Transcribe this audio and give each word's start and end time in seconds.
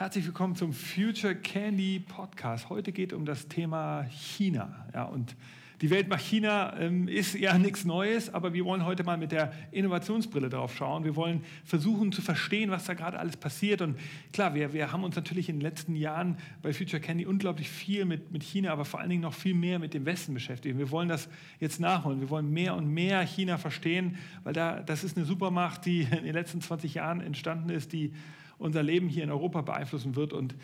Herzlich 0.00 0.24
willkommen 0.24 0.56
zum 0.56 0.72
Future 0.72 1.34
Candy 1.34 2.00
Podcast. 2.00 2.70
Heute 2.70 2.90
geht 2.90 3.12
es 3.12 3.18
um 3.18 3.26
das 3.26 3.48
Thema 3.48 4.04
China. 4.04 4.86
Ja, 4.94 5.04
und 5.04 5.36
die 5.82 5.90
Welt 5.90 6.08
nach 6.08 6.18
China 6.18 6.74
ähm, 6.80 7.06
ist 7.06 7.34
ja 7.34 7.58
nichts 7.58 7.84
Neues, 7.84 8.32
aber 8.32 8.54
wir 8.54 8.64
wollen 8.64 8.86
heute 8.86 9.04
mal 9.04 9.18
mit 9.18 9.30
der 9.30 9.52
Innovationsbrille 9.72 10.48
drauf 10.48 10.74
schauen. 10.74 11.04
Wir 11.04 11.16
wollen 11.16 11.44
versuchen 11.66 12.12
zu 12.12 12.22
verstehen, 12.22 12.70
was 12.70 12.86
da 12.86 12.94
gerade 12.94 13.18
alles 13.18 13.36
passiert. 13.36 13.82
Und 13.82 13.98
klar, 14.32 14.54
wir, 14.54 14.72
wir 14.72 14.90
haben 14.90 15.04
uns 15.04 15.16
natürlich 15.16 15.50
in 15.50 15.56
den 15.56 15.60
letzten 15.60 15.94
Jahren 15.94 16.38
bei 16.62 16.72
Future 16.72 17.02
Candy 17.02 17.26
unglaublich 17.26 17.68
viel 17.68 18.06
mit, 18.06 18.32
mit 18.32 18.42
China, 18.42 18.72
aber 18.72 18.86
vor 18.86 19.00
allen 19.00 19.10
Dingen 19.10 19.20
noch 19.20 19.34
viel 19.34 19.52
mehr 19.52 19.78
mit 19.78 19.92
dem 19.92 20.06
Westen 20.06 20.32
beschäftigt. 20.32 20.78
Wir 20.78 20.90
wollen 20.90 21.10
das 21.10 21.28
jetzt 21.58 21.78
nachholen. 21.78 22.22
Wir 22.22 22.30
wollen 22.30 22.50
mehr 22.50 22.74
und 22.74 22.88
mehr 22.88 23.20
China 23.20 23.58
verstehen, 23.58 24.16
weil 24.44 24.54
da, 24.54 24.80
das 24.80 25.04
ist 25.04 25.18
eine 25.18 25.26
Supermacht, 25.26 25.84
die 25.84 26.00
in 26.10 26.24
den 26.24 26.32
letzten 26.32 26.62
20 26.62 26.94
Jahren 26.94 27.20
entstanden 27.20 27.68
ist, 27.68 27.92
die 27.92 28.14
unser 28.60 28.82
Leben 28.82 29.08
hier 29.08 29.24
in 29.24 29.30
Europa 29.30 29.62
beeinflussen 29.62 30.14
wird. 30.14 30.32
Und 30.32 30.54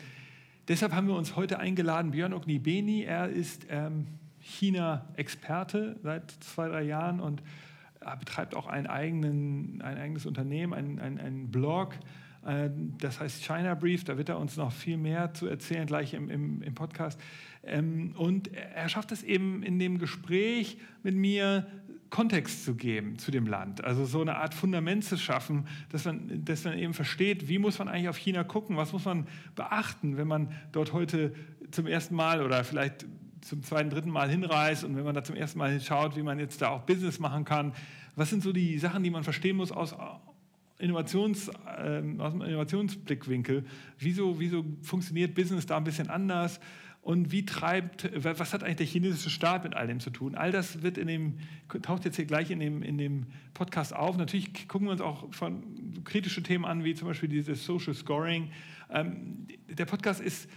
deshalb 0.67 0.93
haben 0.93 1.07
wir 1.07 1.15
uns 1.15 1.35
heute 1.35 1.59
eingeladen, 1.59 2.11
Björn 2.11 2.33
Ognibeni. 2.33 3.03
Er 3.03 3.29
ist 3.29 3.67
ähm, 3.69 4.07
China-Experte 4.39 5.97
seit 6.03 6.31
zwei, 6.31 6.69
drei 6.69 6.83
Jahren 6.83 7.19
und 7.19 7.41
er 7.99 8.15
betreibt 8.15 8.55
auch 8.55 8.67
eigenen, 8.67 9.81
ein 9.81 9.97
eigenes 9.97 10.25
Unternehmen, 10.25 10.73
einen, 10.73 10.99
einen, 10.99 11.19
einen 11.19 11.51
Blog. 11.51 11.95
Äh, 12.45 12.69
das 12.99 13.19
heißt 13.19 13.43
China 13.43 13.73
Brief, 13.73 14.03
da 14.03 14.17
wird 14.17 14.29
er 14.29 14.39
uns 14.39 14.55
noch 14.57 14.71
viel 14.71 14.97
mehr 14.97 15.33
zu 15.33 15.47
erzählen, 15.47 15.87
gleich 15.87 16.13
im, 16.13 16.29
im, 16.29 16.61
im 16.61 16.75
Podcast. 16.75 17.19
Ähm, 17.63 18.13
und 18.15 18.53
er 18.53 18.87
schafft 18.89 19.11
es 19.11 19.23
eben 19.23 19.63
in 19.63 19.79
dem 19.79 19.97
Gespräch 19.97 20.77
mit 21.03 21.15
mir, 21.15 21.65
Kontext 22.09 22.63
zu 22.63 22.75
geben 22.75 23.17
zu 23.17 23.31
dem 23.31 23.47
Land, 23.47 23.83
also 23.83 24.05
so 24.05 24.21
eine 24.21 24.37
Art 24.37 24.53
Fundament 24.53 25.03
zu 25.03 25.17
schaffen, 25.17 25.67
dass 25.89 26.05
man, 26.05 26.43
dass 26.45 26.63
man 26.63 26.77
eben 26.77 26.93
versteht, 26.93 27.47
wie 27.47 27.59
muss 27.59 27.79
man 27.79 27.87
eigentlich 27.87 28.09
auf 28.09 28.17
China 28.17 28.43
gucken, 28.43 28.77
was 28.77 28.93
muss 28.93 29.05
man 29.05 29.27
beachten, 29.55 30.17
wenn 30.17 30.27
man 30.27 30.51
dort 30.71 30.93
heute 30.93 31.33
zum 31.71 31.85
ersten 31.85 32.15
Mal 32.15 32.41
oder 32.41 32.63
vielleicht 32.63 33.05
zum 33.41 33.63
zweiten, 33.63 33.89
dritten 33.89 34.09
Mal 34.09 34.29
hinreist 34.29 34.83
und 34.83 34.95
wenn 34.95 35.03
man 35.03 35.15
da 35.15 35.23
zum 35.23 35.35
ersten 35.35 35.59
Mal 35.59 35.79
schaut, 35.79 36.15
wie 36.15 36.23
man 36.23 36.39
jetzt 36.39 36.61
da 36.61 36.69
auch 36.69 36.83
Business 36.83 37.19
machen 37.19 37.45
kann. 37.45 37.73
Was 38.15 38.29
sind 38.29 38.43
so 38.43 38.51
die 38.51 38.77
Sachen, 38.79 39.03
die 39.03 39.09
man 39.09 39.23
verstehen 39.23 39.57
muss 39.57 39.71
aus, 39.71 39.95
Innovations, 40.79 41.49
äh, 41.49 42.01
aus 42.19 42.33
dem 42.33 42.41
Innovationsblickwinkel? 42.41 43.65
Wieso, 43.99 44.39
wieso 44.39 44.65
funktioniert 44.81 45.33
Business 45.33 45.65
da 45.65 45.77
ein 45.77 45.83
bisschen 45.83 46.09
anders? 46.09 46.59
Und 47.07 47.31
wie 47.31 47.45
treibt, 47.45 48.09
was 48.21 48.53
hat 48.53 48.65
eigentlich 48.65 48.75
der 48.75 48.85
chinesische 48.85 49.29
Staat 49.29 49.63
mit 49.63 49.73
all 49.75 49.87
dem 49.87 50.01
zu 50.01 50.09
tun? 50.09 50.35
All 50.35 50.51
das 50.51 50.81
wird 50.81 50.97
in 50.97 51.07
dem, 51.07 51.35
taucht 51.81 52.03
jetzt 52.03 52.17
hier 52.17 52.25
gleich 52.25 52.51
in 52.51 52.59
dem, 52.59 52.83
in 52.83 52.97
dem 52.97 53.27
Podcast 53.53 53.95
auf. 53.95 54.17
Natürlich 54.17 54.67
gucken 54.67 54.89
wir 54.89 54.91
uns 54.91 54.99
auch 54.99 55.33
von 55.33 55.63
kritische 56.03 56.43
Themen 56.43 56.65
an, 56.65 56.83
wie 56.83 56.95
zum 56.95 57.07
Beispiel 57.07 57.29
dieses 57.29 57.63
Social 57.63 57.93
Scoring. 57.93 58.51
Ähm, 58.89 59.47
der 59.69 59.85
Podcast 59.85 60.19
ist, 60.19 60.49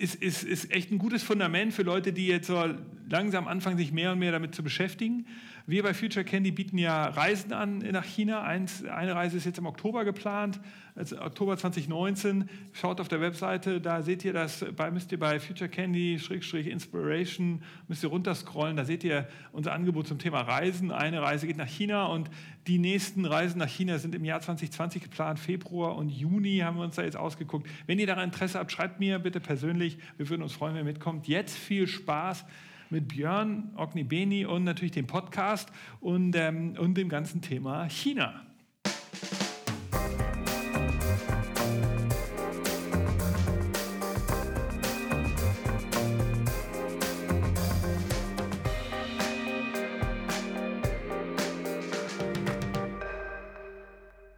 ist, 0.00 0.16
ist, 0.16 0.42
ist 0.42 0.68
echt 0.72 0.90
ein 0.90 0.98
gutes 0.98 1.22
Fundament 1.22 1.72
für 1.72 1.84
Leute, 1.84 2.12
die 2.12 2.26
jetzt 2.26 2.48
so 2.48 2.74
langsam 3.08 3.46
anfangen, 3.46 3.78
sich 3.78 3.92
mehr 3.92 4.10
und 4.10 4.18
mehr 4.18 4.32
damit 4.32 4.56
zu 4.56 4.64
beschäftigen. 4.64 5.26
Wir 5.68 5.82
bei 5.82 5.92
Future 5.92 6.24
Candy 6.24 6.50
bieten 6.50 6.78
ja 6.78 7.08
Reisen 7.08 7.52
an 7.52 7.80
nach 7.80 8.06
China. 8.06 8.42
Eins, 8.42 8.86
eine 8.86 9.14
Reise 9.14 9.36
ist 9.36 9.44
jetzt 9.44 9.58
im 9.58 9.66
Oktober 9.66 10.06
geplant, 10.06 10.58
also 10.94 11.20
Oktober 11.20 11.58
2019. 11.58 12.48
Schaut 12.72 13.02
auf 13.02 13.08
der 13.08 13.20
Webseite, 13.20 13.78
da 13.78 14.00
seht 14.00 14.24
ihr 14.24 14.32
das, 14.32 14.64
bei, 14.74 14.90
müsst 14.90 15.12
ihr 15.12 15.18
bei 15.18 15.38
Future 15.38 15.68
Candy 15.68 16.14
Inspiration, 16.14 17.62
müsst 17.86 18.02
ihr 18.02 18.08
runterscrollen, 18.08 18.78
da 18.78 18.86
seht 18.86 19.04
ihr 19.04 19.28
unser 19.52 19.74
Angebot 19.74 20.06
zum 20.06 20.18
Thema 20.18 20.40
Reisen. 20.40 20.90
Eine 20.90 21.20
Reise 21.20 21.46
geht 21.46 21.58
nach 21.58 21.68
China 21.68 22.06
und 22.06 22.30
die 22.66 22.78
nächsten 22.78 23.26
Reisen 23.26 23.58
nach 23.58 23.68
China 23.68 23.98
sind 23.98 24.14
im 24.14 24.24
Jahr 24.24 24.40
2020 24.40 25.02
geplant. 25.02 25.38
Februar 25.38 25.96
und 25.96 26.08
Juni 26.08 26.60
haben 26.60 26.78
wir 26.78 26.84
uns 26.84 26.96
da 26.96 27.02
jetzt 27.02 27.18
ausgeguckt. 27.18 27.68
Wenn 27.86 27.98
ihr 27.98 28.06
daran 28.06 28.24
Interesse 28.24 28.58
habt, 28.58 28.72
schreibt 28.72 29.00
mir 29.00 29.18
bitte 29.18 29.38
persönlich. 29.38 29.98
Wir 30.16 30.30
würden 30.30 30.40
uns 30.40 30.54
freuen, 30.54 30.72
wenn 30.72 30.86
ihr 30.86 30.92
mitkommt. 30.92 31.28
Jetzt 31.28 31.54
viel 31.54 31.86
Spaß 31.86 32.46
mit 32.90 33.08
Björn 33.08 33.72
Ognibeni 33.76 34.44
und 34.44 34.64
natürlich 34.64 34.92
dem 34.92 35.06
Podcast 35.06 35.70
und, 36.00 36.34
ähm, 36.36 36.76
und 36.78 36.96
dem 36.96 37.08
ganzen 37.08 37.42
Thema 37.42 37.88
China. 37.88 38.44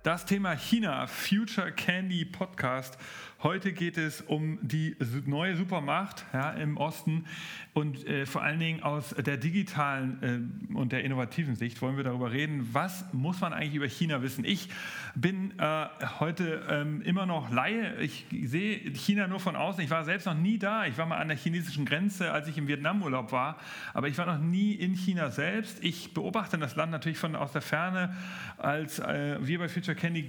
Das 0.03 0.25
Thema 0.25 0.57
China, 0.57 1.07
Future 1.07 1.71
Candy 1.71 2.25
Podcast. 2.25 2.97
Heute 3.43 3.73
geht 3.73 3.97
es 3.97 4.21
um 4.21 4.59
die 4.61 4.95
neue 5.25 5.57
Supermacht 5.57 6.27
ja, 6.35 6.51
im 6.51 6.77
Osten 6.77 7.25
und 7.73 8.07
äh, 8.07 8.27
vor 8.27 8.43
allen 8.43 8.61
Dingen 8.61 8.83
aus 8.83 9.15
der 9.15 9.39
digitalen 9.39 10.69
äh, 10.71 10.75
und 10.77 10.93
der 10.93 11.05
innovativen 11.05 11.57
Sicht 11.57 11.81
wollen 11.81 11.97
wir 11.97 12.05
darüber 12.05 12.33
reden, 12.33 12.69
was 12.73 13.03
muss 13.15 13.41
man 13.41 13.55
eigentlich 13.55 13.77
über 13.77 13.89
China 13.89 14.21
wissen. 14.21 14.45
Ich 14.45 14.69
bin 15.15 15.59
äh, 15.59 15.87
heute 16.19 16.67
ähm, 16.69 17.01
immer 17.01 17.25
noch 17.25 17.51
Laie. 17.51 17.97
Ich 18.01 18.27
sehe 18.31 18.77
China 18.93 19.27
nur 19.27 19.41
von 19.41 19.57
außen. 19.57 19.83
Ich 19.83 19.89
war 19.89 20.05
selbst 20.05 20.27
noch 20.27 20.35
nie 20.35 20.59
da. 20.59 20.85
Ich 20.85 20.99
war 20.99 21.07
mal 21.07 21.17
an 21.17 21.29
der 21.29 21.37
chinesischen 21.39 21.87
Grenze, 21.87 22.33
als 22.33 22.47
ich 22.47 22.59
im 22.59 22.69
Vietnamurlaub 22.69 23.33
war, 23.33 23.57
aber 23.95 24.09
ich 24.09 24.19
war 24.19 24.27
noch 24.27 24.39
nie 24.39 24.75
in 24.75 24.93
China 24.93 25.31
selbst. 25.31 25.83
Ich 25.83 26.13
beobachte 26.13 26.59
das 26.59 26.77
Land 26.77 26.93
natürlich 26.93 27.19
von 27.19 27.35
aus 27.35 27.53
der 27.53 27.63
Ferne. 27.63 28.15
Als 28.59 28.99
äh, 28.99 29.39
wir 29.41 29.61
bei 29.61 29.71
Future 29.71 29.97
Candy 29.97 30.29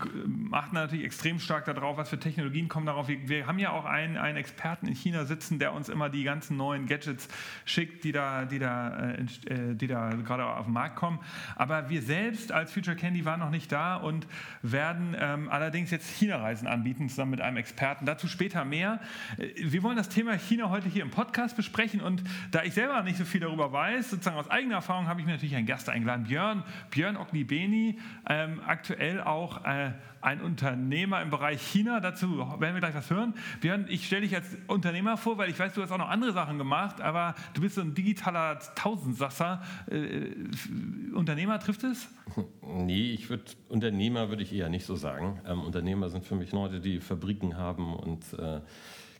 achten 0.52 0.76
natürlich 0.76 1.04
extrem 1.04 1.40
stark 1.42 1.66
darauf, 1.66 1.98
was 1.98 2.08
für 2.08 2.18
Technologien 2.18 2.70
kommen 2.70 2.86
darauf. 2.86 3.01
Wir, 3.08 3.28
wir 3.28 3.48
haben 3.48 3.60
ja 3.60 3.72
auch 3.72 3.86
einen, 3.86 4.18
einen 4.18 4.38
Experten 4.38 4.88
in 4.88 4.96
China 4.96 5.26
sitzen, 5.26 5.60
der 5.60 5.74
uns 5.74 5.90
immer 5.90 6.10
die 6.10 6.24
ganzen 6.24 6.58
neuen 6.58 6.86
Gadgets 6.86 7.28
schickt, 7.66 8.04
die 8.04 8.12
da, 8.12 8.46
die 8.46 8.60
da, 8.60 9.12
äh, 9.12 9.22
äh, 9.46 9.76
die 9.76 9.88
da 9.88 10.10
gerade 10.10 10.46
auf 10.46 10.66
den 10.66 10.74
Markt 10.74 10.96
kommen. 10.96 11.20
Aber 11.56 11.90
wir 11.90 12.02
selbst 12.02 12.52
als 12.52 12.72
Future 12.72 12.96
Candy 12.96 13.26
waren 13.26 13.40
noch 13.40 13.50
nicht 13.50 13.72
da 13.72 13.96
und 13.96 14.28
werden 14.62 15.16
ähm, 15.20 15.50
allerdings 15.50 15.92
jetzt 15.92 16.10
China-Reisen 16.10 16.68
anbieten, 16.68 17.10
zusammen 17.10 17.32
mit 17.32 17.42
einem 17.42 17.58
Experten. 17.58 18.06
Dazu 18.06 18.28
später 18.28 18.66
mehr. 18.66 19.00
Äh, 19.38 19.50
wir 19.58 19.84
wollen 19.84 19.98
das 19.98 20.10
Thema 20.10 20.34
China 20.34 20.70
heute 20.70 20.90
hier 20.90 21.04
im 21.04 21.12
Podcast 21.12 21.56
besprechen 21.56 22.02
und 22.02 22.24
da 22.52 22.64
ich 22.64 22.74
selber 22.74 23.02
nicht 23.04 23.18
so 23.18 23.26
viel 23.26 23.42
darüber 23.42 23.72
weiß, 23.72 24.12
sozusagen 24.12 24.38
aus 24.38 24.50
eigener 24.50 24.76
Erfahrung, 24.76 25.08
habe 25.08 25.20
ich 25.20 25.26
mir 25.26 25.34
natürlich 25.34 25.56
einen 25.56 25.68
Gast 25.68 25.90
eingeladen, 25.90 26.26
Björn, 26.26 26.64
Björn 26.90 27.18
Ognibeni, 27.18 28.00
ähm, 28.28 28.62
aktuell 28.66 29.22
auch 29.22 29.66
äh, 29.66 29.92
ein 30.22 30.42
Unternehmer 30.42 31.22
im 31.22 31.30
Bereich 31.30 31.62
China. 31.62 32.00
Dazu 32.00 32.38
werden 32.38 32.74
wir 32.74 32.80
gleich 32.80 32.96
was 32.96 33.10
hören. 33.10 33.34
Björn, 33.60 33.86
ich 33.90 34.06
stelle 34.06 34.22
dich 34.22 34.36
als 34.36 34.46
Unternehmer 34.68 35.18
vor, 35.18 35.38
weil 35.38 35.50
ich 35.50 35.60
weiß, 35.60 35.74
du 35.74 35.82
hast 35.82 35.92
auch 35.92 35.98
noch 35.98 36.10
andere 36.10 36.34
Sachen 36.34 36.58
gemacht, 36.58 37.02
aber 37.02 37.36
du 37.54 37.62
bist 37.62 37.76
so 37.76 37.82
ein 37.82 37.94
digitaler 37.94 38.60
Tausendsasser. 38.76 39.62
Äh, 39.90 41.14
Unternehmer 41.14 41.60
trifft 41.60 41.84
es? 41.84 42.10
Nee, 42.74 43.12
ich 43.12 43.30
würde 43.30 43.44
Unternehmer 43.68 44.30
würde 44.30 44.44
ich 44.44 44.54
eher 44.54 44.70
nicht 44.70 44.86
so 44.86 44.96
sagen. 44.96 45.42
Ähm, 45.46 45.62
Unternehmer 45.62 46.10
sind 46.10 46.24
für 46.24 46.36
mich 46.36 46.54
Leute, 46.54 46.80
die 46.80 47.02
Fabriken 47.02 47.58
haben 47.58 47.94
und 47.94 48.24
äh, 48.40 48.62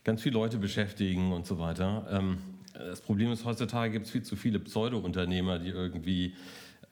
ganz 0.04 0.22
viele 0.22 0.34
Leute 0.34 0.56
beschäftigen 0.56 1.32
und 1.32 1.46
so 1.46 1.58
weiter. 1.58 2.06
Ähm, 2.10 2.38
das 2.72 3.02
Problem 3.02 3.30
ist, 3.30 3.44
heutzutage 3.44 3.92
gibt 3.92 4.06
es 4.06 4.12
viel 4.12 4.22
zu 4.22 4.36
viele 4.36 4.58
Pseudo-Unternehmer, 4.58 5.58
die 5.58 5.68
irgendwie 5.68 6.34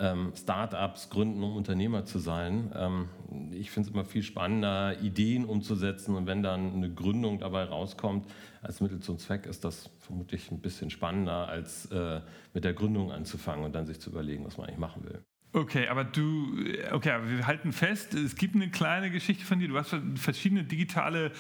ähm, 0.01 0.33
Startups 0.35 1.11
gründen, 1.11 1.43
um 1.43 1.57
Unternehmer 1.57 2.05
zu 2.05 2.19
sein. 2.19 2.73
Ähm, 2.75 3.09
ich 3.53 3.71
finde 3.71 3.89
es 3.89 3.95
immer 3.95 4.05
viel 4.05 4.23
spannender, 4.23 5.01
Ideen 5.01 5.45
umzusetzen 5.45 6.17
und 6.17 6.27
wenn 6.27 6.43
dann 6.43 6.75
eine 6.75 6.93
Gründung 6.93 7.39
dabei 7.39 7.65
rauskommt, 7.65 8.27
als 8.63 8.81
Mittel 8.81 9.01
zum 9.01 9.19
Zweck, 9.19 9.47
ist 9.47 9.65
das 9.65 9.91
vermutlich 10.01 10.51
ein 10.51 10.61
bisschen 10.61 10.91
spannender, 10.91 11.49
als 11.49 11.87
äh, 11.87 12.21
mit 12.55 12.65
der 12.65 12.73
Gründung 12.73 13.13
anzufangen 13.13 13.65
und 13.65 13.75
dann 13.75 13.87
sich 13.87 14.01
zu 14.01 14.11
überlegen, 14.11 14.45
was 14.45 14.57
man 14.57 14.67
eigentlich 14.67 14.79
machen 14.79 15.05
will. 15.05 15.23
Okay, 15.53 15.89
aber 15.89 16.05
du, 16.05 16.55
okay, 16.93 17.19
wir 17.27 17.47
halten 17.47 17.73
fest, 17.73 18.15
es 18.15 18.37
gibt 18.37 18.55
eine 18.55 18.71
kleine 18.71 19.11
Geschichte 19.11 19.45
von 19.45 19.59
dir. 19.59 19.67
Du 19.67 19.77
hast 19.77 19.97
verschiedene 20.15 20.63
digitale 20.63 21.33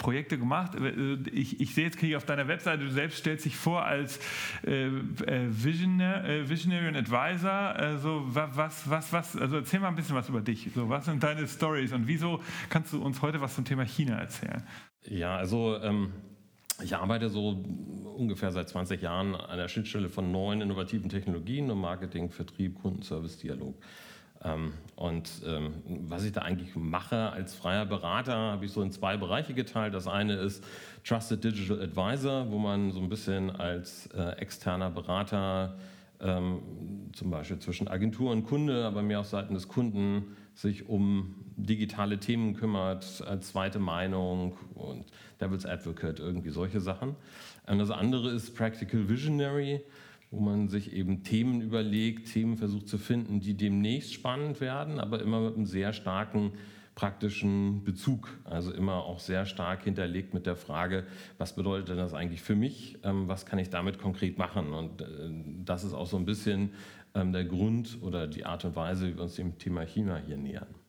Projekte 0.00 0.38
gemacht. 0.38 0.74
Äh, 0.74 1.16
ich, 1.30 1.60
ich 1.60 1.74
sehe 1.74 1.84
jetzt 1.84 2.00
hier 2.00 2.16
auf 2.16 2.24
deiner 2.24 2.48
Webseite, 2.48 2.82
du 2.82 2.90
selbst 2.90 3.18
stellst 3.18 3.44
dich 3.44 3.56
vor 3.56 3.84
als 3.84 4.18
äh, 4.66 4.86
äh 4.86 5.46
Visionary, 5.48 6.40
äh, 6.40 6.48
Visionary 6.48 6.88
und 6.88 6.96
Advisor. 6.96 7.50
Also 7.50 8.22
was, 8.26 8.90
was, 8.90 9.12
was, 9.12 9.36
also 9.36 9.56
erzähl 9.56 9.78
mal 9.78 9.88
ein 9.88 9.94
bisschen 9.94 10.16
was 10.16 10.28
über 10.28 10.40
dich. 10.40 10.68
So, 10.74 10.88
was 10.88 11.04
sind 11.04 11.22
deine 11.22 11.46
Stories 11.46 11.92
und 11.92 12.08
wieso 12.08 12.40
kannst 12.68 12.92
du 12.92 13.00
uns 13.00 13.22
heute 13.22 13.40
was 13.40 13.54
zum 13.54 13.64
Thema 13.64 13.84
China 13.84 14.18
erzählen? 14.18 14.64
Ja, 15.06 15.36
also 15.36 15.76
ähm, 15.80 16.12
ich 16.82 16.96
arbeite 16.96 17.28
so 17.28 17.62
ungefähr 18.16 18.50
seit 18.52 18.68
20 18.68 19.02
Jahren 19.02 19.34
an 19.34 19.58
der 19.58 19.68
Schnittstelle 19.68 20.08
von 20.08 20.32
neuen 20.32 20.62
innovativen 20.62 21.08
Technologien 21.08 21.70
und 21.70 21.80
Marketing, 21.80 22.30
Vertrieb, 22.30 22.80
Kundenservice, 22.80 23.38
Dialog. 23.38 23.76
Ähm, 24.42 24.72
und 24.96 25.30
ähm, 25.46 25.74
was 26.08 26.24
ich 26.24 26.32
da 26.32 26.42
eigentlich 26.42 26.74
mache 26.74 27.30
als 27.30 27.54
freier 27.54 27.86
Berater, 27.86 28.34
habe 28.34 28.64
ich 28.64 28.72
so 28.72 28.82
in 28.82 28.90
zwei 28.90 29.16
Bereiche 29.16 29.54
geteilt. 29.54 29.94
Das 29.94 30.06
eine 30.06 30.34
ist 30.34 30.64
Trusted 31.04 31.44
Digital 31.44 31.82
Advisor, 31.82 32.50
wo 32.50 32.58
man 32.58 32.92
so 32.92 33.00
ein 33.00 33.08
bisschen 33.08 33.50
als 33.50 34.06
äh, 34.08 34.32
externer 34.38 34.90
Berater 34.90 35.76
ähm, 36.20 36.60
zum 37.12 37.30
Beispiel 37.30 37.58
zwischen 37.58 37.88
Agentur 37.88 38.30
und 38.30 38.44
Kunde, 38.44 38.84
aber 38.84 39.02
mehr 39.02 39.20
auf 39.20 39.26
Seiten 39.26 39.54
des 39.54 39.68
Kunden 39.68 40.36
sich 40.54 40.88
um 40.88 41.34
digitale 41.56 42.18
Themen 42.18 42.54
kümmert, 42.54 43.22
als 43.26 43.48
zweite 43.48 43.78
Meinung 43.78 44.56
und 44.74 45.06
Devil's 45.40 45.64
Advocate, 45.64 46.18
irgendwie 46.18 46.50
solche 46.50 46.80
Sachen. 46.80 47.16
Und 47.66 47.78
das 47.78 47.90
andere 47.90 48.30
ist 48.30 48.54
Practical 48.54 49.08
Visionary, 49.08 49.82
wo 50.30 50.40
man 50.40 50.68
sich 50.68 50.92
eben 50.92 51.22
Themen 51.24 51.60
überlegt, 51.60 52.32
Themen 52.32 52.56
versucht 52.56 52.88
zu 52.88 52.98
finden, 52.98 53.40
die 53.40 53.54
demnächst 53.54 54.14
spannend 54.14 54.60
werden, 54.60 55.00
aber 55.00 55.20
immer 55.20 55.40
mit 55.40 55.56
einem 55.56 55.66
sehr 55.66 55.92
starken 55.92 56.52
praktischen 56.94 57.82
Bezug. 57.82 58.28
Also 58.44 58.72
immer 58.72 59.04
auch 59.04 59.20
sehr 59.20 59.46
stark 59.46 59.84
hinterlegt 59.84 60.34
mit 60.34 60.46
der 60.46 60.56
Frage, 60.56 61.04
was 61.38 61.54
bedeutet 61.54 61.88
denn 61.88 61.96
das 61.96 62.14
eigentlich 62.14 62.42
für 62.42 62.54
mich? 62.54 62.98
Ähm, 63.02 63.26
was 63.26 63.46
kann 63.46 63.58
ich 63.58 63.70
damit 63.70 63.98
konkret 63.98 64.38
machen? 64.38 64.72
Und 64.72 65.00
äh, 65.02 65.06
das 65.64 65.82
ist 65.82 65.94
auch 65.94 66.06
so 66.06 66.16
ein 66.16 66.26
bisschen 66.26 66.74
ähm, 67.14 67.32
der 67.32 67.44
Grund 67.44 67.98
oder 68.02 68.26
die 68.26 68.44
Art 68.44 68.64
und 68.64 68.76
Weise, 68.76 69.08
wie 69.08 69.16
wir 69.16 69.22
uns 69.22 69.36
dem 69.36 69.58
Thema 69.58 69.82
China 69.82 70.16
hier 70.16 70.36
nähern. 70.36 70.79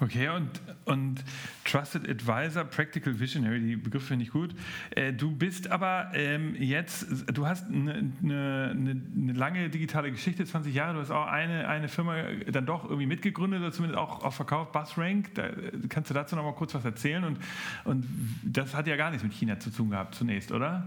Okay, 0.00 0.28
und, 0.28 0.48
und 0.84 1.24
Trusted 1.64 2.08
Advisor, 2.08 2.64
Practical 2.64 3.18
Visionary, 3.18 3.60
die 3.60 3.76
Begriffe 3.76 4.06
finde 4.06 4.24
ich 4.24 4.30
gut. 4.30 4.54
Äh, 4.90 5.12
du 5.12 5.32
bist 5.32 5.70
aber 5.70 6.12
ähm, 6.14 6.54
jetzt, 6.54 7.06
du 7.34 7.46
hast 7.46 7.68
eine, 7.68 8.12
eine, 8.22 8.70
eine, 8.70 9.32
lange 9.32 9.68
digitale 9.70 10.12
Geschichte, 10.12 10.44
20 10.44 10.72
Jahre, 10.72 10.94
du 10.94 11.00
hast 11.00 11.10
auch 11.10 11.26
eine, 11.26 11.66
eine 11.66 11.88
Firma 11.88 12.14
dann 12.50 12.64
doch 12.64 12.84
irgendwie 12.84 13.06
mitgegründet 13.06 13.60
oder 13.60 13.72
zumindest 13.72 13.98
auch, 13.98 14.24
auch 14.24 14.32
verkauft, 14.32 14.70
BuzzRank. 14.72 15.34
Da, 15.34 15.48
kannst 15.88 16.10
du 16.10 16.14
dazu 16.14 16.36
noch 16.36 16.44
mal 16.44 16.54
kurz 16.54 16.74
was 16.74 16.84
erzählen? 16.84 17.24
Und, 17.24 17.38
und 17.84 18.06
das 18.44 18.74
hat 18.76 18.86
ja 18.86 18.94
gar 18.94 19.10
nichts 19.10 19.24
mit 19.24 19.32
China 19.32 19.58
zu 19.58 19.70
tun 19.70 19.90
gehabt 19.90 20.14
zunächst, 20.14 20.52
oder? 20.52 20.84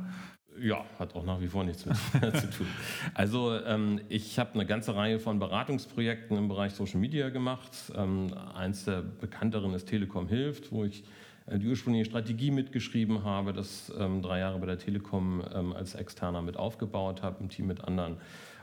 Ja, 0.60 0.86
hat 1.00 1.16
auch 1.16 1.24
nach 1.24 1.40
wie 1.40 1.48
vor 1.48 1.64
nichts 1.64 1.86
mit 1.86 1.96
zu 2.38 2.50
tun. 2.50 2.68
Also 3.14 3.58
ähm, 3.60 4.02
ich 4.10 4.38
habe 4.38 4.54
eine 4.54 4.66
ganze 4.66 4.96
Reihe 4.96 5.20
von 5.20 5.40
Beratungsprojekten 5.40 6.38
im 6.38 6.48
Bereich 6.48 6.74
Social 6.74 7.00
Media 7.00 7.30
gemacht. 7.30 7.72
Ähm, 7.96 8.34
eins 8.54 8.86
der 8.86 9.02
bekannteren 9.02 9.74
ist 9.74 9.88
Telekom 9.88 10.28
hilft, 10.28 10.72
wo 10.72 10.84
ich 10.84 11.04
äh, 11.48 11.58
die 11.58 11.68
ursprüngliche 11.68 12.06
Strategie 12.06 12.52
mitgeschrieben 12.52 13.24
habe, 13.24 13.54
das 13.54 13.92
ähm, 13.98 14.22
drei 14.22 14.40
Jahre 14.40 14.60
bei 14.60 14.66
der 14.66 14.78
Telekom 14.78 15.44
ähm, 15.54 15.74
als 15.74 15.96
Externer 15.96 16.42
mit 16.42 16.58
aufgebaut 16.58 17.24
habe, 17.24 17.38
im 17.42 17.50
Team 17.50 17.68
mit 17.68 17.84
anderen. 17.84 18.18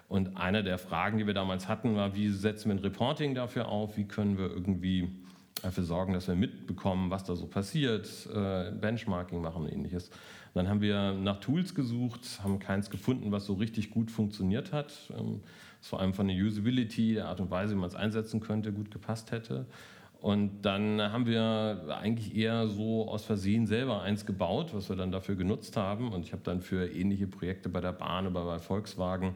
Und 0.09 0.37
eine 0.37 0.63
der 0.63 0.79
Fragen, 0.79 1.19
die 1.19 1.27
wir 1.27 1.35
damals 1.35 1.69
hatten, 1.69 1.97
war, 1.97 2.15
wie 2.15 2.29
setzen 2.29 2.69
wir 2.69 2.77
ein 2.77 2.79
Reporting 2.81 3.35
dafür 3.35 3.69
auf? 3.69 3.97
Wie 3.97 4.05
können 4.05 4.39
wir 4.39 4.51
irgendwie 4.51 5.11
dafür 5.63 5.85
sorgen, 5.85 6.13
dass 6.13 6.29
wir 6.29 6.35
mitbekommen, 6.35 7.11
was 7.11 7.25
da 7.25 7.35
so 7.35 7.47
passiert, 7.47 8.09
äh, 8.35 8.71
Benchmarking 8.71 9.41
machen 9.41 9.65
und 9.65 9.73
ähnliches. 9.73 10.11
Dann 10.55 10.69
haben 10.69 10.81
wir 10.81 11.13
nach 11.13 11.41
Tools 11.41 11.75
gesucht, 11.75 12.41
haben 12.43 12.59
keins 12.59 12.91
gefunden, 12.91 13.33
was 13.33 13.47
so 13.47 13.55
richtig 13.55 13.91
gut 13.91 14.11
funktioniert 14.11 14.73
hat. 14.73 14.93
Ähm, 15.17 15.41
was 15.81 15.89
vor 15.89 16.01
allem 16.01 16.15
von 16.15 16.29
der 16.29 16.37
Usability, 16.37 17.15
der 17.15 17.29
Art 17.29 17.41
und 17.41 17.51
Weise, 17.51 17.75
wie 17.75 17.79
man 17.79 17.89
es 17.89 17.95
einsetzen 17.95 18.41
könnte, 18.41 18.73
gut 18.73 18.91
gepasst 18.91 19.31
hätte. 19.31 19.67
Und 20.21 20.63
dann 20.63 21.01
haben 21.01 21.27
wir 21.27 21.97
eigentlich 22.01 22.37
eher 22.37 22.67
so 22.67 23.09
aus 23.09 23.25
Versehen 23.25 23.67
selber 23.67 24.03
eins 24.03 24.27
gebaut, 24.27 24.75
was 24.75 24.89
wir 24.89 24.97
dann 24.97 25.13
dafür 25.13 25.37
genutzt 25.37 25.77
haben. 25.77 26.13
Und 26.13 26.23
ich 26.25 26.33
habe 26.33 26.43
dann 26.43 26.61
für 26.61 26.89
ähnliche 26.93 27.29
Projekte 27.29 27.69
bei 27.69 27.81
der 27.81 27.93
Bahn 27.93 28.27
oder 28.27 28.45
bei 28.45 28.59
Volkswagen 28.59 29.35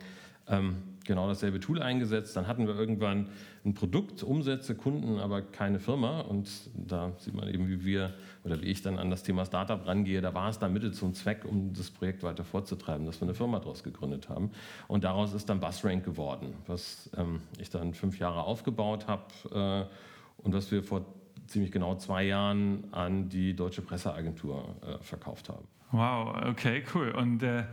ähm, 0.48 0.76
genau 1.04 1.28
dasselbe 1.28 1.60
Tool 1.60 1.80
eingesetzt. 1.80 2.36
Dann 2.36 2.48
hatten 2.48 2.66
wir 2.66 2.74
irgendwann 2.74 3.28
ein 3.64 3.74
Produkt, 3.74 4.24
Umsätze, 4.24 4.74
Kunden, 4.74 5.20
aber 5.20 5.42
keine 5.42 5.78
Firma. 5.78 6.20
Und 6.20 6.50
da 6.74 7.12
sieht 7.18 7.34
man 7.34 7.48
eben, 7.48 7.68
wie 7.68 7.84
wir 7.84 8.14
oder 8.44 8.60
wie 8.60 8.66
ich 8.66 8.82
dann 8.82 8.98
an 8.98 9.10
das 9.10 9.22
Thema 9.22 9.44
Startup 9.44 9.86
rangehe. 9.86 10.20
Da 10.20 10.34
war 10.34 10.48
es 10.48 10.58
dann 10.58 10.72
Mittel 10.72 10.92
zum 10.92 11.14
Zweck, 11.14 11.44
um 11.44 11.72
das 11.72 11.90
Projekt 11.90 12.22
weiter 12.22 12.44
vorzutreiben, 12.44 13.06
dass 13.06 13.20
wir 13.20 13.26
eine 13.26 13.34
Firma 13.34 13.58
daraus 13.58 13.82
gegründet 13.82 14.28
haben. 14.28 14.50
Und 14.88 15.04
daraus 15.04 15.32
ist 15.32 15.48
dann 15.48 15.60
BuzzRank 15.60 16.04
geworden, 16.04 16.54
was 16.66 17.10
ähm, 17.16 17.40
ich 17.58 17.70
dann 17.70 17.94
fünf 17.94 18.18
Jahre 18.18 18.42
aufgebaut 18.42 19.06
habe 19.06 19.88
äh, 19.88 20.44
und 20.44 20.52
was 20.52 20.70
wir 20.72 20.82
vor 20.82 21.04
ziemlich 21.46 21.70
genau 21.70 21.96
zwei 21.96 22.24
Jahren 22.24 22.84
an 22.92 23.28
die 23.28 23.54
Deutsche 23.54 23.82
Presseagentur 23.82 24.74
äh, 24.82 25.02
verkauft 25.02 25.48
haben. 25.48 25.66
Wow, 25.92 26.48
okay, 26.48 26.82
cool. 26.94 27.10
Und 27.10 27.42
äh, 27.42 27.64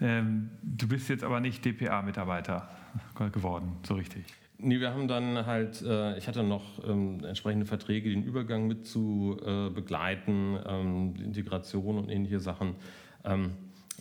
ähm, 0.00 0.50
du 0.62 0.88
bist 0.88 1.08
jetzt 1.08 1.22
aber 1.22 1.40
nicht 1.40 1.64
DPA-Mitarbeiter 1.64 2.68
geworden, 3.32 3.76
so 3.84 3.94
richtig. 3.94 4.24
Nee, 4.62 4.80
wir 4.80 4.92
haben 4.92 5.08
dann 5.08 5.46
halt, 5.46 5.80
äh, 5.82 6.18
ich 6.18 6.28
hatte 6.28 6.42
noch 6.42 6.62
ähm, 6.86 7.24
entsprechende 7.24 7.64
Verträge, 7.64 8.10
den 8.10 8.22
Übergang 8.22 8.66
mit 8.66 8.86
zu 8.86 9.38
äh, 9.44 9.70
begleiten, 9.70 10.58
ähm, 10.66 11.14
Integration 11.22 11.96
und 11.96 12.10
ähnliche 12.10 12.40
Sachen. 12.40 12.74
Ähm, 13.24 13.52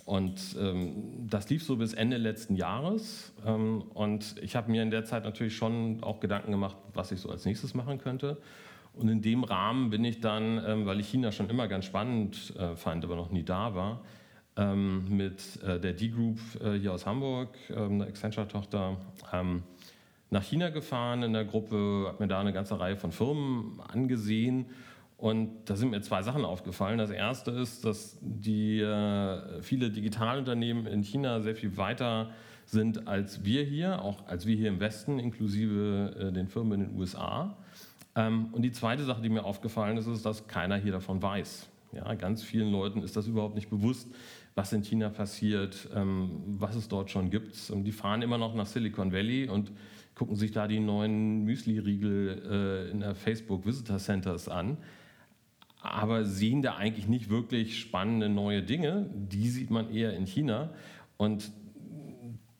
und 0.03 0.57
ähm, 0.59 1.27
das 1.29 1.49
lief 1.49 1.63
so 1.63 1.77
bis 1.77 1.93
Ende 1.93 2.17
letzten 2.17 2.55
Jahres. 2.55 3.33
Ähm, 3.45 3.83
und 3.93 4.35
ich 4.41 4.55
habe 4.55 4.69
mir 4.69 4.83
in 4.83 4.91
der 4.91 5.05
Zeit 5.05 5.23
natürlich 5.23 5.55
schon 5.55 6.03
auch 6.03 6.19
Gedanken 6.19 6.51
gemacht, 6.51 6.75
was 6.93 7.11
ich 7.11 7.21
so 7.21 7.29
als 7.29 7.45
nächstes 7.45 7.73
machen 7.73 7.97
könnte. 7.99 8.37
Und 8.93 9.07
in 9.07 9.21
dem 9.21 9.45
Rahmen 9.45 9.91
bin 9.91 10.03
ich 10.03 10.19
dann, 10.19 10.61
ähm, 10.65 10.85
weil 10.85 10.99
ich 10.99 11.07
China 11.07 11.31
schon 11.31 11.49
immer 11.49 11.69
ganz 11.69 11.85
spannend 11.85 12.53
äh, 12.57 12.75
fand, 12.75 13.05
aber 13.05 13.15
noch 13.15 13.31
nie 13.31 13.43
da 13.43 13.75
war, 13.75 14.01
mit 14.57 15.63
äh, 15.63 15.79
der 15.79 15.93
D-Group 15.93 16.37
äh, 16.61 16.73
hier 16.77 16.91
aus 16.91 17.05
Hamburg, 17.05 17.55
eine 17.73 18.03
Accenture-Tochter, 18.03 18.97
nach 20.29 20.43
China 20.43 20.69
gefahren 20.69 21.23
in 21.23 21.33
der 21.33 21.45
Gruppe, 21.45 22.05
habe 22.07 22.23
mir 22.23 22.27
da 22.27 22.39
eine 22.39 22.53
ganze 22.53 22.79
Reihe 22.79 22.97
von 22.97 23.11
Firmen 23.11 23.79
angesehen 23.81 24.67
und 25.17 25.49
da 25.65 25.75
sind 25.75 25.91
mir 25.91 26.01
zwei 26.01 26.21
Sachen 26.21 26.45
aufgefallen. 26.45 26.97
Das 26.97 27.09
erste 27.09 27.51
ist, 27.51 27.83
dass 27.83 28.17
die 28.21 28.79
äh, 28.79 29.61
viele 29.61 29.89
Digitalunternehmen 29.89 30.85
in 30.85 31.03
China 31.03 31.41
sehr 31.41 31.55
viel 31.55 31.75
weiter 31.75 32.29
sind 32.65 33.07
als 33.07 33.43
wir 33.43 33.63
hier, 33.63 34.01
auch 34.01 34.27
als 34.27 34.45
wir 34.45 34.55
hier 34.55 34.69
im 34.69 34.79
Westen, 34.79 35.19
inklusive 35.19 36.15
äh, 36.17 36.31
den 36.31 36.47
Firmen 36.47 36.81
in 36.81 36.87
den 36.89 36.97
USA. 36.97 37.57
Ähm, 38.15 38.47
und 38.53 38.61
die 38.61 38.71
zweite 38.71 39.03
Sache, 39.03 39.21
die 39.21 39.29
mir 39.29 39.43
aufgefallen 39.43 39.97
ist, 39.97 40.07
ist, 40.07 40.25
dass 40.25 40.47
keiner 40.47 40.77
hier 40.77 40.91
davon 40.91 41.21
weiß. 41.21 41.67
Ja, 41.91 42.13
ganz 42.13 42.43
vielen 42.43 42.71
Leuten 42.71 43.01
ist 43.01 43.17
das 43.17 43.27
überhaupt 43.27 43.55
nicht 43.55 43.69
bewusst, 43.69 44.07
was 44.55 44.71
in 44.71 44.83
China 44.83 45.09
passiert, 45.09 45.89
ähm, 45.95 46.43
was 46.45 46.75
es 46.75 46.87
dort 46.87 47.09
schon 47.09 47.29
gibt. 47.29 47.69
Und 47.71 47.83
die 47.83 47.91
fahren 47.91 48.21
immer 48.21 48.37
noch 48.37 48.53
nach 48.53 48.67
Silicon 48.67 49.11
Valley 49.11 49.49
und 49.49 49.71
gucken 50.19 50.35
sich 50.35 50.51
da 50.51 50.67
die 50.67 50.81
neuen 50.81 51.45
Müsli-Riegel 51.45 52.41
äh, 52.51 52.91
in 52.91 52.99
der 52.99 53.15
Facebook 53.15 53.65
Visitor 53.65 53.99
Centers 53.99 54.49
an, 54.49 54.75
aber 55.81 56.25
sehen 56.25 56.61
da 56.61 56.75
eigentlich 56.75 57.07
nicht 57.07 57.29
wirklich 57.29 57.79
spannende 57.79 58.27
neue 58.27 58.61
Dinge. 58.61 59.09
Die 59.13 59.47
sieht 59.47 59.69
man 59.69 59.89
eher 59.89 60.13
in 60.13 60.25
China. 60.25 60.71
Und 61.15 61.53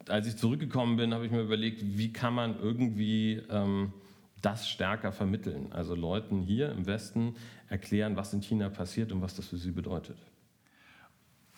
als 0.07 0.25
ich 0.25 0.37
zurückgekommen 0.37 0.95
bin, 0.95 1.13
habe 1.13 1.25
ich 1.25 1.33
mir 1.33 1.41
überlegt, 1.41 1.81
wie 1.97 2.13
kann 2.13 2.33
man 2.33 2.57
irgendwie 2.57 3.41
ähm, 3.49 3.91
das 4.41 4.69
stärker 4.69 5.11
vermitteln. 5.11 5.73
Also 5.73 5.95
Leuten 5.95 6.39
hier 6.39 6.71
im 6.71 6.85
Westen 6.85 7.35
erklären, 7.67 8.15
was 8.15 8.33
in 8.33 8.41
China 8.41 8.69
passiert 8.69 9.11
und 9.11 9.21
was 9.21 9.35
das 9.35 9.49
für 9.49 9.57
sie 9.57 9.71
bedeutet. 9.71 10.17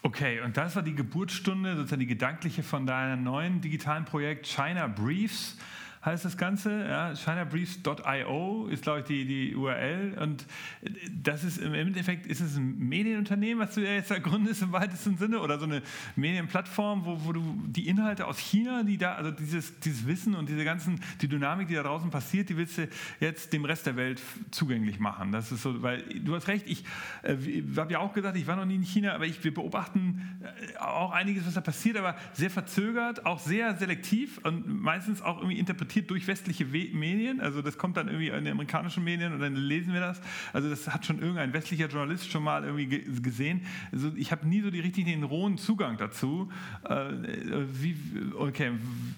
Okay, 0.01 0.41
und 0.41 0.57
das 0.57 0.75
war 0.75 0.81
die 0.81 0.95
Geburtsstunde, 0.95 1.75
sozusagen 1.75 1.99
die 1.99 2.07
gedankliche 2.07 2.63
von 2.63 2.87
deinem 2.87 3.23
neuen 3.23 3.61
digitalen 3.61 4.05
Projekt 4.05 4.47
China 4.47 4.87
Briefs 4.87 5.59
heißt 6.03 6.25
das 6.25 6.37
Ganze. 6.37 6.85
Ja, 6.87 7.13
ChinaBriefs.io 7.13 8.67
ist, 8.67 8.83
glaube 8.83 9.01
ich, 9.01 9.05
die, 9.05 9.25
die 9.25 9.55
URL. 9.55 10.17
Und 10.19 10.45
das 11.11 11.43
ist 11.43 11.59
im 11.59 11.73
Endeffekt 11.73 12.25
ist 12.25 12.41
es 12.41 12.57
ein 12.57 12.77
Medienunternehmen, 12.79 13.63
was 13.63 13.75
du 13.75 13.81
jetzt 13.81 14.11
gründest 14.23 14.63
im 14.63 14.71
weitesten 14.71 15.17
Sinne, 15.17 15.39
oder 15.39 15.59
so 15.59 15.65
eine 15.65 15.81
Medienplattform, 16.15 17.05
wo, 17.05 17.25
wo 17.25 17.33
du 17.33 17.61
die 17.67 17.87
Inhalte 17.87 18.25
aus 18.25 18.39
China, 18.39 18.83
die 18.83 18.97
da, 18.97 19.13
also 19.13 19.31
dieses, 19.31 19.79
dieses 19.79 20.07
Wissen 20.07 20.33
und 20.33 20.49
diese 20.49 20.63
ganzen, 20.63 20.99
die 21.21 21.27
Dynamik, 21.27 21.67
die 21.67 21.75
da 21.75 21.83
draußen 21.83 22.09
passiert, 22.09 22.49
die 22.49 22.57
willst 22.57 22.79
du 22.79 22.87
jetzt 23.19 23.53
dem 23.53 23.65
Rest 23.65 23.85
der 23.85 23.95
Welt 23.95 24.21
zugänglich 24.49 24.99
machen. 24.99 25.31
Das 25.31 25.51
ist 25.51 25.61
so, 25.61 25.81
weil 25.83 26.01
du 26.01 26.35
hast 26.35 26.47
recht, 26.47 26.67
ich 26.67 26.83
äh, 27.21 27.35
habe 27.77 27.93
ja 27.93 27.99
auch 27.99 28.13
gesagt, 28.13 28.37
ich 28.37 28.47
war 28.47 28.55
noch 28.55 28.65
nie 28.65 28.75
in 28.75 28.83
China, 28.83 29.13
aber 29.13 29.25
ich, 29.25 29.43
wir 29.43 29.53
beobachten 29.53 30.39
äh, 30.41 30.77
auch 30.77 31.11
einiges, 31.11 31.45
was 31.45 31.53
da 31.53 31.61
passiert, 31.61 31.97
aber 31.97 32.15
sehr 32.33 32.49
verzögert, 32.49 33.25
auch 33.25 33.39
sehr 33.39 33.75
selektiv 33.75 34.39
und 34.43 34.81
meistens 34.81 35.21
auch 35.21 35.37
irgendwie 35.37 35.59
interpretiert 35.59 35.90
interpretiert 35.91 36.09
durch 36.09 36.27
westliche 36.27 36.65
Medien. 36.65 37.41
Also 37.41 37.61
das 37.61 37.77
kommt 37.77 37.97
dann 37.97 38.07
irgendwie 38.07 38.29
in 38.29 38.45
den 38.45 38.53
amerikanischen 38.53 39.03
Medien 39.03 39.33
und 39.33 39.39
dann 39.39 39.55
lesen 39.55 39.93
wir 39.93 39.99
das. 39.99 40.21
Also 40.53 40.69
das 40.69 40.87
hat 40.87 41.05
schon 41.05 41.19
irgendein 41.19 41.53
westlicher 41.53 41.87
Journalist 41.87 42.31
schon 42.31 42.43
mal 42.43 42.63
irgendwie 42.63 42.87
gesehen. 43.21 43.65
Also 43.91 44.11
ich 44.15 44.31
habe 44.31 44.47
nie 44.47 44.61
so 44.61 44.71
die 44.71 44.79
richtigen 44.79 45.23
rohen 45.23 45.57
Zugang 45.57 45.97
dazu. 45.97 46.51
Äh, 46.87 47.11
wie, 47.73 47.95
okay, 48.37 48.71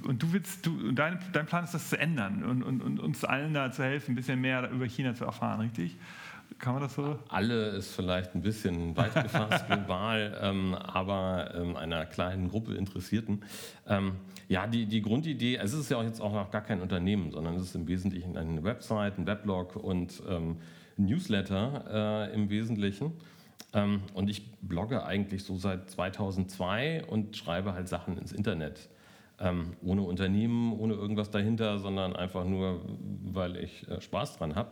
und 0.03 0.21
du 0.21 0.33
willst, 0.33 0.65
du, 0.65 0.91
dein, 0.91 1.19
dein 1.31 1.45
Plan 1.45 1.63
ist 1.63 1.73
das 1.73 1.89
zu 1.89 1.99
ändern 1.99 2.43
und, 2.43 2.63
und, 2.63 2.81
und 2.81 2.99
uns 2.99 3.23
allen 3.23 3.53
da 3.53 3.71
zu 3.71 3.83
helfen, 3.83 4.13
ein 4.13 4.15
bisschen 4.15 4.41
mehr 4.41 4.69
über 4.71 4.85
China 4.85 5.13
zu 5.15 5.25
erfahren, 5.25 5.61
richtig? 5.61 5.97
Kann 6.59 6.73
man 6.73 6.83
das 6.83 6.93
so? 6.93 7.19
Alle 7.29 7.69
ist 7.69 7.95
vielleicht 7.95 8.35
ein 8.35 8.41
bisschen 8.41 8.95
weit 8.95 9.13
gefasst 9.15 9.65
global, 9.67 10.37
ähm, 10.41 10.75
aber 10.75 11.51
ähm, 11.55 11.75
einer 11.75 12.05
kleinen 12.05 12.47
Gruppe 12.49 12.75
Interessierten. 12.75 13.43
Ähm, 13.87 14.17
ja, 14.53 14.67
die, 14.67 14.85
die 14.85 15.01
Grundidee, 15.01 15.57
also 15.57 15.77
es 15.77 15.85
ist 15.85 15.89
ja 15.89 15.97
auch 15.97 16.03
jetzt 16.03 16.21
auch 16.21 16.31
noch 16.31 16.51
gar 16.51 16.61
kein 16.61 16.79
Unternehmen, 16.79 17.31
sondern 17.31 17.55
es 17.55 17.63
ist 17.63 17.75
im 17.75 17.87
Wesentlichen 17.87 18.37
eine 18.37 18.63
Website, 18.63 19.17
ein 19.17 19.25
Weblog 19.25 19.75
und 19.75 20.21
ähm, 20.29 20.57
Newsletter 20.95 22.29
äh, 22.29 22.33
im 22.35 22.51
Wesentlichen. 22.51 23.13
Ähm, 23.73 24.03
und 24.13 24.29
ich 24.29 24.51
blogge 24.61 25.07
eigentlich 25.07 25.43
so 25.43 25.57
seit 25.57 25.89
2002 25.89 27.05
und 27.05 27.35
schreibe 27.35 27.73
halt 27.73 27.87
Sachen 27.87 28.15
ins 28.15 28.31
Internet. 28.31 28.89
Ähm, 29.39 29.73
ohne 29.81 30.03
Unternehmen, 30.03 30.79
ohne 30.79 30.93
irgendwas 30.93 31.31
dahinter, 31.31 31.79
sondern 31.79 32.15
einfach 32.15 32.45
nur, 32.45 32.85
weil 33.23 33.57
ich 33.57 33.89
äh, 33.89 34.01
Spaß 34.01 34.37
dran 34.37 34.53
habe. 34.53 34.69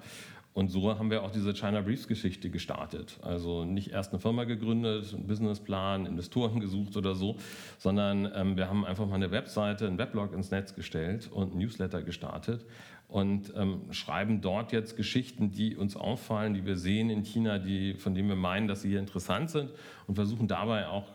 Und 0.53 0.69
so 0.69 0.97
haben 0.97 1.09
wir 1.09 1.23
auch 1.23 1.31
diese 1.31 1.53
China 1.53 1.81
Briefs 1.81 2.07
Geschichte 2.07 2.49
gestartet. 2.49 3.17
Also 3.21 3.63
nicht 3.63 3.91
erst 3.91 4.11
eine 4.11 4.19
Firma 4.19 4.43
gegründet, 4.43 5.13
einen 5.13 5.25
Businessplan, 5.25 6.05
Investoren 6.05 6.59
gesucht 6.59 6.97
oder 6.97 7.15
so, 7.15 7.37
sondern 7.77 8.29
ähm, 8.35 8.57
wir 8.57 8.67
haben 8.67 8.85
einfach 8.85 9.07
mal 9.07 9.15
eine 9.15 9.31
Webseite, 9.31 9.87
einen 9.87 9.97
Weblog 9.97 10.33
ins 10.33 10.51
Netz 10.51 10.75
gestellt 10.75 11.29
und 11.31 11.53
ein 11.53 11.57
Newsletter 11.57 12.01
gestartet 12.01 12.65
und 13.11 13.53
ähm, 13.57 13.81
schreiben 13.91 14.39
dort 14.39 14.71
jetzt 14.71 14.95
Geschichten, 14.95 15.51
die 15.51 15.75
uns 15.75 15.97
auffallen, 15.97 16.53
die 16.53 16.65
wir 16.65 16.77
sehen 16.77 17.09
in 17.09 17.23
China, 17.23 17.59
die, 17.59 17.93
von 17.95 18.15
denen 18.15 18.29
wir 18.29 18.37
meinen, 18.37 18.69
dass 18.69 18.83
sie 18.83 18.89
hier 18.89 18.99
interessant 18.99 19.49
sind 19.49 19.69
und 20.07 20.15
versuchen 20.15 20.47
dabei 20.47 20.87
auch 20.87 21.07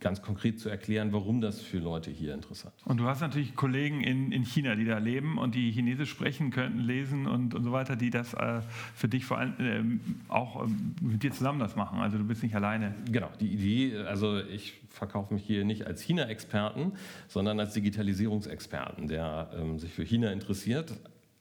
ganz 0.00 0.22
konkret 0.22 0.60
zu 0.60 0.68
erklären, 0.68 1.12
warum 1.12 1.40
das 1.40 1.60
für 1.60 1.78
Leute 1.78 2.10
hier 2.10 2.34
interessant 2.34 2.74
ist. 2.76 2.86
Und 2.86 2.98
du 2.98 3.06
hast 3.06 3.20
natürlich 3.20 3.54
Kollegen 3.54 4.02
in, 4.02 4.32
in 4.32 4.44
China, 4.44 4.74
die 4.74 4.84
da 4.84 4.98
leben 4.98 5.38
und 5.38 5.54
die 5.54 5.70
Chinesisch 5.70 6.10
sprechen 6.10 6.50
könnten, 6.50 6.80
lesen 6.80 7.26
und, 7.26 7.54
und 7.54 7.64
so 7.64 7.72
weiter, 7.72 7.96
die 7.96 8.10
das 8.10 8.34
äh, 8.34 8.60
für 8.94 9.08
dich 9.08 9.24
vor 9.24 9.38
allem 9.38 10.00
äh, 10.28 10.32
auch 10.32 10.64
äh, 10.64 10.68
mit 11.00 11.22
dir 11.22 11.32
zusammen 11.32 11.58
das 11.58 11.76
machen. 11.76 12.00
Also 12.00 12.18
du 12.18 12.24
bist 12.24 12.42
nicht 12.42 12.54
alleine. 12.54 12.94
Genau, 13.10 13.30
die 13.40 13.48
Idee, 13.48 13.98
also 13.98 14.38
ich 14.38 14.74
verkaufe 14.88 15.34
mich 15.34 15.44
hier 15.44 15.64
nicht 15.64 15.86
als 15.86 16.00
China-Experten, 16.02 16.92
sondern 17.28 17.60
als 17.60 17.74
Digitalisierungsexperten, 17.74 19.08
der 19.08 19.50
ähm, 19.58 19.78
sich 19.78 19.92
für 19.92 20.04
China 20.04 20.30
interessiert, 20.32 20.94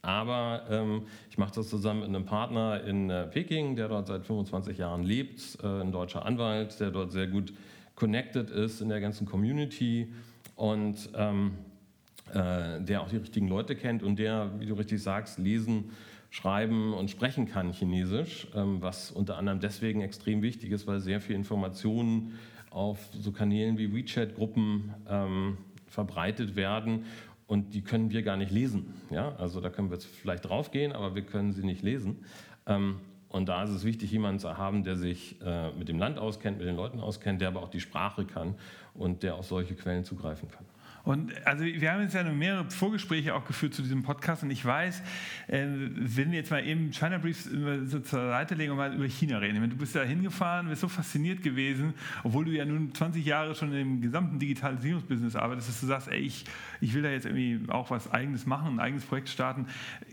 aber 0.05 0.62
ähm, 0.69 1.01
ich 1.31 1.38
mache 1.39 1.55
das 1.55 1.67
zusammen 1.67 2.01
mit 2.01 2.09
einem 2.09 2.25
Partner 2.25 2.83
in 2.83 3.09
äh, 3.09 3.25
Peking, 3.25 3.75
der 3.75 3.88
dort 3.88 4.07
seit 4.07 4.24
25 4.24 4.77
Jahren 4.77 5.03
lebt, 5.03 5.57
äh, 5.63 5.81
ein 5.81 5.91
deutscher 5.91 6.25
Anwalt, 6.25 6.79
der 6.79 6.91
dort 6.91 7.12
sehr 7.12 7.25
gut 7.25 7.53
connected 7.96 8.50
ist 8.50 8.82
in 8.82 8.90
der 8.90 9.00
ganzen 9.00 9.25
Community 9.25 10.14
und 10.56 11.10
ähm, 11.16 11.54
äh, 12.34 12.82
der 12.82 13.02
auch 13.02 13.10
die 13.10 13.18
richtigen 13.18 13.48
Leute 13.48 13.75
kennt 13.75 14.04
und 14.04 14.20
der, 14.20 14.52
wie 14.60 14.66
du 14.66 14.74
richtig 14.74 15.02
sagst, 15.02 15.40
lesen, 15.40 15.92
schreiben 16.30 16.94
und 16.94 17.10
sprechen 17.10 17.48
kann 17.48 17.72
Chinesisch, 17.72 18.48
ähm, 18.56 18.82
was 18.82 19.12
unter 19.12 19.38
anderem 19.38 19.60
deswegen 19.60 20.02
extrem 20.02 20.42
wichtig 20.42 20.72
ist, 20.72 20.88
weil 20.88 21.00
sehr 21.00 21.22
viel 21.22 21.36
Informationen 21.36 22.38
auf 22.72 23.00
so 23.14 23.32
Kanälen 23.32 23.78
wie 23.78 23.94
WeChat-Gruppen 23.94 24.94
ähm, 25.08 25.58
verbreitet 25.88 26.58
werden 26.58 27.06
und 27.48 27.74
die 27.74 27.82
können 27.82 28.12
wir 28.12 28.22
gar 28.22 28.36
nicht 28.36 28.52
lesen. 28.52 28.94
Ja? 29.12 29.36
Also 29.36 29.62
da 29.62 29.70
können 29.70 29.90
wir 29.90 29.96
jetzt 29.96 30.08
vielleicht 30.08 30.46
draufgehen, 30.46 30.92
aber 30.92 31.16
wir 31.16 31.22
können 31.22 31.54
sie 31.54 31.64
nicht 31.64 31.84
lesen. 31.84 32.25
Ähm, 32.66 32.98
und 33.36 33.50
da 33.50 33.63
ist 33.63 33.72
es 33.72 33.84
wichtig, 33.84 34.12
jemanden 34.12 34.39
zu 34.39 34.58
haben, 34.58 34.86
der 34.86 34.96
sich 34.96 35.36
äh, 35.42 35.70
mit 35.72 35.89
dem 35.89 36.00
Land 36.00 36.18
auskennt, 36.18 36.58
mit 36.58 36.68
den 36.68 36.77
Leuten 36.77 37.01
auskennt, 37.01 37.42
der 37.42 37.50
aber 37.50 37.63
auch 37.63 37.70
die 37.70 37.82
Sprache 37.82 38.24
kann 38.24 38.56
und 38.94 39.24
der 39.24 39.36
auf 39.36 39.46
solche 39.46 39.75
Quellen 39.75 40.06
zugreifen 40.06 40.50
kann. 40.50 40.63
Und 41.05 41.31
also 41.45 41.63
wir 41.63 41.91
haben 41.91 42.01
jetzt 42.01 42.15
ja 42.15 42.24
mehrere 42.24 42.69
Vorgespräche 42.71 43.35
auch 43.35 43.45
geführt 43.45 43.75
zu 43.75 43.83
diesem 43.83 44.01
Podcast 44.01 44.41
und 44.41 44.50
ich 44.50 44.65
weiß, 44.65 45.01
äh, 45.47 45.65
wenn 45.67 46.31
wir 46.31 46.39
jetzt 46.39 46.50
mal 46.50 46.65
eben 46.65 46.91
China 46.91 47.19
Briefs 47.19 47.43
so 47.43 48.00
zur 48.00 48.29
Seite 48.29 48.55
legen 48.55 48.71
und 48.71 48.77
mal 48.77 48.93
über 48.93 49.07
China 49.07 49.38
reden. 49.38 49.69
Du 49.69 49.77
bist 49.77 49.95
da 49.95 50.01
hingefahren, 50.01 50.67
bist 50.67 50.81
so 50.81 50.88
fasziniert 50.88 51.43
gewesen, 51.43 51.93
obwohl 52.24 52.45
du 52.45 52.51
ja 52.51 52.65
nun 52.65 52.93
20 52.93 53.24
Jahre 53.24 53.53
schon 53.53 53.71
im 53.74 54.01
gesamten 54.01 54.39
Digitalisierungsbusiness 54.39 55.35
arbeitest, 55.35 55.69
dass 55.69 55.79
du 55.79 55.85
sagst, 55.85 56.07
ey, 56.07 56.21
ich, 56.21 56.45
ich 56.81 56.93
will 56.95 57.03
da 57.03 57.09
jetzt 57.09 57.27
irgendwie 57.27 57.59
auch 57.69 57.91
was 57.91 58.12
Eigenes 58.12 58.47
machen, 58.47 58.74
ein 58.74 58.79
eigenes 58.79 59.05
Projekt 59.05 59.29
starten. 59.29 59.67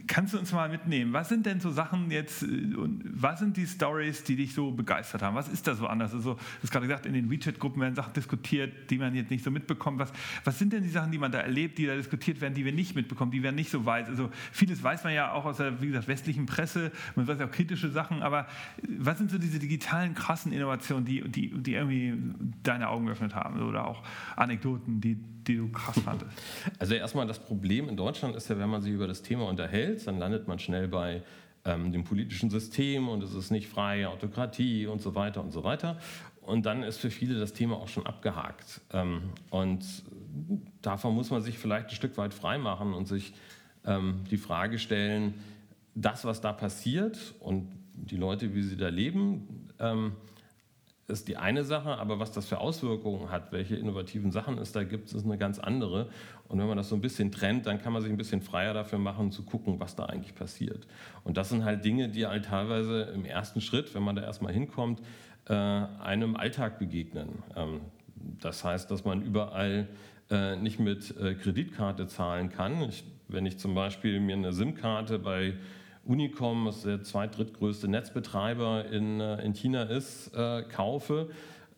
Kannst 0.06 0.34
du 0.34 0.38
uns 0.38 0.52
mal 0.52 0.68
mitnehmen? 0.68 1.14
Was 1.14 1.30
sind 1.30 1.46
denn 1.46 1.60
so 1.60 1.70
Sachen 1.70 2.10
jetzt, 2.10 2.42
äh, 2.42 2.74
und 2.76 3.02
was 3.04 3.38
sind 3.38 3.56
die 3.56 3.66
Stories, 3.66 4.24
die 4.24 4.36
dich 4.36 4.52
so 4.52 4.70
begeistert 4.72 5.22
haben? 5.22 5.36
Was 5.36 5.48
ist 5.48 5.66
da 5.66 5.74
so 5.74 5.86
anders? 5.86 6.12
Also, 6.12 6.34
du 6.34 6.40
hast 6.62 6.70
gerade 6.70 6.86
gesagt, 6.86 7.06
in 7.06 7.14
den 7.14 7.30
WeChat-Gruppen 7.30 7.80
werden 7.80 7.94
Sachen 7.94 8.12
diskutiert, 8.12 8.90
die 8.90 8.98
man 8.98 9.14
jetzt 9.14 9.30
nicht 9.30 9.42
so 9.42 9.50
mitbekommt. 9.50 9.98
Was, 9.98 10.12
was 10.44 10.58
sind 10.58 10.74
denn 10.74 10.81
denn 10.82 10.88
die 10.88 10.92
Sachen, 10.92 11.12
die 11.12 11.18
man 11.18 11.32
da 11.32 11.40
erlebt, 11.40 11.78
die 11.78 11.86
da 11.86 11.94
diskutiert 11.94 12.40
werden, 12.40 12.54
die 12.54 12.64
wir 12.64 12.72
nicht 12.72 12.94
mitbekommen, 12.94 13.30
die 13.30 13.42
wir 13.42 13.52
nicht 13.52 13.70
so 13.70 13.84
weiß? 13.84 14.08
Also 14.08 14.30
vieles 14.50 14.82
weiß 14.82 15.04
man 15.04 15.14
ja 15.14 15.32
auch 15.32 15.44
aus 15.44 15.58
der, 15.58 15.80
wie 15.80 15.88
gesagt, 15.88 16.08
westlichen 16.08 16.46
Presse, 16.46 16.90
man 17.14 17.26
weiß 17.26 17.38
ja 17.38 17.46
auch 17.46 17.50
kritische 17.50 17.90
Sachen, 17.90 18.22
aber 18.22 18.46
was 18.98 19.18
sind 19.18 19.30
so 19.30 19.38
diese 19.38 19.58
digitalen 19.58 20.14
krassen 20.14 20.52
Innovationen, 20.52 21.04
die, 21.04 21.22
die, 21.28 21.50
die 21.50 21.74
irgendwie 21.74 22.14
deine 22.62 22.88
Augen 22.88 23.06
geöffnet 23.06 23.34
haben 23.34 23.62
oder 23.62 23.86
auch 23.86 24.02
Anekdoten, 24.36 25.00
die, 25.00 25.14
die 25.14 25.56
du 25.56 25.68
krass 25.70 25.98
fandest? 26.00 26.30
Also 26.78 26.94
erstmal 26.94 27.26
das 27.26 27.38
Problem 27.38 27.88
in 27.88 27.96
Deutschland 27.96 28.36
ist 28.36 28.48
ja, 28.48 28.58
wenn 28.58 28.70
man 28.70 28.82
sich 28.82 28.92
über 28.92 29.06
das 29.06 29.22
Thema 29.22 29.48
unterhält, 29.48 30.06
dann 30.06 30.18
landet 30.18 30.48
man 30.48 30.58
schnell 30.58 30.88
bei 30.88 31.22
ähm, 31.64 31.92
dem 31.92 32.04
politischen 32.04 32.50
System 32.50 33.08
und 33.08 33.22
es 33.22 33.34
ist 33.34 33.50
nicht 33.50 33.68
freie 33.68 34.08
Autokratie 34.08 34.86
und 34.86 35.00
so 35.00 35.14
weiter 35.14 35.42
und 35.42 35.52
so 35.52 35.62
weiter. 35.64 35.98
Und 36.40 36.66
dann 36.66 36.82
ist 36.82 36.98
für 36.98 37.10
viele 37.10 37.38
das 37.38 37.52
Thema 37.52 37.76
auch 37.76 37.88
schon 37.88 38.04
abgehakt. 38.04 38.80
Ähm, 38.92 39.22
und 39.50 39.84
davon 40.80 41.14
muss 41.14 41.30
man 41.30 41.42
sich 41.42 41.58
vielleicht 41.58 41.88
ein 41.88 41.94
Stück 41.94 42.16
weit 42.16 42.34
freimachen 42.34 42.94
und 42.94 43.06
sich 43.06 43.34
ähm, 43.84 44.24
die 44.30 44.36
Frage 44.36 44.78
stellen, 44.78 45.34
das, 45.94 46.24
was 46.24 46.40
da 46.40 46.52
passiert 46.52 47.34
und 47.40 47.68
die 47.94 48.16
Leute, 48.16 48.54
wie 48.54 48.62
sie 48.62 48.76
da 48.76 48.88
leben, 48.88 49.68
ähm, 49.78 50.12
ist 51.08 51.28
die 51.28 51.36
eine 51.36 51.64
Sache, 51.64 51.98
aber 51.98 52.18
was 52.18 52.32
das 52.32 52.46
für 52.46 52.58
Auswirkungen 52.58 53.30
hat, 53.30 53.52
welche 53.52 53.76
innovativen 53.76 54.30
Sachen 54.30 54.56
es 54.58 54.72
da 54.72 54.84
gibt, 54.84 55.12
ist 55.12 55.24
eine 55.24 55.36
ganz 55.36 55.58
andere. 55.58 56.08
Und 56.48 56.58
wenn 56.58 56.66
man 56.66 56.76
das 56.76 56.88
so 56.88 56.94
ein 56.94 57.00
bisschen 57.00 57.30
trennt, 57.30 57.66
dann 57.66 57.82
kann 57.82 57.92
man 57.92 58.02
sich 58.02 58.10
ein 58.10 58.16
bisschen 58.16 58.40
freier 58.40 58.72
dafür 58.72 58.98
machen, 58.98 59.30
zu 59.30 59.42
gucken, 59.42 59.78
was 59.78 59.94
da 59.94 60.06
eigentlich 60.06 60.34
passiert. 60.34 60.86
Und 61.24 61.36
das 61.36 61.50
sind 61.50 61.64
halt 61.64 61.84
Dinge, 61.84 62.08
die 62.08 62.26
halt 62.26 62.46
teilweise 62.46 63.02
im 63.14 63.24
ersten 63.24 63.60
Schritt, 63.60 63.94
wenn 63.94 64.02
man 64.02 64.16
da 64.16 64.22
erstmal 64.22 64.52
hinkommt, 64.52 65.02
äh, 65.48 65.52
einem 65.54 66.36
Alltag 66.36 66.78
begegnen. 66.78 67.42
Ähm, 67.56 67.80
das 68.40 68.64
heißt, 68.64 68.90
dass 68.90 69.04
man 69.04 69.22
überall 69.22 69.88
äh, 70.32 70.56
nicht 70.56 70.80
mit 70.80 71.16
äh, 71.16 71.34
Kreditkarte 71.34 72.08
zahlen 72.08 72.48
kann. 72.48 72.82
Ich, 72.88 73.04
wenn 73.28 73.46
ich 73.46 73.58
zum 73.58 73.74
Beispiel 73.74 74.18
mir 74.18 74.34
eine 74.34 74.52
SIM-Karte 74.52 75.20
bei 75.20 75.54
Unicom, 76.04 76.66
was 76.66 76.82
der 76.82 77.04
zweit-, 77.04 77.36
drittgrößte 77.36 77.86
Netzbetreiber 77.86 78.86
in, 78.86 79.20
in 79.20 79.52
China 79.54 79.84
ist, 79.84 80.32
kaufe, 80.68 81.30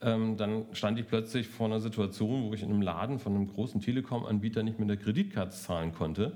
ähm, 0.05 0.37
dann 0.37 0.67
stand 0.73 0.99
ich 0.99 1.09
plötzlich 1.09 1.49
vor 1.49 1.67
einer 1.67 1.81
Situation, 1.81 2.45
wo 2.45 2.55
ich 2.55 2.63
in 2.63 2.71
einem 2.71 2.83
Laden 2.83 3.19
von 3.19 3.35
einem 3.35 3.47
großen 3.47 3.81
Telekom-Anbieter 3.81 4.63
nicht 4.63 4.79
mit 4.79 4.89
der 4.89 4.99
Kreditkarte 4.99 5.57
zahlen 5.57 5.93
konnte, 5.93 6.33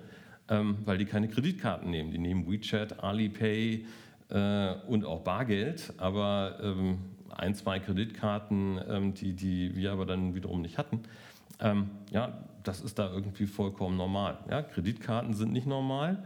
ähm, 0.49 0.79
weil 0.85 0.97
die 0.97 1.05
keine 1.05 1.29
Kreditkarten 1.29 1.91
nehmen. 1.91 2.11
Die 2.11 2.19
nehmen 2.19 2.51
WeChat, 2.51 3.05
Alipay 3.05 3.85
äh, 4.31 4.75
und 4.87 5.05
auch 5.05 5.21
Bargeld, 5.21 5.93
aber 5.99 6.59
ähm, 6.63 6.99
ein, 7.31 7.55
zwei 7.55 7.79
Kreditkarten, 7.79 8.81
ähm, 8.89 9.15
die, 9.15 9.35
die 9.35 9.77
wir 9.77 9.93
aber 9.93 10.07
dann 10.07 10.35
wiederum 10.35 10.63
nicht 10.63 10.79
hatten. 10.79 11.03
Ähm, 11.61 11.91
ja, 12.11 12.45
das 12.62 12.81
ist 12.81 12.99
da 12.99 13.11
irgendwie 13.11 13.47
vollkommen 13.47 13.97
normal. 13.97 14.38
Ja, 14.50 14.62
Kreditkarten 14.62 15.35
sind 15.35 15.53
nicht 15.53 15.67
normal. 15.67 16.25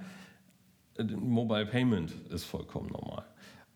Äh, 0.99 1.05
Mobile 1.05 1.67
Payment 1.67 2.12
ist 2.31 2.45
vollkommen 2.45 2.89
normal. 2.89 3.25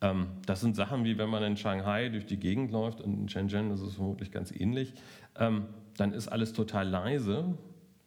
Ähm, 0.01 0.29
das 0.47 0.61
sind 0.61 0.77
Sachen 0.77 1.05
wie 1.05 1.17
wenn 1.19 1.31
man 1.31 1.43
in 1.43 1.57
Shanghai 1.57 2.09
durch 2.09 2.27
die 2.27 2.39
Gegend 2.39 2.71
läuft 2.71 3.01
und 3.01 3.15
in 3.15 3.29
Shenzhen 3.29 3.71
ist 3.71 3.81
es 3.81 3.95
vermutlich 3.95 4.31
ganz 4.31 4.51
ähnlich. 4.51 4.95
Ähm, 5.39 5.67
dann 5.97 6.13
ist 6.13 6.29
alles 6.29 6.53
total 6.53 6.89
leise, 6.89 7.57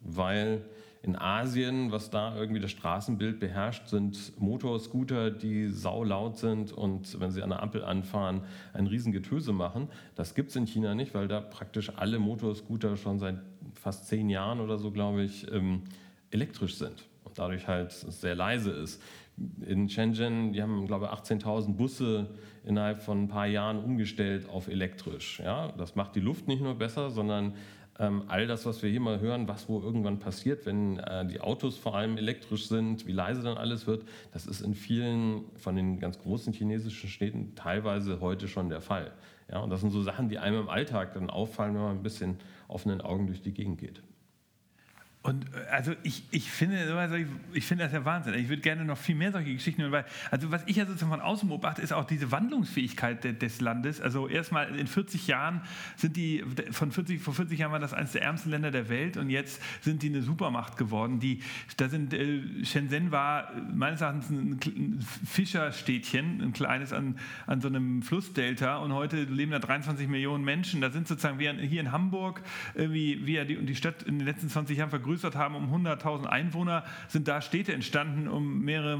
weil 0.01 0.65
in 1.01 1.15
Asien, 1.15 1.91
was 1.91 2.10
da 2.10 2.36
irgendwie 2.36 2.60
das 2.60 2.72
Straßenbild 2.72 3.39
beherrscht, 3.39 3.88
sind 3.88 4.34
Motorscooter, 4.39 5.32
die 5.32 5.70
saulaut 5.70 6.38
sind 6.38 6.74
und 6.74 7.20
wenn 7.22 7.32
sie 7.32 7.41
an 7.41 7.50
der 7.50 7.63
Ampel 7.63 7.84
anfahren, 7.86 8.41
ein 8.74 8.86
Riesengetöse 8.86 9.53
machen. 9.53 9.88
Das 10.15 10.36
gibt 10.36 10.50
es 10.50 10.58
in 10.58 10.65
China 10.65 10.96
nicht, 10.96 11.13
weil 11.13 11.29
da 11.29 11.39
praktisch 11.39 11.91
alle 11.96 12.20
Motorscooter 12.20 12.98
schon 12.98 13.18
seit 13.18 13.38
fast 13.75 14.08
zehn 14.08 14.29
Jahren 14.29 14.60
oder 14.60 14.77
so, 14.77 14.91
glaube 14.91 15.24
ich, 15.24 15.50
ähm, 15.51 15.84
elektrisch 16.32 16.75
sind 16.75 17.06
und 17.24 17.39
dadurch 17.39 17.68
halt 17.68 17.91
sehr 17.91 18.36
leise 18.36 18.72
ist. 18.72 19.01
In 19.65 19.88
Shenzhen, 19.88 20.51
die 20.51 20.62
haben, 20.62 20.86
glaube 20.86 21.06
ich, 21.06 21.12
18.000 21.12 21.77
Busse 21.77 22.27
innerhalb 22.65 23.01
von 23.01 23.24
ein 23.24 23.27
paar 23.29 23.48
Jahren 23.48 23.82
umgestellt 23.82 24.50
auf 24.50 24.68
elektrisch. 24.68 25.39
Ja, 25.39 25.72
das 25.77 25.96
macht 25.96 26.15
die 26.15 26.20
Luft 26.20 26.50
nicht 26.50 26.62
nur 26.62 26.75
besser, 26.75 27.10
sondern 27.10 27.53
ähm, 28.00 28.24
all 28.27 28.48
das, 28.48 28.65
was 28.65 28.82
wir 28.82 28.89
hier 28.89 29.01
mal 29.01 29.20
hören, 29.20 29.48
was 29.48 29.68
wo 29.68 29.82
irgendwann 29.82 30.20
passiert, 30.20 30.65
wenn 30.65 31.00
äh, 31.00 31.25
die 31.25 31.41
Autos 31.41 31.77
vor 31.77 31.96
allem 31.96 32.18
elektrisch 32.18 32.68
sind, 32.68 33.06
wie 33.06 33.12
leise 33.12 33.44
dann 33.44 33.58
alles 33.58 33.88
wird, 33.88 34.06
das 34.32 34.48
ist 34.48 34.62
in 34.62 34.74
vielen 34.74 35.44
von 35.56 35.75
den 35.75 36.00
ganz 36.00 36.18
großen 36.20 36.53
chinesischen 36.53 37.10
Städten 37.10 37.53
teilweise 37.56 38.22
heute 38.22 38.48
schon 38.48 38.70
der 38.70 38.82
Fall. 38.82 39.12
Ja, 39.51 39.60
und 39.60 39.70
das 39.70 39.82
sind 39.82 39.91
so 39.91 40.01
Sachen, 40.01 40.29
die 40.29 40.38
einem 40.38 40.62
im 40.62 40.70
Alltag 40.70 41.13
dann 41.13 41.29
auffallen, 41.29 41.75
wenn 41.75 41.82
man 41.82 41.98
ein 41.98 42.03
bisschen 42.03 42.38
offenen 42.68 43.01
Augen 43.01 43.27
durch 43.27 43.41
die 43.41 43.53
Gegend 43.53 43.79
geht. 43.79 44.01
Und 45.29 45.45
äh, 45.53 45.69
also 45.69 45.93
ich, 46.01 46.24
ich, 46.31 46.50
finde, 46.50 47.27
ich 47.53 47.65
finde 47.65 47.83
das 47.83 47.93
ja 47.93 48.03
Wahnsinn. 48.03 48.33
Ich 48.33 48.50
würde 48.50 48.63
gerne 48.63 48.83
noch 48.83 48.98
viel 48.98 49.13
mehr 49.13 49.31
solche 49.31 49.53
Geschichten 49.53 49.83
hören, 49.83 49.91
weil, 49.91 50.05
also 50.31 50.51
was 50.51 50.63
ich 50.65 50.77
ja 50.77 50.88
sozusagen 50.88 51.12
von 51.12 51.21
außen 51.21 51.48
beobachte, 51.48 51.83
ist 51.83 51.93
auch 51.93 52.05
diese 52.05 52.31
Wandlungsfähigkeit 52.31 53.24
de, 53.24 53.33
des 53.33 53.62
Landes. 53.62 54.01
Also 54.01 54.27
erstmal 54.27 54.75
in 54.75 54.88
40 54.88 55.27
Jahren 55.27 55.62
sind 55.98 56.17
die, 56.17 56.43
von 56.71 56.91
40, 56.91 57.21
vor 57.21 57.36
40 57.36 57.59
Jahren 57.59 57.71
war 57.71 57.79
das 57.79 57.93
eines 57.93 58.13
der 58.13 58.24
ärmsten 58.24 58.50
Länder 58.50 58.71
der 58.71 58.89
Welt 58.89 59.17
und 59.17 59.29
jetzt 59.29 59.62
sind 59.81 60.01
die 60.01 60.09
eine 60.09 60.24
Supermacht 60.24 60.77
geworden. 60.77 61.19
Die, 61.19 61.41
da 61.77 61.89
sind, 61.89 62.12
äh, 62.15 62.65
Shenzhen 62.65 63.12
war 63.12 63.51
meines 63.71 64.01
Erachtens 64.01 64.31
ein, 64.31 64.59
ein 64.65 65.05
Fischerstädtchen, 65.27 66.41
ein 66.41 66.53
kleines 66.53 66.91
an, 66.91 67.19
an 67.45 67.62
so 67.62 67.67
einem 67.67 68.01
Flussdelta 68.01 68.77
und 68.77 68.93
heute 68.93 69.25
leben 69.25 69.51
da 69.51 69.59
23 69.59 70.07
Millionen 70.07 70.43
Menschen. 70.43 70.81
Da 70.81 70.89
sind 70.89 71.07
sozusagen, 71.07 71.38
wie 71.38 71.50
hier 71.67 71.81
in 71.81 71.91
Hamburg, 71.91 72.41
wie, 72.74 73.27
wie 73.27 73.45
die, 73.45 73.63
die 73.63 73.75
Stadt 73.75 74.01
in 74.01 74.17
den 74.17 74.25
letzten 74.25 74.50
20 74.50 74.75
Jahren 74.75 74.89
vergrößert 74.89 75.18
vergrößert 75.19 75.35
haben 75.35 75.55
um 75.55 75.73
100.000 75.73 76.25
Einwohner, 76.25 76.83
sind 77.07 77.27
da 77.27 77.41
Städte 77.41 77.73
entstanden 77.73 78.27
um 78.27 78.61
mehrere 78.61 78.99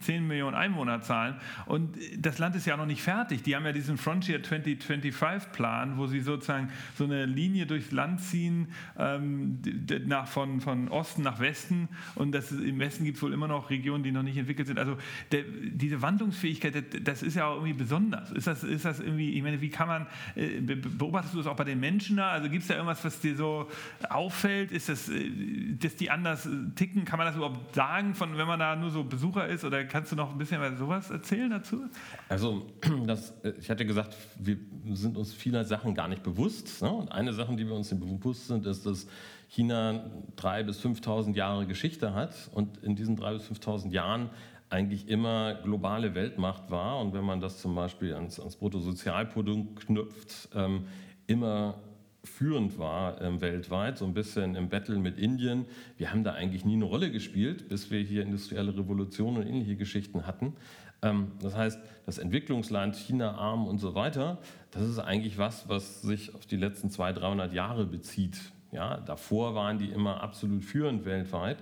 10 0.00 0.26
Millionen 0.26 0.56
Einwohnerzahlen. 0.56 1.36
Und 1.66 1.96
das 2.16 2.38
Land 2.38 2.56
ist 2.56 2.66
ja 2.66 2.76
noch 2.76 2.86
nicht 2.86 3.02
fertig. 3.02 3.42
Die 3.42 3.56
haben 3.56 3.64
ja 3.64 3.72
diesen 3.72 3.98
Frontier 3.98 4.42
2025-Plan, 4.42 5.98
wo 5.98 6.06
sie 6.06 6.20
sozusagen 6.20 6.70
so 6.96 7.04
eine 7.04 7.26
Linie 7.26 7.66
durchs 7.66 7.90
Land 7.92 8.20
ziehen, 8.20 8.68
ähm, 8.98 9.58
nach, 10.06 10.26
von, 10.28 10.60
von 10.60 10.88
Osten 10.88 11.22
nach 11.22 11.40
Westen. 11.40 11.88
Und 12.14 12.32
das, 12.32 12.52
im 12.52 12.78
Westen 12.78 13.04
gibt 13.04 13.16
es 13.16 13.22
wohl 13.22 13.32
immer 13.32 13.48
noch 13.48 13.70
Regionen, 13.70 14.02
die 14.02 14.12
noch 14.12 14.22
nicht 14.22 14.36
entwickelt 14.36 14.68
sind. 14.68 14.78
Also 14.78 14.96
der, 15.32 15.42
diese 15.42 16.00
Wandlungsfähigkeit, 16.02 17.06
das 17.06 17.22
ist 17.22 17.34
ja 17.34 17.46
auch 17.46 17.56
irgendwie 17.56 17.74
besonders. 17.74 18.30
Ist 18.30 18.46
das, 18.46 18.62
ist 18.64 18.84
das 18.84 19.00
irgendwie, 19.00 19.34
ich 19.34 19.42
meine, 19.42 19.60
wie 19.60 19.70
kann 19.70 19.88
man, 19.88 20.06
äh, 20.34 20.60
beobachtest 20.60 21.34
du 21.34 21.38
das 21.38 21.46
auch 21.46 21.56
bei 21.56 21.64
den 21.64 21.80
Menschen 21.80 22.16
da? 22.16 22.30
Also 22.30 22.48
gibt 22.48 22.62
es 22.62 22.68
da 22.68 22.74
irgendwas, 22.74 23.04
was 23.04 23.20
dir 23.20 23.36
so 23.36 23.68
auffällt? 24.08 24.72
Ist 24.72 24.88
das, 24.88 25.08
äh, 25.08 25.30
dass 25.78 25.96
die 25.96 26.10
anders 26.10 26.48
ticken? 26.74 27.04
Kann 27.04 27.18
man 27.18 27.26
das 27.26 27.36
überhaupt 27.36 27.74
sagen, 27.74 28.14
von, 28.14 28.36
wenn 28.36 28.46
man 28.46 28.58
da 28.58 28.76
nur 28.76 28.90
so 28.90 29.04
Besucher 29.04 29.46
ist? 29.46 29.64
Oder 29.64 29.84
kannst 29.84 30.12
du 30.12 30.16
noch 30.16 30.32
ein 30.32 30.38
bisschen 30.38 30.60
was 30.60 30.78
sowas 30.78 31.10
erzählen 31.10 31.50
dazu? 31.50 31.86
Also, 32.28 32.66
das, 33.06 33.30
äh, 33.42 33.52
ich 33.60 33.70
hatte 33.70 33.86
gesagt, 33.86 34.16
wir 34.38 34.56
sind 34.92 35.16
uns 35.16 35.32
vieler 35.32 35.64
Sachen 35.64 35.94
gar 35.94 36.08
nicht 36.08 36.22
bewusst. 36.22 36.82
Ne? 36.82 36.90
Und 36.90 37.12
eine 37.12 37.32
Sache, 37.32 37.54
die 37.56 37.66
wir 37.66 37.74
uns 37.74 37.90
bewusst 37.90 38.48
sind, 38.48 38.66
ist, 38.66 38.86
dass 38.86 39.06
China 39.48 40.10
3.000 40.36 40.62
bis 40.64 40.84
5.000 40.84 41.34
Jahre 41.34 41.66
Geschichte 41.66 42.14
hat 42.14 42.34
und 42.52 42.78
in 42.78 42.96
diesen 42.96 43.18
3.000 43.18 43.48
bis 43.48 43.60
5.000 43.60 43.90
Jahren 43.90 44.30
eigentlich 44.70 45.08
immer 45.08 45.54
globale 45.54 46.14
Weltmacht 46.14 46.70
war 46.70 47.00
und 47.00 47.14
wenn 47.14 47.24
man 47.24 47.40
das 47.40 47.60
zum 47.60 47.74
Beispiel 47.74 48.14
ans, 48.14 48.38
ans 48.38 48.56
Bruttosozialprodukt 48.56 49.86
knüpft, 49.86 50.50
ähm, 50.54 50.84
immer 51.26 51.78
führend 52.24 52.78
war 52.78 53.20
ähm, 53.20 53.40
weltweit, 53.40 53.98
so 53.98 54.04
ein 54.04 54.14
bisschen 54.14 54.54
im 54.54 54.68
Battle 54.68 54.98
mit 54.98 55.18
Indien. 55.18 55.66
Wir 55.96 56.10
haben 56.10 56.24
da 56.24 56.32
eigentlich 56.32 56.64
nie 56.64 56.74
eine 56.74 56.84
Rolle 56.84 57.10
gespielt, 57.10 57.68
bis 57.68 57.90
wir 57.90 58.00
hier 58.00 58.22
industrielle 58.22 58.76
Revolution 58.76 59.36
und 59.36 59.46
ähnliche 59.46 59.76
Geschichten 59.76 60.26
hatten. 60.26 60.54
Ähm, 61.02 61.32
das 61.40 61.56
heißt, 61.56 61.80
das 62.06 62.18
Entwicklungsland 62.18 62.96
China, 62.96 63.36
arm 63.36 63.66
und 63.66 63.78
so 63.78 63.94
weiter, 63.94 64.38
das 64.70 64.82
ist 64.82 64.98
eigentlich 64.98 65.38
was, 65.38 65.68
was 65.68 66.02
sich 66.02 66.34
auf 66.34 66.46
die 66.46 66.56
letzten 66.56 66.90
200, 66.90 67.22
300 67.22 67.52
Jahre 67.52 67.86
bezieht. 67.86 68.38
Ja, 68.72 68.98
davor 68.98 69.54
waren 69.54 69.78
die 69.78 69.88
immer 69.88 70.22
absolut 70.22 70.64
führend 70.64 71.04
weltweit. 71.04 71.58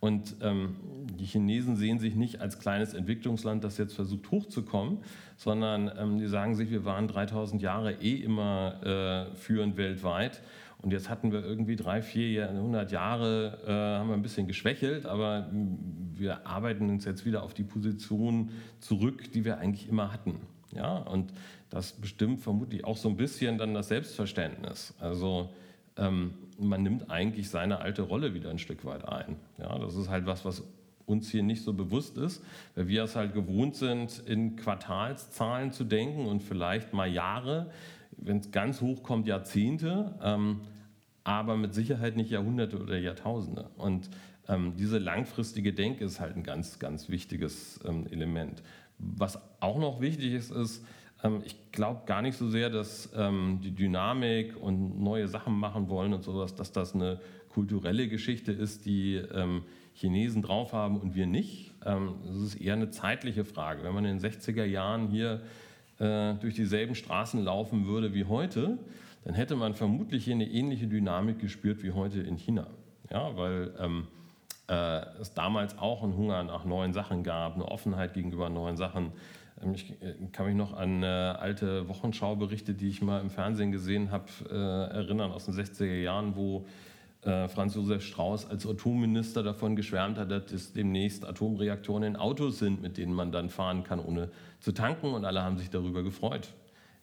Und 0.00 0.36
ähm, 0.42 0.76
die 1.18 1.24
Chinesen 1.24 1.76
sehen 1.76 1.98
sich 1.98 2.14
nicht 2.14 2.40
als 2.40 2.60
kleines 2.60 2.94
Entwicklungsland, 2.94 3.64
das 3.64 3.78
jetzt 3.78 3.94
versucht 3.94 4.30
hochzukommen, 4.30 4.98
sondern 5.36 5.90
ähm, 5.98 6.18
die 6.18 6.26
sagen 6.26 6.54
sich, 6.54 6.70
wir 6.70 6.84
waren 6.84 7.08
3000 7.08 7.60
Jahre 7.60 7.94
eh 7.94 8.14
immer 8.14 9.30
äh, 9.32 9.34
führend 9.34 9.76
weltweit. 9.76 10.40
Und 10.80 10.92
jetzt 10.92 11.08
hatten 11.08 11.32
wir 11.32 11.44
irgendwie 11.44 11.74
drei, 11.74 12.02
vier, 12.02 12.52
hundert 12.52 12.92
Jahre, 12.92 13.58
äh, 13.66 13.98
haben 13.98 14.08
wir 14.08 14.14
ein 14.14 14.22
bisschen 14.22 14.46
geschwächelt, 14.46 15.06
aber 15.06 15.50
wir 16.14 16.46
arbeiten 16.46 16.88
uns 16.88 17.04
jetzt 17.04 17.26
wieder 17.26 17.42
auf 17.42 17.52
die 17.52 17.64
Position 17.64 18.50
zurück, 18.78 19.32
die 19.32 19.44
wir 19.44 19.58
eigentlich 19.58 19.88
immer 19.88 20.12
hatten. 20.12 20.40
Ja, 20.72 20.98
und 20.98 21.32
das 21.70 21.92
bestimmt 21.92 22.40
vermutlich 22.40 22.84
auch 22.84 22.96
so 22.96 23.08
ein 23.08 23.16
bisschen 23.16 23.58
dann 23.58 23.74
das 23.74 23.88
Selbstverständnis. 23.88 24.94
Also 25.00 25.50
ähm, 25.96 26.34
man 26.58 26.82
nimmt 26.82 27.10
eigentlich 27.10 27.50
seine 27.50 27.80
alte 27.80 28.02
Rolle 28.02 28.34
wieder 28.34 28.50
ein 28.50 28.58
Stück 28.58 28.84
weit 28.84 29.08
ein. 29.08 29.36
Ja, 29.58 29.78
das 29.78 29.94
ist 29.94 30.08
halt 30.08 30.26
was, 30.26 30.44
was 30.44 30.64
uns 31.06 31.30
hier 31.30 31.42
nicht 31.42 31.62
so 31.62 31.72
bewusst 31.72 32.18
ist, 32.18 32.42
weil 32.74 32.88
wir 32.88 33.04
es 33.04 33.16
halt 33.16 33.32
gewohnt 33.32 33.76
sind, 33.76 34.22
in 34.26 34.56
Quartalszahlen 34.56 35.72
zu 35.72 35.84
denken 35.84 36.26
und 36.26 36.42
vielleicht 36.42 36.92
mal 36.92 37.10
Jahre, 37.10 37.70
wenn 38.16 38.38
es 38.38 38.50
ganz 38.50 38.80
hoch 38.80 39.02
kommt, 39.02 39.26
Jahrzehnte, 39.26 40.14
ähm, 40.22 40.60
aber 41.24 41.56
mit 41.56 41.74
Sicherheit 41.74 42.16
nicht 42.16 42.30
Jahrhunderte 42.30 42.78
oder 42.78 42.98
Jahrtausende. 42.98 43.70
Und 43.76 44.10
ähm, 44.48 44.74
diese 44.76 44.98
langfristige 44.98 45.72
Denke 45.72 46.04
ist 46.04 46.20
halt 46.20 46.36
ein 46.36 46.42
ganz, 46.42 46.78
ganz 46.78 47.08
wichtiges 47.08 47.80
ähm, 47.86 48.06
Element. 48.10 48.62
Was 48.98 49.38
auch 49.60 49.78
noch 49.78 50.00
wichtig 50.00 50.32
ist, 50.32 50.50
ist, 50.50 50.84
ich 51.44 51.72
glaube 51.72 52.02
gar 52.06 52.22
nicht 52.22 52.36
so 52.36 52.48
sehr, 52.48 52.70
dass 52.70 53.10
ähm, 53.16 53.60
die 53.62 53.72
Dynamik 53.72 54.56
und 54.60 55.02
neue 55.02 55.26
Sachen 55.26 55.54
machen 55.54 55.88
wollen 55.88 56.12
und 56.12 56.22
sowas, 56.22 56.54
dass 56.54 56.70
das 56.70 56.94
eine 56.94 57.20
kulturelle 57.48 58.08
Geschichte 58.08 58.52
ist, 58.52 58.86
die 58.86 59.16
ähm, 59.16 59.62
Chinesen 59.94 60.42
drauf 60.42 60.72
haben 60.72 61.00
und 61.00 61.16
wir 61.16 61.26
nicht. 61.26 61.74
Das 61.80 62.36
ist 62.36 62.54
eher 62.60 62.74
eine 62.74 62.90
zeitliche 62.90 63.44
Frage. 63.44 63.82
Wenn 63.82 63.94
man 63.94 64.04
in 64.04 64.18
den 64.18 64.30
60er 64.30 64.64
Jahren 64.64 65.08
hier 65.08 65.40
äh, 65.98 66.34
durch 66.34 66.54
dieselben 66.54 66.94
Straßen 66.94 67.42
laufen 67.42 67.86
würde 67.86 68.14
wie 68.14 68.24
heute, 68.24 68.78
dann 69.24 69.34
hätte 69.34 69.56
man 69.56 69.74
vermutlich 69.74 70.24
hier 70.24 70.34
eine 70.34 70.48
ähnliche 70.48 70.86
Dynamik 70.86 71.40
gespürt 71.40 71.82
wie 71.82 71.90
heute 71.90 72.20
in 72.20 72.36
China. 72.36 72.68
Ja, 73.10 73.36
weil 73.36 73.74
ähm, 73.80 74.06
äh, 74.68 75.00
es 75.20 75.34
damals 75.34 75.76
auch 75.78 76.02
einen 76.02 76.16
Hunger 76.16 76.44
nach 76.44 76.64
neuen 76.64 76.92
Sachen 76.92 77.24
gab, 77.24 77.54
eine 77.54 77.64
Offenheit 77.64 78.14
gegenüber 78.14 78.48
neuen 78.48 78.76
Sachen. 78.76 79.12
Ich 79.74 79.90
äh, 80.02 80.14
kann 80.32 80.46
mich 80.46 80.54
noch 80.54 80.76
an 80.76 81.02
äh, 81.02 81.06
alte 81.06 81.88
Wochenschauberichte, 81.88 82.74
die 82.74 82.88
ich 82.88 83.02
mal 83.02 83.20
im 83.20 83.30
Fernsehen 83.30 83.72
gesehen 83.72 84.10
habe, 84.10 84.26
äh, 84.50 84.94
erinnern 84.96 85.32
aus 85.32 85.46
den 85.46 85.54
60er 85.54 86.00
Jahren, 86.00 86.36
wo 86.36 86.66
äh, 87.22 87.48
Franz 87.48 87.74
Josef 87.74 88.04
Strauß 88.04 88.48
als 88.48 88.66
Atomminister 88.66 89.42
davon 89.42 89.74
geschwärmt 89.74 90.18
hat, 90.18 90.30
dass 90.30 90.72
demnächst 90.72 91.26
Atomreaktoren 91.26 92.04
in 92.04 92.16
Autos 92.16 92.58
sind, 92.60 92.82
mit 92.82 92.96
denen 92.96 93.12
man 93.12 93.32
dann 93.32 93.50
fahren 93.50 93.82
kann, 93.82 93.98
ohne 93.98 94.30
zu 94.60 94.72
tanken. 94.72 95.12
Und 95.12 95.24
alle 95.24 95.42
haben 95.42 95.58
sich 95.58 95.70
darüber 95.70 96.02
gefreut. 96.02 96.48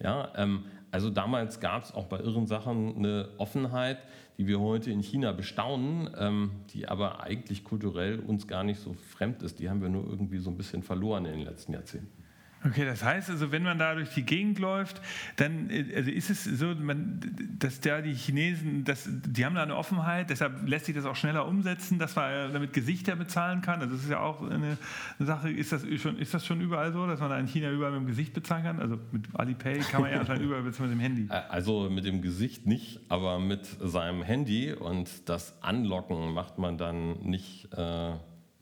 Ja, 0.02 0.32
ähm, 0.36 0.66
also 0.92 1.10
damals 1.10 1.60
gab 1.60 1.84
es 1.84 1.94
auch 1.94 2.06
bei 2.06 2.20
irren 2.20 2.48
Sachen 2.48 2.96
eine 2.96 3.30
Offenheit, 3.38 3.98
die 4.38 4.48
wir 4.48 4.60
heute 4.60 4.92
in 4.92 5.02
China 5.02 5.32
bestaunen, 5.32 6.10
ähm, 6.18 6.52
die 6.70 6.88
aber 6.88 7.22
eigentlich 7.22 7.64
kulturell 7.64 8.20
uns 8.20 8.48
gar 8.48 8.64
nicht 8.64 8.80
so 8.80 8.94
fremd 8.94 9.42
ist. 9.44 9.60
Die 9.60 9.70
haben 9.70 9.82
wir 9.82 9.90
nur 9.90 10.06
irgendwie 10.06 10.38
so 10.38 10.50
ein 10.50 10.58
bisschen 10.58 10.84
verloren 10.84 11.26
in 11.26 11.40
den 11.40 11.46
letzten 11.46 11.74
Jahrzehnten. 11.74 12.25
Okay, 12.66 12.84
das 12.84 13.04
heißt 13.04 13.30
also, 13.30 13.52
wenn 13.52 13.64
man 13.64 13.78
da 13.78 13.94
durch 13.94 14.10
die 14.10 14.24
Gegend 14.24 14.58
läuft, 14.58 15.00
dann 15.36 15.70
äh, 15.70 15.86
also 15.96 16.10
ist 16.10 16.30
es 16.32 16.46
so, 16.46 16.74
man, 16.74 17.20
dass 17.60 17.80
da 17.80 18.02
die 18.02 18.14
Chinesen, 18.14 18.84
das, 18.84 19.08
die 19.08 19.46
haben 19.46 19.56
da 19.56 19.64
eine 19.64 19.76
Offenheit, 19.76 20.32
deshalb 20.32 20.68
lässt 20.68 20.86
sich 20.86 20.96
das 20.96 21.06
auch 21.06 21.16
schneller 21.16 21.48
umsetzen, 21.48 22.00
dass 22.00 22.16
man 22.16 22.54
damit 22.54 22.74
Gesichter 22.74 23.16
bezahlen 23.16 23.62
kann. 23.62 23.82
Also 23.82 23.94
das 23.94 24.04
ist 24.04 24.10
ja 24.10 24.20
auch 24.20 24.42
eine, 24.50 24.78
Sache, 25.20 25.52
ist 25.52 25.72
das, 25.72 25.84
schon, 25.98 26.18
ist 26.18 26.34
das 26.34 26.46
schon 26.46 26.60
überall 26.60 26.92
so, 26.92 27.06
dass 27.06 27.20
man 27.20 27.30
da 27.30 27.38
in 27.38 27.48
China 27.48 27.70
überall 27.70 27.92
mit 27.92 28.02
dem 28.02 28.08
Gesicht 28.08 28.34
bezahlen 28.34 28.64
kann? 28.64 28.80
Also 28.80 28.98
mit 29.12 29.28
Alipay 29.34 29.80
kann 29.80 30.02
man 30.02 30.12
ja 30.12 30.20
anscheinend 30.22 30.44
überall 30.44 30.64
bezahlen 30.64 30.90
mit 30.90 31.00
dem 31.00 31.02
Handy. 31.02 31.30
Also 31.30 31.90
mit 31.90 32.06
dem 32.06 32.22
Gesicht 32.22 32.66
nicht, 32.66 33.00
aber 33.10 33.40
mit 33.40 33.66
seinem 33.80 34.24
Handy 34.24 34.74
und 34.74 35.30
das 35.30 35.62
Anlocken 35.62 36.34
macht 36.34 36.58
man 36.58 36.78
dann 36.78 37.20
nicht. 37.20 37.72
Äh 37.74 38.14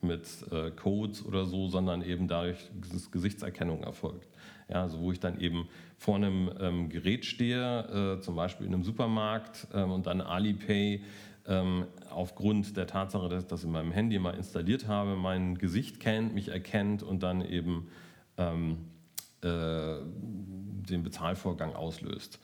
mit 0.03 0.27
äh, 0.51 0.71
Codes 0.71 1.25
oder 1.25 1.45
so, 1.45 1.67
sondern 1.67 2.01
eben 2.01 2.27
dadurch, 2.27 2.69
dass 2.91 3.11
Gesichtserkennung 3.11 3.83
erfolgt. 3.83 4.27
Ja, 4.69 4.83
also 4.83 4.99
wo 4.99 5.11
ich 5.11 5.19
dann 5.19 5.39
eben 5.39 5.67
vor 5.97 6.15
einem 6.15 6.51
ähm, 6.59 6.89
Gerät 6.89 7.25
stehe, 7.25 8.17
äh, 8.17 8.21
zum 8.21 8.35
Beispiel 8.35 8.65
in 8.65 8.73
einem 8.73 8.83
Supermarkt 8.83 9.67
ähm, 9.73 9.91
und 9.91 10.07
dann 10.07 10.21
Alipay 10.21 11.03
ähm, 11.47 11.85
aufgrund 12.09 12.77
der 12.77 12.87
Tatsache, 12.87 13.27
dass 13.29 13.43
ich 13.43 13.49
das 13.49 13.63
in 13.63 13.71
meinem 13.71 13.91
Handy 13.91 14.17
mal 14.19 14.35
installiert 14.35 14.87
habe, 14.87 15.15
mein 15.15 15.57
Gesicht 15.57 15.99
kennt, 15.99 16.33
mich 16.33 16.49
erkennt 16.49 17.03
und 17.03 17.23
dann 17.23 17.41
eben 17.41 17.87
ähm, 18.37 18.77
äh, 19.41 19.97
den 20.89 21.03
Bezahlvorgang 21.03 21.73
auslöst. 21.73 22.39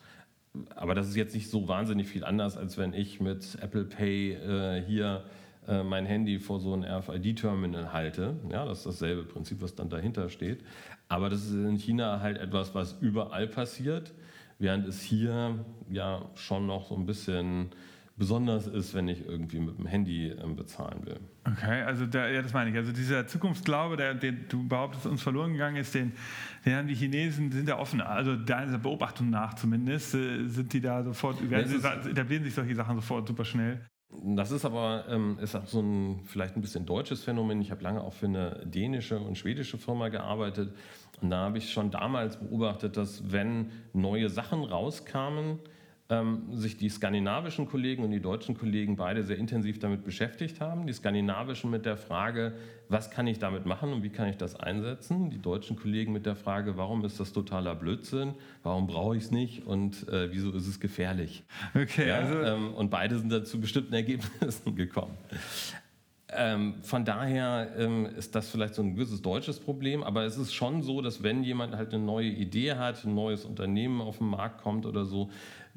Aber 0.76 0.96
das 0.96 1.08
ist 1.08 1.16
jetzt 1.16 1.36
nicht 1.36 1.50
so 1.50 1.68
wahnsinnig 1.68 2.08
viel 2.08 2.24
anders, 2.24 2.58
als 2.58 2.78
wenn 2.78 2.94
ich 2.94 3.22
mit 3.22 3.58
Apple 3.62 3.86
Pay 3.86 4.34
äh, 4.34 4.84
hier 4.86 5.24
äh, 5.70 5.84
mein 5.84 6.06
Handy 6.06 6.40
vor 6.40 6.60
so 6.60 6.74
ein 6.74 6.84
RFID-Terminal 6.84 7.94
halte. 7.94 8.36
Ja, 8.52 8.66
das 8.66 8.80
ist 8.80 8.88
dasselbe 8.88 9.24
Prinzip, 9.24 9.62
was 9.62 9.76
dann 9.76 9.90
dahinter 9.90 10.30
steht. 10.30 10.64
Aber 11.08 11.30
das 11.30 11.46
ist 11.46 11.54
in 11.54 11.78
China 11.78 12.22
halt 12.22 12.38
etwas, 12.38 12.74
was 12.74 12.98
überall 13.02 13.48
passiert, 13.48 14.14
während 14.58 14.88
es 14.88 15.02
hier 15.02 15.64
ja 15.90 16.24
schon 16.36 16.66
noch 16.66 16.90
so 16.90 16.96
ein 16.96 17.06
bisschen 17.06 17.70
besonders 18.18 18.68
ist, 18.68 18.94
wenn 18.94 19.08
ich 19.08 19.26
irgendwie 19.26 19.60
mit 19.60 19.78
dem 19.78 19.86
Handy 19.86 20.28
ähm, 20.28 20.56
bezahlen 20.56 21.06
will. 21.06 21.20
Okay, 21.46 21.84
also 21.84 22.06
der, 22.06 22.32
ja, 22.32 22.42
das 22.42 22.52
meine 22.52 22.70
ich. 22.70 22.76
Also 22.76 22.92
dieser 22.92 23.26
Zukunftsglaube, 23.28 23.96
der, 23.96 24.14
den 24.14 24.46
du 24.50 24.68
behauptest, 24.68 25.06
uns 25.06 25.22
verloren 25.22 25.54
gegangen 25.54 25.78
ist, 25.78 25.96
den, 25.96 26.12
den 26.66 26.76
haben 26.76 26.88
die 26.88 26.96
Chinesen, 26.96 27.52
sind 27.52 27.70
da 27.70 27.78
offen. 27.78 28.02
Also 28.02 28.36
deiner 28.36 28.78
Beobachtung 28.78 29.30
nach 29.30 29.54
zumindest, 29.54 30.16
äh, 30.16 30.46
sind 30.48 30.74
die 30.74 30.82
da 30.82 31.04
sofort, 31.04 31.50
werden, 31.50 31.72
etablieren 32.10 32.44
sich 32.44 32.54
solche 32.54 32.76
Sachen 32.76 32.96
sofort 32.96 33.28
super 33.28 33.46
schnell. 33.46 33.80
Das 34.12 34.52
ist 34.52 34.66
aber 34.66 35.06
ähm, 35.08 35.38
ist 35.40 35.56
auch 35.56 35.68
so 35.68 35.82
ein 35.82 36.22
vielleicht 36.26 36.56
ein 36.56 36.62
bisschen 36.62 36.86
deutsches 36.86 37.24
Phänomen. 37.24 37.62
Ich 37.62 37.70
habe 37.70 37.84
lange 37.84 38.02
auch 38.02 38.14
für 38.14 38.26
eine 38.26 38.66
dänische 38.66 39.20
und 39.20 39.38
schwedische 39.38 39.78
Firma 39.78 40.10
gearbeitet 40.10 40.74
und 41.22 41.30
da 41.30 41.38
habe 41.38 41.58
ich 41.58 41.72
schon 41.72 41.92
damals 41.92 42.38
beobachtet, 42.38 42.98
dass 42.98 43.32
wenn 43.32 43.72
neue 43.94 44.30
Sachen 44.30 44.64
rauskamen, 44.64 45.60
ähm, 46.10 46.56
sich 46.56 46.78
die 46.78 46.90
skandinavischen 46.90 47.68
Kollegen 47.68 48.04
und 48.04 48.10
die 48.12 48.20
deutschen 48.20 48.58
Kollegen 48.58 48.96
beide 48.96 49.24
sehr 49.24 49.38
intensiv 49.38 49.78
damit 49.78 50.04
beschäftigt 50.04 50.60
haben. 50.60 50.88
Die 50.88 50.94
skandinavischen 50.94 51.70
mit 51.70 51.86
der 51.86 51.98
Frage, 51.98 52.54
was 52.88 53.12
kann 53.12 53.28
ich 53.28 53.38
damit 53.38 53.68
machen 53.68 53.94
und 53.94 54.02
wie 54.02 54.10
kann 54.10 54.28
ich 54.28 54.38
das 54.38 54.56
einsetzen? 54.56 55.30
Die 55.30 55.40
deutschen 55.40 55.78
Kollegen 55.78 56.12
mit 56.12 56.26
der 56.26 56.36
Frage, 56.36 56.78
warum 56.78 57.06
ist 57.06 57.20
das 57.20 57.32
totaler 57.32 57.76
Blödsinn? 57.76 58.34
Warum 58.64 58.88
brauche 58.88 59.18
ich 59.18 59.26
es 59.26 59.32
nicht? 59.32 59.68
Und 59.68 60.08
äh, 60.10 60.32
wieso 60.32 60.52
ist 60.52 60.68
es 60.68 60.80
gefährlich? 60.80 61.44
Okay, 61.76 62.08
ja, 62.08 62.16
also 62.16 62.42
ähm, 62.42 62.74
und 62.74 62.90
beide 62.90 63.20
sind 63.20 63.32
dann 63.32 63.46
zu 63.46 63.62
bestimmten 63.62 63.94
Ergebnissen 63.94 64.76
gekommen. 64.76 65.16
Ähm, 66.32 66.76
von 66.84 67.06
daher 67.06 67.70
ähm, 67.78 68.06
ist 68.06 68.36
das 68.36 68.50
vielleicht 68.50 68.76
so 68.76 68.84
ein 68.84 68.94
gewisses 68.94 69.22
deutsches 69.22 69.60
Problem, 69.60 70.04
aber 70.04 70.26
es 70.26 70.38
ist 70.38 70.54
schon 70.54 70.84
so, 70.84 71.02
dass 71.02 71.24
wenn 71.24 71.44
jemand 71.44 71.76
halt 71.76 71.92
eine 71.92 72.04
neue 72.04 72.28
Idee 72.28 72.74
hat, 72.74 73.04
ein 73.04 73.16
neues 73.16 73.46
Unternehmen 73.46 74.00
auf 74.00 74.20
den 74.20 74.28
Markt 74.28 74.62
kommt 74.62 74.86
oder 74.86 75.06
so, 75.06 75.32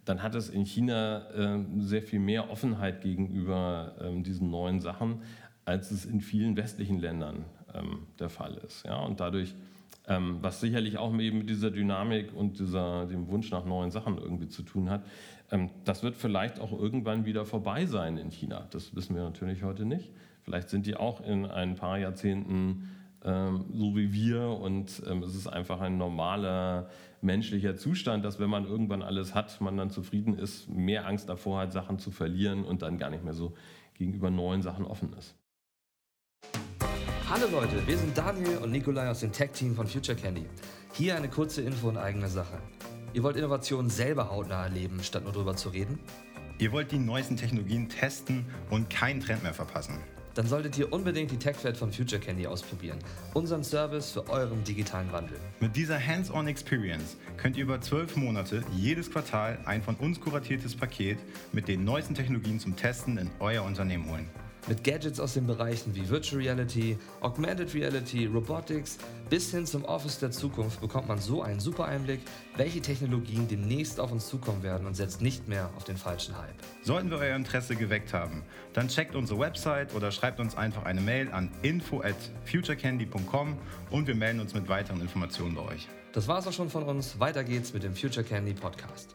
dann 0.04 0.22
hat 0.22 0.34
es 0.34 0.48
in 0.48 0.64
China 0.64 1.28
äh, 1.30 1.64
sehr 1.78 2.02
viel 2.02 2.18
mehr 2.18 2.50
Offenheit 2.50 3.02
gegenüber 3.02 3.94
ähm, 4.00 4.22
diesen 4.24 4.50
neuen 4.50 4.80
Sachen, 4.80 5.22
als 5.64 5.90
es 5.90 6.04
in 6.04 6.20
vielen 6.20 6.56
westlichen 6.56 6.98
Ländern 6.98 7.44
ähm, 7.74 8.06
der 8.18 8.28
Fall 8.28 8.54
ist. 8.66 8.84
Ja? 8.84 9.00
Und 9.00 9.20
dadurch, 9.20 9.54
ähm, 10.08 10.38
was 10.40 10.60
sicherlich 10.60 10.98
auch 10.98 11.16
eben 11.18 11.38
mit 11.38 11.48
dieser 11.48 11.70
Dynamik 11.70 12.34
und 12.34 12.58
dieser, 12.58 13.06
dem 13.06 13.28
Wunsch 13.28 13.50
nach 13.50 13.64
neuen 13.64 13.90
Sachen 13.90 14.18
irgendwie 14.18 14.48
zu 14.48 14.62
tun 14.62 14.90
hat, 14.90 15.04
ähm, 15.52 15.70
das 15.84 16.02
wird 16.02 16.16
vielleicht 16.16 16.58
auch 16.58 16.72
irgendwann 16.72 17.24
wieder 17.24 17.44
vorbei 17.44 17.86
sein 17.86 18.16
in 18.18 18.30
China. 18.30 18.66
Das 18.70 18.96
wissen 18.96 19.14
wir 19.14 19.22
natürlich 19.22 19.62
heute 19.62 19.84
nicht. 19.84 20.10
Vielleicht 20.42 20.68
sind 20.70 20.86
die 20.86 20.96
auch 20.96 21.20
in 21.20 21.46
ein 21.46 21.76
paar 21.76 21.98
Jahrzehnten 21.98 22.88
ähm, 23.24 23.66
so 23.72 23.94
wie 23.96 24.12
wir 24.12 24.48
und 24.48 25.02
ähm, 25.08 25.22
es 25.22 25.36
ist 25.36 25.46
einfach 25.46 25.80
ein 25.80 25.96
normaler 25.96 26.88
menschlicher 27.22 27.76
Zustand, 27.76 28.24
dass 28.24 28.38
wenn 28.38 28.50
man 28.50 28.66
irgendwann 28.66 29.02
alles 29.02 29.34
hat, 29.34 29.60
man 29.60 29.76
dann 29.76 29.90
zufrieden 29.90 30.38
ist, 30.38 30.68
mehr 30.68 31.06
Angst 31.06 31.28
davor 31.28 31.60
hat, 31.60 31.72
Sachen 31.72 31.98
zu 31.98 32.10
verlieren 32.10 32.64
und 32.64 32.82
dann 32.82 32.98
gar 32.98 33.10
nicht 33.10 33.24
mehr 33.24 33.34
so 33.34 33.54
gegenüber 33.94 34.30
neuen 34.30 34.62
Sachen 34.62 34.84
offen 34.84 35.12
ist. 35.18 35.34
Hallo 37.30 37.46
Leute, 37.50 37.86
wir 37.86 37.96
sind 37.96 38.18
Daniel 38.18 38.58
und 38.58 38.72
Nikolai 38.72 39.08
aus 39.08 39.20
dem 39.20 39.32
Tech-Team 39.32 39.74
von 39.74 39.86
Future 39.86 40.18
Candy. 40.18 40.44
Hier 40.92 41.16
eine 41.16 41.28
kurze 41.28 41.62
Info 41.62 41.88
in 41.88 41.96
eigener 41.96 42.28
Sache. 42.28 42.58
Ihr 43.14 43.22
wollt 43.22 43.36
Innovationen 43.36 43.90
selber 43.90 44.30
hautnah 44.30 44.64
erleben, 44.64 45.02
statt 45.02 45.24
nur 45.24 45.32
drüber 45.32 45.56
zu 45.56 45.70
reden? 45.70 45.98
Ihr 46.58 46.72
wollt 46.72 46.92
die 46.92 46.98
neuesten 46.98 47.36
Technologien 47.36 47.88
testen 47.88 48.44
und 48.70 48.90
keinen 48.90 49.20
Trend 49.20 49.42
mehr 49.42 49.54
verpassen? 49.54 49.98
Dann 50.34 50.46
solltet 50.46 50.78
ihr 50.78 50.92
unbedingt 50.92 51.30
die 51.30 51.36
TechFed 51.36 51.76
von 51.76 51.92
Future 51.92 52.20
Candy 52.20 52.46
ausprobieren. 52.46 52.98
Unseren 53.34 53.64
Service 53.64 54.12
für 54.12 54.28
euren 54.28 54.64
digitalen 54.64 55.10
Wandel. 55.12 55.38
Mit 55.60 55.76
dieser 55.76 55.98
Hands-on 56.04 56.46
Experience 56.48 57.16
könnt 57.36 57.56
ihr 57.56 57.64
über 57.64 57.80
zwölf 57.80 58.16
Monate 58.16 58.62
jedes 58.76 59.10
Quartal 59.10 59.58
ein 59.64 59.82
von 59.82 59.96
uns 59.96 60.20
kuratiertes 60.20 60.74
Paket 60.74 61.18
mit 61.52 61.68
den 61.68 61.84
neuesten 61.84 62.14
Technologien 62.14 62.60
zum 62.60 62.76
Testen 62.76 63.18
in 63.18 63.30
euer 63.40 63.62
Unternehmen 63.62 64.10
holen. 64.10 64.28
Mit 64.68 64.84
Gadgets 64.84 65.18
aus 65.18 65.34
den 65.34 65.46
Bereichen 65.46 65.94
wie 65.94 66.08
Virtual 66.08 66.40
Reality, 66.40 66.96
Augmented 67.20 67.74
Reality, 67.74 68.26
Robotics 68.26 68.98
bis 69.28 69.50
hin 69.50 69.66
zum 69.66 69.84
Office 69.84 70.20
der 70.20 70.30
Zukunft 70.30 70.80
bekommt 70.80 71.08
man 71.08 71.18
so 71.18 71.42
einen 71.42 71.58
super 71.58 71.86
Einblick, 71.86 72.20
welche 72.56 72.80
Technologien 72.80 73.48
demnächst 73.48 73.98
auf 73.98 74.12
uns 74.12 74.28
zukommen 74.28 74.62
werden 74.62 74.86
und 74.86 74.94
setzt 74.94 75.20
nicht 75.20 75.48
mehr 75.48 75.68
auf 75.76 75.82
den 75.82 75.96
falschen 75.96 76.36
Hype. 76.38 76.54
Sollten 76.82 77.10
wir 77.10 77.18
euer 77.18 77.34
Interesse 77.34 77.74
geweckt 77.74 78.12
haben, 78.12 78.44
dann 78.72 78.86
checkt 78.86 79.16
unsere 79.16 79.40
Website 79.40 79.94
oder 79.94 80.12
schreibt 80.12 80.38
uns 80.38 80.56
einfach 80.56 80.84
eine 80.84 81.00
Mail 81.00 81.32
an 81.32 81.50
info 81.62 82.00
at 82.00 82.14
futurecandy.com 82.44 83.56
und 83.90 84.06
wir 84.06 84.14
melden 84.14 84.38
uns 84.38 84.54
mit 84.54 84.68
weiteren 84.68 85.00
Informationen 85.00 85.56
bei 85.56 85.62
euch. 85.62 85.88
Das 86.12 86.28
war's 86.28 86.46
auch 86.46 86.52
schon 86.52 86.70
von 86.70 86.84
uns. 86.84 87.18
Weiter 87.18 87.42
geht's 87.42 87.72
mit 87.72 87.82
dem 87.82 87.96
Future 87.96 88.24
Candy 88.24 88.54
Podcast. 88.54 89.14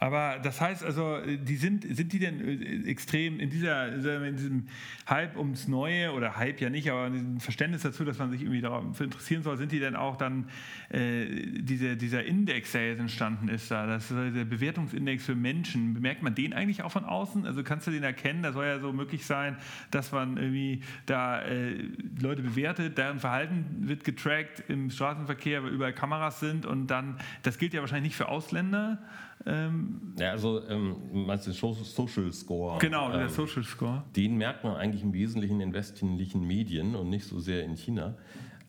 Aber 0.00 0.38
das 0.42 0.62
heißt 0.62 0.82
also, 0.82 1.18
die 1.26 1.56
sind, 1.56 1.84
sind 1.94 2.14
die 2.14 2.18
denn 2.18 2.40
äh, 2.40 2.88
extrem 2.88 3.38
in, 3.38 3.50
dieser, 3.50 3.92
in 4.26 4.34
diesem 4.34 4.66
Hype 5.08 5.36
ums 5.36 5.68
Neue 5.68 6.12
oder 6.12 6.36
Hype 6.36 6.58
ja 6.62 6.70
nicht, 6.70 6.90
aber 6.90 7.04
ein 7.04 7.38
Verständnis 7.38 7.82
dazu, 7.82 8.06
dass 8.06 8.18
man 8.18 8.30
sich 8.30 8.40
irgendwie 8.40 8.62
dafür 8.62 9.04
interessieren 9.04 9.42
soll, 9.42 9.58
sind 9.58 9.72
die 9.72 9.78
denn 9.78 9.96
auch 9.96 10.16
dann 10.16 10.46
äh, 10.88 11.26
diese, 11.60 11.98
dieser 11.98 12.24
Index, 12.24 12.72
der 12.72 12.88
jetzt 12.88 13.00
entstanden 13.00 13.48
ist, 13.48 13.70
da, 13.70 13.86
das 13.86 14.10
ist 14.10 14.34
der 14.34 14.46
Bewertungsindex 14.46 15.26
für 15.26 15.34
Menschen, 15.34 15.92
bemerkt 15.92 16.22
man 16.22 16.34
den 16.34 16.54
eigentlich 16.54 16.82
auch 16.82 16.92
von 16.92 17.04
außen? 17.04 17.44
Also 17.44 17.62
kannst 17.62 17.86
du 17.86 17.90
den 17.90 18.02
erkennen? 18.02 18.42
Da 18.42 18.52
soll 18.52 18.64
ja 18.64 18.80
so 18.80 18.94
möglich 18.94 19.26
sein, 19.26 19.58
dass 19.90 20.12
man 20.12 20.38
irgendwie 20.38 20.82
da 21.04 21.42
äh, 21.42 21.74
Leute 22.18 22.40
bewertet, 22.40 22.96
deren 22.96 23.20
Verhalten 23.20 23.66
wird 23.80 24.04
getrackt 24.04 24.64
im 24.68 24.90
Straßenverkehr, 24.90 25.62
weil 25.62 25.72
überall 25.72 25.92
Kameras 25.92 26.40
sind 26.40 26.64
und 26.64 26.86
dann, 26.86 27.18
das 27.42 27.58
gilt 27.58 27.74
ja 27.74 27.82
wahrscheinlich 27.82 28.12
nicht 28.12 28.16
für 28.16 28.28
Ausländer. 28.28 28.98
Ähm, 29.46 30.14
ja, 30.18 30.32
also 30.32 30.66
ähm, 30.68 30.96
meinst 31.12 31.46
du 31.46 31.50
den 31.50 31.84
Social 31.84 32.32
Score? 32.32 32.78
Genau, 32.78 33.10
der 33.10 33.22
ähm, 33.22 33.28
Social 33.28 33.64
Score. 33.64 34.04
Den 34.14 34.36
merkt 34.36 34.64
man 34.64 34.76
eigentlich 34.76 35.02
im 35.02 35.12
Wesentlichen 35.12 35.60
in 35.60 35.72
westlichen 35.72 36.46
Medien 36.46 36.94
und 36.94 37.08
nicht 37.08 37.24
so 37.24 37.40
sehr 37.40 37.64
in 37.64 37.76
China. 37.76 38.14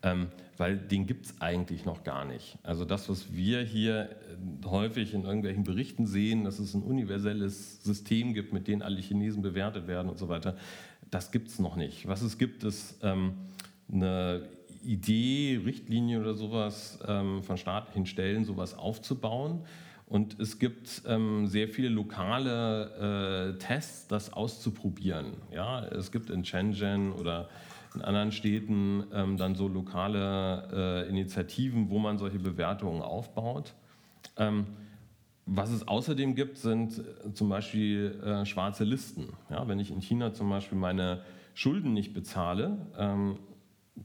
Ähm, 0.04 0.28
weil 0.56 0.76
den 0.76 1.06
gibt 1.06 1.26
es 1.26 1.40
eigentlich 1.40 1.84
noch 1.84 2.02
gar 2.02 2.24
nicht. 2.24 2.58
Also 2.62 2.84
das, 2.84 3.08
was 3.08 3.32
wir 3.32 3.62
hier 3.62 4.10
äh, 4.10 4.66
häufig 4.66 5.14
in 5.14 5.24
irgendwelchen 5.24 5.64
Berichten 5.64 6.06
sehen, 6.06 6.44
dass 6.44 6.58
es 6.58 6.74
ein 6.74 6.82
universelles 6.82 7.84
System 7.84 8.34
gibt, 8.34 8.52
mit 8.52 8.66
dem 8.66 8.82
alle 8.82 9.00
Chinesen 9.00 9.42
bewertet 9.42 9.86
werden 9.86 10.08
und 10.08 10.18
so 10.18 10.28
weiter, 10.28 10.56
das 11.10 11.30
gibt 11.30 11.48
es 11.48 11.58
noch 11.58 11.76
nicht. 11.76 12.08
Was 12.08 12.22
es 12.22 12.38
gibt, 12.38 12.64
ist 12.64 12.98
ähm, 13.02 13.34
eine 13.92 14.48
Idee, 14.82 15.60
Richtlinie 15.64 16.20
oder 16.20 16.34
sowas 16.34 16.98
ähm, 17.06 17.42
von 17.42 17.56
staatlichen 17.56 18.06
Stellen, 18.06 18.44
sowas 18.44 18.76
aufzubauen 18.76 19.60
und 20.12 20.38
es 20.40 20.58
gibt 20.58 21.04
ähm, 21.06 21.46
sehr 21.46 21.68
viele 21.68 21.88
lokale 21.88 23.54
äh, 23.54 23.58
Tests, 23.58 24.08
das 24.08 24.30
auszuprobieren. 24.30 25.38
Ja, 25.50 25.86
es 25.86 26.12
gibt 26.12 26.28
in 26.28 26.44
Shenzhen 26.44 27.12
oder 27.12 27.48
in 27.94 28.02
anderen 28.02 28.30
Städten 28.30 29.04
ähm, 29.14 29.38
dann 29.38 29.54
so 29.54 29.68
lokale 29.68 31.06
äh, 31.06 31.08
Initiativen, 31.08 31.88
wo 31.88 31.98
man 31.98 32.18
solche 32.18 32.38
Bewertungen 32.38 33.00
aufbaut. 33.00 33.72
Ähm, 34.36 34.66
was 35.46 35.70
es 35.70 35.88
außerdem 35.88 36.34
gibt, 36.34 36.58
sind 36.58 36.98
äh, 36.98 37.32
zum 37.32 37.48
Beispiel 37.48 38.20
äh, 38.22 38.44
schwarze 38.44 38.84
Listen. 38.84 39.32
Ja, 39.48 39.66
wenn 39.66 39.80
ich 39.80 39.90
in 39.90 40.02
China 40.02 40.34
zum 40.34 40.50
Beispiel 40.50 40.76
meine 40.76 41.22
Schulden 41.54 41.94
nicht 41.94 42.12
bezahle, 42.12 42.76
ähm, 42.98 43.38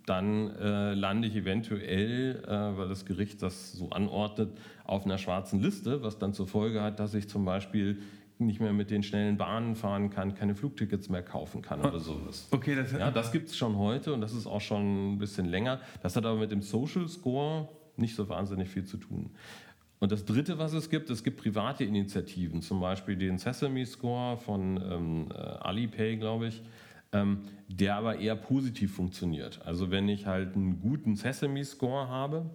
dann 0.05 0.55
äh, 0.57 0.93
lande 0.93 1.27
ich 1.27 1.35
eventuell, 1.35 2.43
äh, 2.45 2.77
weil 2.77 2.89
das 2.89 3.05
Gericht 3.05 3.41
das 3.41 3.73
so 3.73 3.89
anordnet, 3.89 4.57
auf 4.87 5.05
einer 5.05 5.17
schwarzen 5.17 5.61
Liste, 5.61 6.01
was 6.01 6.17
dann 6.17 6.33
zur 6.33 6.47
Folge 6.47 6.81
hat, 6.81 6.99
dass 6.99 7.13
ich 7.13 7.29
zum 7.29 7.45
Beispiel 7.45 8.01
nicht 8.39 8.59
mehr 8.59 8.73
mit 8.73 8.91
den 8.91 9.01
schnellen 9.01 9.37
Bahnen 9.37 9.75
fahren 9.75 10.09
kann, 10.09 10.35
keine 10.35 10.53
Flugtickets 10.55 11.09
mehr 11.09 11.23
kaufen 11.23 11.61
kann 11.61 11.81
oder 11.81 11.99
sowas. 11.99 12.47
Okay, 12.51 12.75
das, 12.75 12.91
ja, 12.91 13.09
das 13.09 13.31
gibt 13.31 13.49
es 13.49 13.57
schon 13.57 13.77
heute 13.77 14.13
und 14.13 14.21
das 14.21 14.33
ist 14.33 14.45
auch 14.45 14.61
schon 14.61 15.13
ein 15.13 15.17
bisschen 15.17 15.45
länger. 15.47 15.79
Das 16.03 16.15
hat 16.15 16.25
aber 16.25 16.39
mit 16.39 16.51
dem 16.51 16.61
Social 16.61 17.07
Score 17.07 17.67
nicht 17.95 18.15
so 18.15 18.29
wahnsinnig 18.29 18.69
viel 18.69 18.85
zu 18.85 18.97
tun. 18.97 19.31
Und 19.99 20.11
das 20.11 20.25
Dritte, 20.25 20.59
was 20.59 20.73
es 20.73 20.91
gibt, 20.91 21.09
es 21.09 21.23
gibt 21.23 21.41
private 21.41 21.83
Initiativen, 21.83 22.61
zum 22.61 22.79
Beispiel 22.79 23.15
den 23.15 23.39
Sesame 23.39 23.83
Score 23.87 24.37
von 24.37 24.79
ähm, 24.87 25.29
äh, 25.31 25.35
Alipay, 25.35 26.17
glaube 26.17 26.49
ich 26.49 26.61
ähm, 27.11 27.43
der 27.67 27.95
aber 27.95 28.19
eher 28.19 28.35
positiv 28.35 28.95
funktioniert. 28.95 29.59
Also 29.65 29.91
wenn 29.91 30.09
ich 30.09 30.25
halt 30.25 30.55
einen 30.55 30.79
guten 30.79 31.15
Sesame-Score 31.15 32.07
habe, 32.07 32.49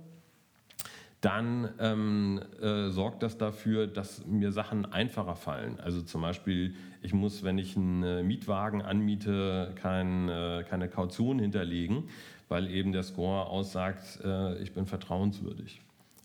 dann 1.23 1.71
ähm, 1.79 2.41
äh, 2.61 2.91
sorgt 2.91 3.23
das 3.23 3.39
dafür, 3.39 3.87
dass 3.87 4.27
mir 4.27 4.51
Sachen 4.51 4.85
einfacher 4.85 5.37
fallen. 5.37 5.79
Also 5.79 6.03
zum 6.03 6.21
Beispiel, 6.21 6.75
ich 7.01 7.15
muss, 7.15 7.45
wenn 7.45 7.59
ich 7.59 7.77
einen 7.77 8.27
Mietwagen 8.27 8.83
anmiete, 8.83 9.73
kein, 9.77 10.29
äh, 10.29 10.65
keine 10.69 10.89
Kaution 10.89 11.39
hinterlegen, 11.39 12.09
weil 12.49 12.69
eben 12.69 12.93
der 12.93 13.05
Score 13.05 13.47
aussagt, 13.47 14.21
äh, 14.25 14.61
ich 14.63 14.75
bin 14.75 14.85
vertrauenswürdig. 14.85 15.81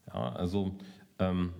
Ja, 0.07 0.33
also 0.33 0.75
ähm, 1.19 1.53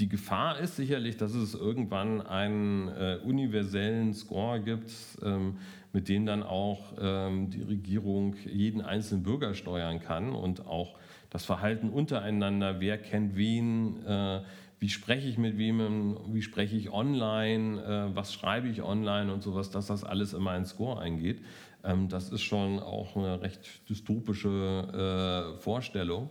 die 0.00 0.08
Gefahr 0.08 0.58
ist 0.58 0.74
sicherlich, 0.74 1.16
dass 1.16 1.34
es 1.34 1.54
irgendwann 1.54 2.20
einen 2.20 2.88
äh, 2.88 3.18
universellen 3.24 4.12
Score 4.12 4.60
gibt, 4.60 4.90
ähm, 5.22 5.58
mit 5.92 6.08
dem 6.08 6.26
dann 6.26 6.42
auch 6.42 6.94
ähm, 6.98 7.50
die 7.50 7.62
Regierung 7.62 8.34
jeden 8.44 8.80
einzelnen 8.80 9.22
Bürger 9.22 9.54
steuern 9.54 10.00
kann 10.00 10.32
und 10.32 10.66
auch 10.66 10.98
das 11.34 11.44
Verhalten 11.44 11.90
untereinander, 11.90 12.78
wer 12.78 12.96
kennt 12.96 13.34
wen, 13.34 14.06
äh, 14.06 14.42
wie 14.78 14.88
spreche 14.88 15.26
ich 15.26 15.36
mit 15.36 15.58
wem, 15.58 16.16
wie 16.28 16.42
spreche 16.42 16.76
ich 16.76 16.92
online, 16.92 17.82
äh, 17.82 18.14
was 18.14 18.32
schreibe 18.32 18.68
ich 18.68 18.82
online 18.82 19.32
und 19.32 19.42
sowas, 19.42 19.68
dass 19.68 19.88
das 19.88 20.04
alles 20.04 20.32
in 20.32 20.42
meinen 20.44 20.64
Score 20.64 21.00
eingeht. 21.00 21.42
Ähm, 21.82 22.08
das 22.08 22.28
ist 22.28 22.42
schon 22.42 22.78
auch 22.78 23.16
eine 23.16 23.42
recht 23.42 23.88
dystopische 23.90 25.56
äh, 25.56 25.60
Vorstellung. 25.60 26.30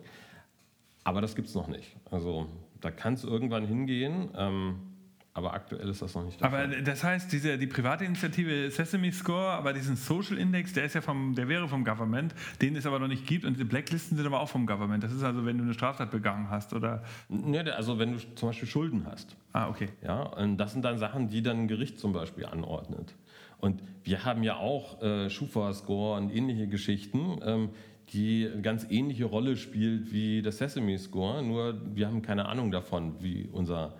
Aber 1.03 1.19
das 1.19 1.35
gibt 1.35 1.49
es 1.49 1.55
noch 1.55 1.67
nicht. 1.67 1.97
Also 2.09 2.47
da 2.79 2.89
kann 2.89 3.15
es 3.15 3.25
irgendwann 3.25 3.67
hingehen. 3.67 4.29
Ähm, 4.37 4.92
Aber 5.35 5.53
aktuell 5.53 5.89
ist 5.89 6.01
das 6.01 6.13
noch 6.13 6.25
nicht 6.25 6.39
der 6.39 6.47
Aber 6.47 6.57
Fall. 6.69 6.83
das 6.83 7.03
heißt, 7.03 7.31
diese, 7.31 7.57
die 7.57 7.65
private 7.65 8.05
Initiative 8.05 8.69
Sesame 8.69 9.11
Score, 9.11 9.49
aber 9.51 9.73
diesen 9.73 9.95
Social 9.95 10.37
Index, 10.37 10.73
der 10.73 10.85
ist 10.85 10.93
ja 10.93 11.01
vom, 11.01 11.33
der 11.33 11.47
wäre 11.47 11.67
vom 11.67 11.83
Government, 11.83 12.35
den 12.61 12.75
es 12.75 12.85
aber 12.85 12.99
noch 12.99 13.07
nicht 13.07 13.25
gibt 13.25 13.43
und 13.43 13.59
die 13.59 13.63
Blacklisten 13.63 14.15
sind 14.15 14.27
aber 14.27 14.41
auch 14.41 14.49
vom 14.49 14.67
Government. 14.67 15.03
Das 15.03 15.11
ist 15.11 15.23
also, 15.23 15.43
wenn 15.45 15.57
du 15.57 15.63
eine 15.63 15.73
Straftat 15.73 16.11
begangen 16.11 16.51
hast, 16.51 16.73
oder? 16.73 17.03
Ne, 17.29 17.73
also 17.75 17.97
wenn 17.97 18.13
du 18.13 18.19
zum 18.35 18.49
Beispiel 18.49 18.67
Schulden 18.67 19.07
hast. 19.07 19.35
Ah, 19.53 19.69
okay. 19.69 19.89
Ja, 20.03 20.21
und 20.21 20.57
das 20.57 20.73
sind 20.73 20.85
dann 20.85 20.99
Sachen, 20.99 21.29
die 21.29 21.41
dann 21.41 21.61
ein 21.61 21.67
Gericht 21.67 21.99
zum 21.99 22.13
Beispiel 22.13 22.45
anordnet. 22.45 23.15
Und 23.57 23.81
wir 24.03 24.25
haben 24.25 24.43
ja 24.43 24.57
auch 24.57 25.01
äh, 25.01 25.31
Schufa-Score 25.31 26.17
und 26.17 26.29
ähnliche 26.29 26.67
Geschichten, 26.67 27.39
ähm, 27.43 27.69
die 28.09 28.47
eine 28.51 28.61
ganz 28.61 28.85
ähnliche 28.89 29.25
Rolle 29.25 29.57
spielt 29.57 30.11
wie 30.11 30.43
der 30.43 30.51
Sesame 30.51 30.99
Score, 30.99 31.41
nur 31.41 31.81
wir 31.95 32.07
haben 32.07 32.21
keine 32.21 32.45
Ahnung 32.45 32.69
davon, 32.69 33.15
wie 33.23 33.49
unser 33.51 33.95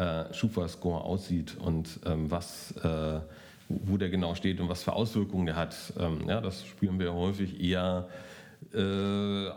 äh, 0.00 0.32
Schufa-Score 0.32 1.04
aussieht 1.04 1.56
und 1.58 2.00
ähm, 2.06 2.30
was, 2.30 2.72
äh, 2.82 3.20
wo 3.68 3.98
der 3.98 4.08
genau 4.08 4.34
steht 4.34 4.58
und 4.58 4.68
was 4.68 4.82
für 4.82 4.94
Auswirkungen 4.94 5.44
der 5.44 5.56
hat. 5.56 5.76
Ähm, 5.98 6.22
ja, 6.26 6.40
das 6.40 6.64
spüren 6.64 6.98
wir 6.98 7.12
häufig 7.12 7.60
eher 7.60 8.08
äh, 8.72 9.48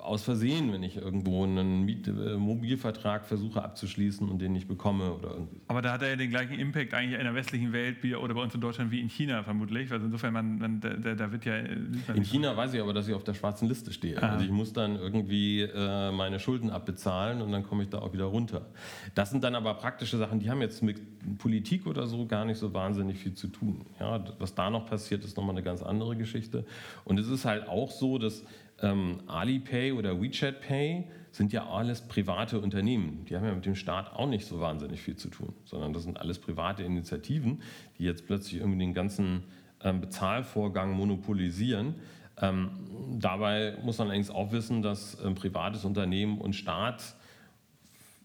aus 0.00 0.22
Versehen, 0.24 0.72
wenn 0.72 0.82
ich 0.82 0.96
irgendwo 0.96 1.44
einen 1.44 1.84
Miet 1.84 2.06
äh, 2.08 2.36
Mobilvertrag 2.36 3.24
versuche 3.24 3.62
abzuschließen 3.62 4.28
und 4.28 4.40
den 4.40 4.52
nicht 4.52 4.68
bekomme 4.68 5.12
oder 5.12 5.30
irgendwie. 5.30 5.60
Aber 5.68 5.80
da 5.80 5.92
hat 5.92 6.02
er 6.02 6.10
ja 6.10 6.16
den 6.16 6.30
gleichen 6.30 6.58
Impact 6.58 6.92
eigentlich 6.92 7.18
in 7.18 7.24
der 7.24 7.34
westlichen 7.34 7.72
Welt 7.72 7.98
wie, 8.02 8.14
oder 8.14 8.34
bei 8.34 8.42
uns 8.42 8.54
in 8.54 8.60
Deutschland 8.60 8.90
wie 8.90 9.00
in 9.00 9.08
China 9.08 9.42
vermutlich. 9.42 9.90
Also 9.92 10.06
insofern, 10.06 10.34
man, 10.34 10.58
man, 10.58 10.80
da, 10.80 11.14
da 11.14 11.32
wird 11.32 11.44
ja. 11.44 11.56
In 11.56 12.24
China 12.24 12.56
weiß 12.56 12.74
ich 12.74 12.80
aber, 12.80 12.92
dass 12.92 13.08
ich 13.08 13.14
auf 13.14 13.24
der 13.24 13.34
schwarzen 13.34 13.68
Liste 13.68 13.92
stehe. 13.92 14.22
Aha. 14.22 14.32
Also 14.32 14.44
ich 14.44 14.50
muss 14.50 14.72
dann 14.72 14.96
irgendwie 14.96 15.62
äh, 15.62 16.10
meine 16.10 16.38
Schulden 16.38 16.70
abbezahlen 16.70 17.40
und 17.40 17.52
dann 17.52 17.62
komme 17.62 17.84
ich 17.84 17.88
da 17.88 18.00
auch 18.00 18.12
wieder 18.12 18.26
runter. 18.26 18.66
Das 19.14 19.30
sind 19.30 19.44
dann 19.44 19.54
aber 19.54 19.74
praktische 19.74 20.18
Sachen, 20.18 20.40
die 20.40 20.50
haben 20.50 20.60
jetzt 20.60 20.82
mit 20.82 21.00
Politik 21.38 21.86
oder 21.86 22.06
so 22.06 22.26
gar 22.26 22.44
nicht 22.44 22.58
so 22.58 22.74
wahnsinnig 22.74 23.18
viel 23.18 23.34
zu 23.34 23.48
tun. 23.48 23.86
Ja, 23.98 24.22
was 24.38 24.54
da 24.54 24.68
noch 24.68 24.86
passiert, 24.86 25.24
ist 25.24 25.36
nochmal 25.36 25.54
eine 25.54 25.62
ganz 25.62 25.82
andere 25.82 26.16
Geschichte. 26.16 26.64
Und 27.04 27.18
es 27.18 27.28
ist 27.28 27.44
halt 27.44 27.68
auch 27.68 27.90
so, 27.90 28.18
dass 28.18 28.44
ähm, 28.80 29.20
Alipay 29.26 29.92
oder 29.92 30.20
WeChat 30.20 30.60
Pay 30.60 31.04
sind 31.32 31.52
ja 31.52 31.68
alles 31.68 32.00
private 32.02 32.60
Unternehmen. 32.60 33.24
Die 33.28 33.36
haben 33.36 33.44
ja 33.44 33.54
mit 33.54 33.66
dem 33.66 33.74
Staat 33.74 34.12
auch 34.12 34.28
nicht 34.28 34.46
so 34.46 34.60
wahnsinnig 34.60 35.00
viel 35.00 35.16
zu 35.16 35.28
tun, 35.28 35.52
sondern 35.64 35.92
das 35.92 36.04
sind 36.04 36.18
alles 36.20 36.38
private 36.38 36.82
Initiativen, 36.82 37.62
die 37.98 38.04
jetzt 38.04 38.26
plötzlich 38.26 38.60
irgendwie 38.60 38.78
den 38.78 38.94
ganzen 38.94 39.44
ähm, 39.82 40.00
Bezahlvorgang 40.00 40.92
monopolisieren. 40.92 41.96
Ähm, 42.40 42.70
dabei 43.18 43.76
muss 43.82 43.98
man 43.98 44.08
allerdings 44.08 44.30
auch 44.30 44.52
wissen, 44.52 44.82
dass 44.82 45.22
ähm, 45.24 45.34
privates 45.34 45.84
Unternehmen 45.84 46.38
und 46.38 46.54
Staat 46.54 47.16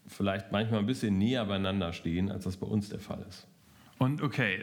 vielleicht 0.06 0.52
manchmal 0.52 0.80
ein 0.80 0.86
bisschen 0.86 1.18
näher 1.18 1.44
beieinander 1.46 1.92
stehen, 1.92 2.30
als 2.30 2.44
das 2.44 2.56
bei 2.56 2.66
uns 2.66 2.88
der 2.90 3.00
Fall 3.00 3.24
ist. 3.28 3.46
Und 3.98 4.22
okay, 4.22 4.56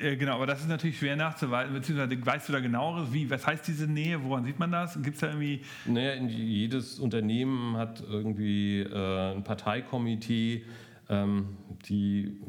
äh, 0.00 0.16
genau, 0.16 0.36
aber 0.36 0.46
das 0.46 0.60
ist 0.60 0.68
natürlich 0.68 0.98
schwer 0.98 1.14
nachzuweisen, 1.14 1.74
beziehungsweise 1.74 2.24
weißt 2.24 2.48
du 2.48 2.52
da 2.54 2.60
genaueres, 2.60 3.12
wie, 3.12 3.28
was 3.28 3.46
heißt 3.46 3.68
diese 3.68 3.86
Nähe, 3.86 4.22
woran 4.24 4.44
sieht 4.44 4.58
man 4.58 4.72
das? 4.72 4.94
Gibt 5.02 5.16
es 5.16 5.20
da 5.20 5.28
irgendwie. 5.28 5.60
Naja, 5.84 6.14
jedes 6.22 6.98
Unternehmen 6.98 7.76
hat 7.76 8.02
irgendwie 8.08 8.80
äh, 8.80 9.34
ein 9.34 9.44
Parteikomitee, 9.44 10.64
ähm, 11.10 11.58
die 11.86 12.40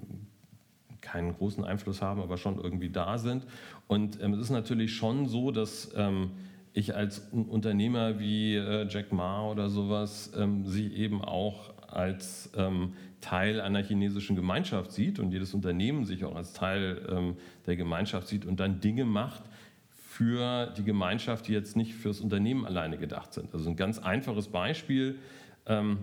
keinen 1.02 1.34
großen 1.34 1.63
Einfluss 1.63 2.02
haben, 2.02 2.21
aber 2.21 2.38
schon 2.38 2.58
irgendwie 2.58 2.89
da 2.89 3.17
sind. 3.17 3.45
Und 3.88 4.21
ähm, 4.21 4.34
es 4.34 4.39
ist 4.39 4.49
natürlich 4.49 4.95
schon 4.95 5.28
so, 5.28 5.52
dass 5.52 5.91
ähm, 5.95 6.32
ich 6.73 6.95
als 6.95 7.19
Unternehmer 7.32 8.19
wie 8.19 8.56
äh, 8.56 8.88
Jack 8.88 9.12
Ma 9.12 9.43
oder 9.45 9.69
sowas 9.69 10.32
ähm, 10.38 10.65
sie 10.65 10.93
eben 10.93 11.21
auch 11.21 11.73
als 11.88 12.52
ähm, 12.56 12.93
Teil 13.21 13.62
einer 13.62 13.84
chinesischen 13.84 14.36
Gemeinschaft 14.36 14.91
sieht 14.91 15.19
und 15.19 15.32
jedes 15.32 15.53
Unternehmen 15.53 16.05
sich 16.05 16.25
auch 16.25 16.36
als 16.36 16.53
Teil 16.53 17.05
ähm, 17.10 17.36
der 17.65 17.75
Gemeinschaft 17.75 18.27
sieht 18.27 18.45
und 18.45 18.60
dann 18.60 18.79
Dinge 18.79 19.05
macht 19.05 19.43
für 19.89 20.73
die 20.77 20.84
Gemeinschaft, 20.84 21.47
die 21.47 21.53
jetzt 21.53 21.77
nicht 21.77 21.93
fürs 21.93 22.19
Unternehmen 22.19 22.65
alleine 22.65 22.97
gedacht 22.97 23.34
sind. 23.34 23.53
Also 23.53 23.69
ein 23.69 23.75
ganz 23.75 23.99
einfaches 23.99 24.47
Beispiel. 24.47 25.19
Ähm, 25.65 25.99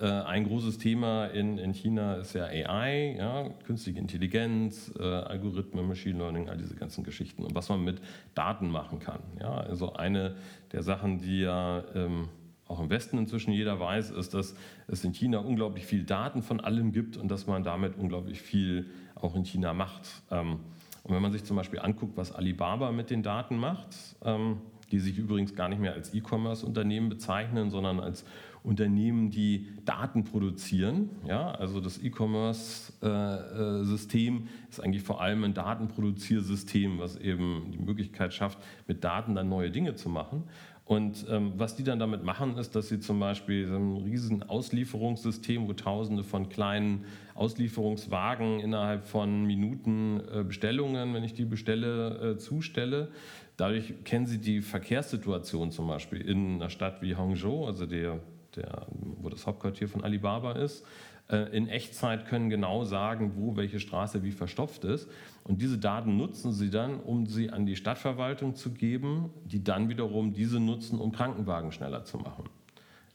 äh, 0.00 0.06
ein 0.06 0.44
großes 0.44 0.78
Thema 0.78 1.26
in, 1.26 1.58
in 1.58 1.72
China 1.72 2.16
ist 2.16 2.34
ja 2.34 2.44
AI, 2.44 3.16
ja, 3.16 3.48
künstliche 3.64 4.00
Intelligenz, 4.00 4.92
äh, 4.98 5.02
Algorithmen, 5.02 5.86
Machine 5.86 6.18
Learning, 6.18 6.48
all 6.48 6.56
diese 6.56 6.74
ganzen 6.74 7.04
Geschichten 7.04 7.44
und 7.44 7.54
was 7.54 7.68
man 7.68 7.84
mit 7.84 8.00
Daten 8.34 8.70
machen 8.70 8.98
kann. 8.98 9.20
Ja, 9.40 9.54
also 9.54 9.94
eine 9.94 10.34
der 10.72 10.82
Sachen, 10.82 11.18
die 11.18 11.40
ja 11.40 11.84
ähm, 11.94 12.28
auch 12.74 12.80
im 12.80 12.90
Westen 12.90 13.18
inzwischen 13.18 13.52
jeder 13.52 13.78
weiß, 13.78 14.10
ist, 14.10 14.34
dass 14.34 14.54
es 14.88 15.04
in 15.04 15.12
China 15.12 15.38
unglaublich 15.38 15.86
viel 15.86 16.02
Daten 16.02 16.42
von 16.42 16.60
allem 16.60 16.92
gibt 16.92 17.16
und 17.16 17.30
dass 17.30 17.46
man 17.46 17.62
damit 17.62 17.96
unglaublich 17.96 18.40
viel 18.40 18.90
auch 19.14 19.36
in 19.36 19.44
China 19.44 19.72
macht. 19.72 20.22
Ähm, 20.30 20.58
und 21.04 21.14
wenn 21.14 21.22
man 21.22 21.32
sich 21.32 21.44
zum 21.44 21.56
Beispiel 21.56 21.80
anguckt, 21.80 22.16
was 22.16 22.32
Alibaba 22.32 22.90
mit 22.90 23.10
den 23.10 23.22
Daten 23.22 23.58
macht, 23.58 23.94
ähm, 24.24 24.58
die 24.90 24.98
sich 24.98 25.18
übrigens 25.18 25.54
gar 25.54 25.68
nicht 25.68 25.80
mehr 25.80 25.92
als 25.92 26.14
E-Commerce-Unternehmen 26.14 27.08
bezeichnen, 27.08 27.70
sondern 27.70 28.00
als 28.00 28.24
Unternehmen, 28.64 29.30
die 29.30 29.68
Daten 29.84 30.24
produzieren. 30.24 31.10
Ja, 31.26 31.50
also 31.50 31.80
das 31.80 32.02
E-Commerce-System 32.02 34.48
ist 34.70 34.80
eigentlich 34.80 35.02
vor 35.02 35.20
allem 35.20 35.44
ein 35.44 35.52
Datenproduziersystem, 35.52 36.98
was 36.98 37.16
eben 37.16 37.72
die 37.72 37.78
Möglichkeit 37.78 38.32
schafft, 38.32 38.58
mit 38.88 39.04
Daten 39.04 39.34
dann 39.34 39.50
neue 39.50 39.70
Dinge 39.70 39.96
zu 39.96 40.08
machen. 40.08 40.44
Und 40.86 41.24
ähm, 41.30 41.54
was 41.56 41.76
die 41.76 41.82
dann 41.82 41.98
damit 41.98 42.24
machen, 42.24 42.58
ist, 42.58 42.76
dass 42.76 42.88
sie 42.88 43.00
zum 43.00 43.18
Beispiel 43.18 43.66
so 43.66 43.74
ein 43.74 43.96
riesen 44.02 44.42
Auslieferungssystem, 44.42 45.66
wo 45.66 45.72
tausende 45.72 46.22
von 46.22 46.50
kleinen 46.50 47.06
Auslieferungswagen 47.34 48.60
innerhalb 48.60 49.06
von 49.06 49.44
Minuten 49.46 50.20
äh, 50.30 50.44
Bestellungen, 50.44 51.14
wenn 51.14 51.24
ich 51.24 51.32
die 51.32 51.46
bestelle, 51.46 52.32
äh, 52.32 52.38
zustelle. 52.38 53.08
Dadurch 53.56 54.04
kennen 54.04 54.26
sie 54.26 54.38
die 54.38 54.60
Verkehrssituation 54.60 55.70
zum 55.70 55.86
Beispiel 55.86 56.20
in 56.20 56.56
einer 56.56 56.68
Stadt 56.68 57.00
wie 57.00 57.16
Hangzhou, 57.16 57.64
also 57.64 57.86
der, 57.86 58.20
der, 58.54 58.86
wo 58.90 59.30
das 59.30 59.46
Hauptquartier 59.46 59.88
von 59.88 60.04
Alibaba 60.04 60.52
ist, 60.52 60.84
in 61.28 61.68
Echtzeit 61.68 62.26
können 62.26 62.50
genau 62.50 62.84
sagen, 62.84 63.32
wo 63.36 63.56
welche 63.56 63.80
Straße 63.80 64.22
wie 64.22 64.30
verstopft 64.30 64.84
ist. 64.84 65.08
Und 65.42 65.62
diese 65.62 65.78
Daten 65.78 66.18
nutzen 66.18 66.52
sie 66.52 66.68
dann, 66.68 67.00
um 67.00 67.26
sie 67.26 67.48
an 67.48 67.64
die 67.64 67.76
Stadtverwaltung 67.76 68.54
zu 68.54 68.72
geben, 68.72 69.30
die 69.46 69.64
dann 69.64 69.88
wiederum 69.88 70.34
diese 70.34 70.60
nutzen, 70.60 70.98
um 70.98 71.12
Krankenwagen 71.12 71.72
schneller 71.72 72.04
zu 72.04 72.18
machen. 72.18 72.44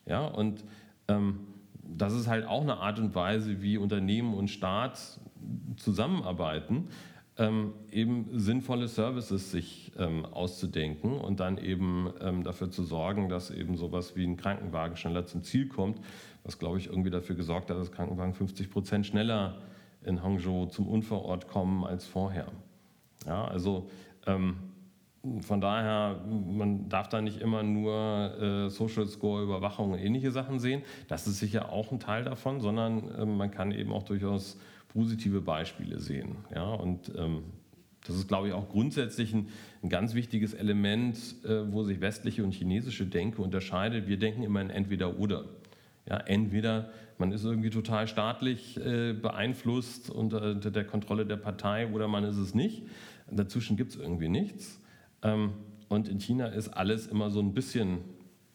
Ja, 0.07 0.25
und 0.25 0.63
ähm, 1.07 1.41
das 1.83 2.13
ist 2.13 2.27
halt 2.27 2.45
auch 2.45 2.61
eine 2.61 2.77
Art 2.77 2.99
und 2.99 3.15
Weise, 3.15 3.61
wie 3.61 3.77
Unternehmen 3.77 4.33
und 4.33 4.49
Staat 4.49 5.19
zusammenarbeiten, 5.77 6.87
ähm, 7.37 7.73
eben 7.91 8.27
sinnvolle 8.33 8.87
Services 8.87 9.51
sich 9.51 9.91
ähm, 9.97 10.25
auszudenken 10.25 11.13
und 11.13 11.39
dann 11.39 11.57
eben 11.57 12.11
ähm, 12.21 12.43
dafür 12.43 12.69
zu 12.69 12.83
sorgen, 12.83 13.29
dass 13.29 13.49
eben 13.49 13.77
sowas 13.77 14.15
wie 14.15 14.25
ein 14.25 14.35
Krankenwagen 14.35 14.97
schneller 14.97 15.25
zum 15.25 15.43
Ziel 15.43 15.67
kommt, 15.67 15.99
was 16.49 16.57
glaube 16.57 16.79
ich 16.79 16.87
irgendwie 16.87 17.11
dafür 17.11 17.35
gesorgt 17.35 17.69
hat, 17.69 17.77
dass 17.77 17.91
Krankenwagen 17.91 18.33
50 18.33 18.71
Prozent 18.71 19.05
schneller 19.05 19.61
in 20.03 20.23
Hangzhou 20.23 20.65
zum 20.65 20.87
Unfallort 20.87 21.47
kommen 21.47 21.83
als 21.83 22.07
vorher. 22.07 22.47
Ja, 23.27 23.45
also 23.45 23.87
ähm, 24.25 24.55
von 25.41 25.61
daher, 25.61 26.19
man 26.27 26.89
darf 26.89 27.07
da 27.07 27.21
nicht 27.21 27.39
immer 27.39 27.61
nur 27.61 27.93
äh, 28.41 28.69
Social 28.71 29.05
Score, 29.05 29.43
Überwachung 29.43 29.91
und 29.91 29.99
ähnliche 29.99 30.31
Sachen 30.31 30.57
sehen. 30.57 30.81
Das 31.07 31.27
ist 31.27 31.37
sicher 31.37 31.71
auch 31.71 31.91
ein 31.91 31.99
Teil 31.99 32.23
davon, 32.23 32.61
sondern 32.61 33.13
äh, 33.13 33.25
man 33.25 33.51
kann 33.51 33.71
eben 33.71 33.91
auch 33.91 34.03
durchaus 34.03 34.57
positive 34.87 35.41
Beispiele 35.41 35.99
sehen. 35.99 36.37
Ja, 36.55 36.73
und 36.73 37.11
ähm, 37.15 37.43
das 38.07 38.15
ist, 38.15 38.27
glaube 38.27 38.47
ich, 38.47 38.53
auch 38.55 38.69
grundsätzlich 38.69 39.35
ein, 39.35 39.49
ein 39.83 39.89
ganz 39.89 40.15
wichtiges 40.15 40.55
Element, 40.55 41.15
äh, 41.43 41.71
wo 41.71 41.83
sich 41.83 42.01
westliche 42.01 42.43
und 42.43 42.53
chinesische 42.55 43.05
Denke 43.05 43.43
unterscheidet. 43.43 44.07
Wir 44.07 44.17
denken 44.17 44.41
immer 44.41 44.61
in 44.61 44.71
entweder 44.71 45.19
oder. 45.19 45.45
Ja, 46.09 46.17
entweder 46.17 46.89
man 47.17 47.31
ist 47.31 47.43
irgendwie 47.43 47.69
total 47.69 48.07
staatlich 48.07 48.77
äh, 48.83 49.13
beeinflusst 49.13 50.09
unter 50.09 50.55
der 50.55 50.85
Kontrolle 50.85 51.25
der 51.25 51.37
Partei 51.37 51.87
oder 51.87 52.07
man 52.07 52.23
ist 52.23 52.37
es 52.37 52.55
nicht. 52.55 52.83
Dazwischen 53.29 53.77
gibt 53.77 53.91
es 53.91 53.97
irgendwie 53.97 54.29
nichts. 54.29 54.81
Ähm, 55.21 55.53
und 55.87 56.07
in 56.07 56.19
China 56.19 56.47
ist 56.47 56.69
alles 56.69 57.07
immer 57.07 57.29
so 57.29 57.39
ein 57.39 57.53
bisschen 57.53 57.99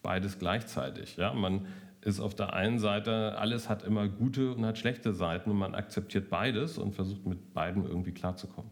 beides 0.02 0.38
gleichzeitig. 0.38 1.16
Ja? 1.16 1.32
Man 1.32 1.66
ist 2.00 2.20
auf 2.20 2.34
der 2.34 2.52
einen 2.52 2.78
Seite, 2.78 3.38
alles 3.38 3.68
hat 3.68 3.82
immer 3.82 4.08
gute 4.08 4.54
und 4.54 4.64
hat 4.64 4.78
schlechte 4.78 5.12
Seiten 5.12 5.50
und 5.50 5.56
man 5.56 5.74
akzeptiert 5.74 6.28
beides 6.28 6.78
und 6.78 6.94
versucht 6.94 7.26
mit 7.26 7.54
beiden 7.54 7.84
irgendwie 7.84 8.12
klarzukommen. 8.12 8.70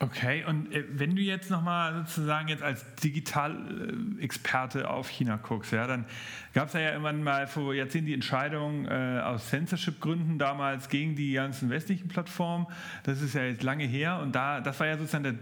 Okay, 0.00 0.44
und 0.44 0.72
äh, 0.72 0.84
wenn 0.88 1.14
du 1.14 1.22
jetzt 1.22 1.50
nochmal 1.50 1.94
sozusagen 1.94 2.48
jetzt 2.48 2.64
als 2.64 2.84
Digitalexperte 2.96 4.90
auf 4.90 5.08
China 5.08 5.36
guckst, 5.36 5.72
ja, 5.72 5.86
dann 5.86 6.04
gab 6.52 6.66
es 6.66 6.74
ja 6.74 6.90
irgendwann 6.90 7.22
mal 7.22 7.46
vor 7.46 7.72
Jahrzehnten 7.72 8.06
die 8.06 8.14
Entscheidung 8.14 8.86
äh, 8.86 9.20
aus 9.24 9.48
Censorship-Gründen 9.50 10.38
damals 10.38 10.88
gegen 10.88 11.14
die 11.14 11.34
ganzen 11.34 11.70
westlichen 11.70 12.08
Plattformen. 12.08 12.66
Das 13.04 13.22
ist 13.22 13.34
ja 13.34 13.44
jetzt 13.44 13.62
lange 13.62 13.84
her 13.84 14.18
und 14.20 14.34
da, 14.34 14.60
das 14.60 14.80
war 14.80 14.88
ja 14.88 14.98
sozusagen 14.98 15.24
der 15.24 15.34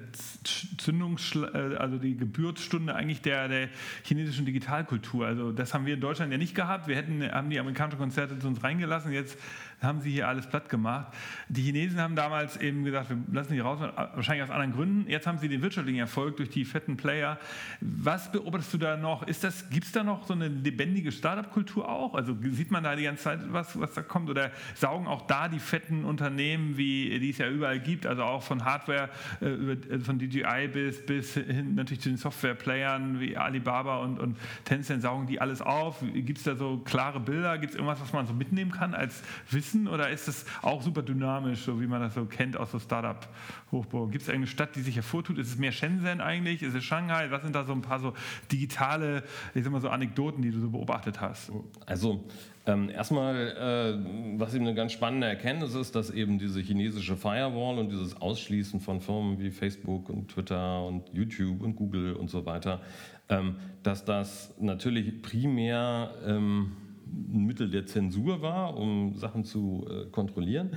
Zündungs, 0.76 1.34
äh, 1.34 1.76
also 1.76 1.96
die 1.96 2.18
Geburtsstunde 2.18 2.94
eigentlich 2.94 3.22
der, 3.22 3.48
der 3.48 3.68
chinesischen 4.04 4.44
Digitalkultur. 4.44 5.26
Also 5.26 5.52
das 5.52 5.72
haben 5.72 5.86
wir 5.86 5.94
in 5.94 6.00
Deutschland 6.00 6.30
ja 6.30 6.36
nicht 6.36 6.54
gehabt. 6.54 6.88
Wir 6.88 6.96
hätten, 6.96 7.24
haben 7.32 7.48
die 7.48 7.58
amerikanischen 7.58 7.98
Konzerte 7.98 8.38
zu 8.38 8.48
uns 8.48 8.62
reingelassen. 8.62 9.12
Jetzt 9.12 9.38
haben 9.82 10.00
sie 10.00 10.10
hier 10.10 10.28
alles 10.28 10.46
platt 10.46 10.68
gemacht. 10.68 11.12
Die 11.48 11.62
Chinesen 11.62 12.00
haben 12.00 12.16
damals 12.16 12.56
eben 12.56 12.84
gesagt, 12.84 13.10
wir 13.10 13.18
lassen 13.32 13.52
die 13.52 13.60
raus, 13.60 13.80
wahrscheinlich 13.80 14.44
aus 14.44 14.50
anderen 14.50 14.72
Gründen. 14.72 15.10
Jetzt 15.10 15.26
haben 15.26 15.38
sie 15.38 15.48
den 15.48 15.62
wirtschaftlichen 15.62 15.98
Erfolg 15.98 16.36
durch 16.36 16.50
die 16.50 16.64
fetten 16.64 16.96
Player. 16.96 17.38
Was 17.80 18.30
beobachtest 18.30 18.74
du 18.74 18.78
da 18.78 18.96
noch? 18.96 19.26
Gibt 19.26 19.84
es 19.84 19.92
da 19.92 20.04
noch 20.04 20.26
so 20.26 20.34
eine 20.34 20.48
lebendige 20.48 21.12
Startup-Kultur 21.12 21.88
auch? 21.88 22.14
Also 22.14 22.36
sieht 22.50 22.70
man 22.70 22.84
da 22.84 22.94
die 22.94 23.04
ganze 23.04 23.24
Zeit, 23.24 23.40
was, 23.52 23.78
was 23.78 23.94
da 23.94 24.02
kommt? 24.02 24.30
Oder 24.30 24.50
saugen 24.74 25.06
auch 25.06 25.26
da 25.26 25.48
die 25.48 25.58
fetten 25.58 26.04
Unternehmen, 26.04 26.76
wie 26.76 27.18
die 27.18 27.30
es 27.30 27.38
ja 27.38 27.48
überall 27.48 27.80
gibt, 27.80 28.06
also 28.06 28.22
auch 28.22 28.42
von 28.42 28.64
Hardware, 28.64 29.08
äh, 29.40 29.46
äh 29.46 30.00
von 30.00 30.18
DJI 30.18 30.68
bis, 30.72 31.04
bis 31.04 31.34
hin 31.34 31.74
natürlich 31.74 32.00
zu 32.00 32.08
den 32.08 32.18
Software-Playern 32.18 33.20
wie 33.20 33.36
Alibaba 33.36 33.98
und, 33.98 34.18
und 34.18 34.38
Tencent, 34.64 35.02
saugen 35.02 35.26
die 35.26 35.40
alles 35.40 35.60
auf? 35.60 36.04
Gibt 36.14 36.38
es 36.38 36.44
da 36.44 36.54
so 36.54 36.78
klare 36.78 37.20
Bilder? 37.20 37.58
Gibt 37.58 37.72
es 37.72 37.76
irgendwas, 37.76 38.00
was 38.00 38.12
man 38.12 38.26
so 38.26 38.32
mitnehmen 38.32 38.70
kann 38.70 38.94
als 38.94 39.22
Wissen? 39.50 39.71
Wissen 39.72 39.88
oder 39.88 40.10
ist 40.10 40.28
es 40.28 40.44
auch 40.62 40.82
super 40.82 41.02
dynamisch, 41.02 41.60
so 41.60 41.80
wie 41.80 41.86
man 41.86 42.00
das 42.00 42.14
so 42.14 42.24
kennt 42.24 42.56
aus 42.56 42.72
so 42.72 42.78
Startup-Hochburgen? 42.78 44.12
Gibt 44.12 44.22
es 44.22 44.30
eine 44.30 44.46
Stadt, 44.46 44.76
die 44.76 44.80
sich 44.80 44.96
hervortut? 44.96 45.38
Ist 45.38 45.48
es 45.48 45.58
mehr 45.58 45.72
Shenzhen 45.72 46.20
eigentlich? 46.20 46.62
Ist 46.62 46.74
es 46.74 46.84
Shanghai? 46.84 47.30
Was 47.30 47.42
sind 47.42 47.54
da 47.54 47.64
so 47.64 47.72
ein 47.72 47.82
paar 47.82 47.98
so 47.98 48.12
digitale, 48.50 49.22
ich 49.54 49.64
sag 49.64 49.72
mal 49.72 49.80
so 49.80 49.88
Anekdoten, 49.88 50.42
die 50.42 50.50
du 50.50 50.60
so 50.60 50.70
beobachtet 50.70 51.20
hast? 51.20 51.50
Also 51.86 52.24
ähm, 52.66 52.90
erstmal, 52.90 53.36
äh, 53.36 54.38
was 54.38 54.54
eben 54.54 54.66
eine 54.66 54.74
ganz 54.74 54.92
spannende 54.92 55.26
Erkenntnis 55.26 55.74
ist, 55.74 55.94
dass 55.96 56.10
eben 56.10 56.38
diese 56.38 56.60
chinesische 56.60 57.16
Firewall 57.16 57.78
und 57.78 57.90
dieses 57.90 58.20
Ausschließen 58.20 58.80
von 58.80 59.00
Firmen 59.00 59.40
wie 59.40 59.50
Facebook 59.50 60.08
und 60.08 60.28
Twitter 60.28 60.84
und 60.84 61.08
YouTube 61.12 61.62
und 61.62 61.74
Google 61.74 62.14
und 62.14 62.30
so 62.30 62.46
weiter, 62.46 62.80
ähm, 63.28 63.56
dass 63.82 64.04
das 64.04 64.54
natürlich 64.60 65.22
primär 65.22 66.14
ähm, 66.24 66.76
ein 67.12 67.44
Mittel 67.44 67.70
der 67.70 67.86
Zensur 67.86 68.42
war, 68.42 68.76
um 68.76 69.14
Sachen 69.14 69.44
zu 69.44 69.86
äh, 69.88 70.10
kontrollieren. 70.10 70.70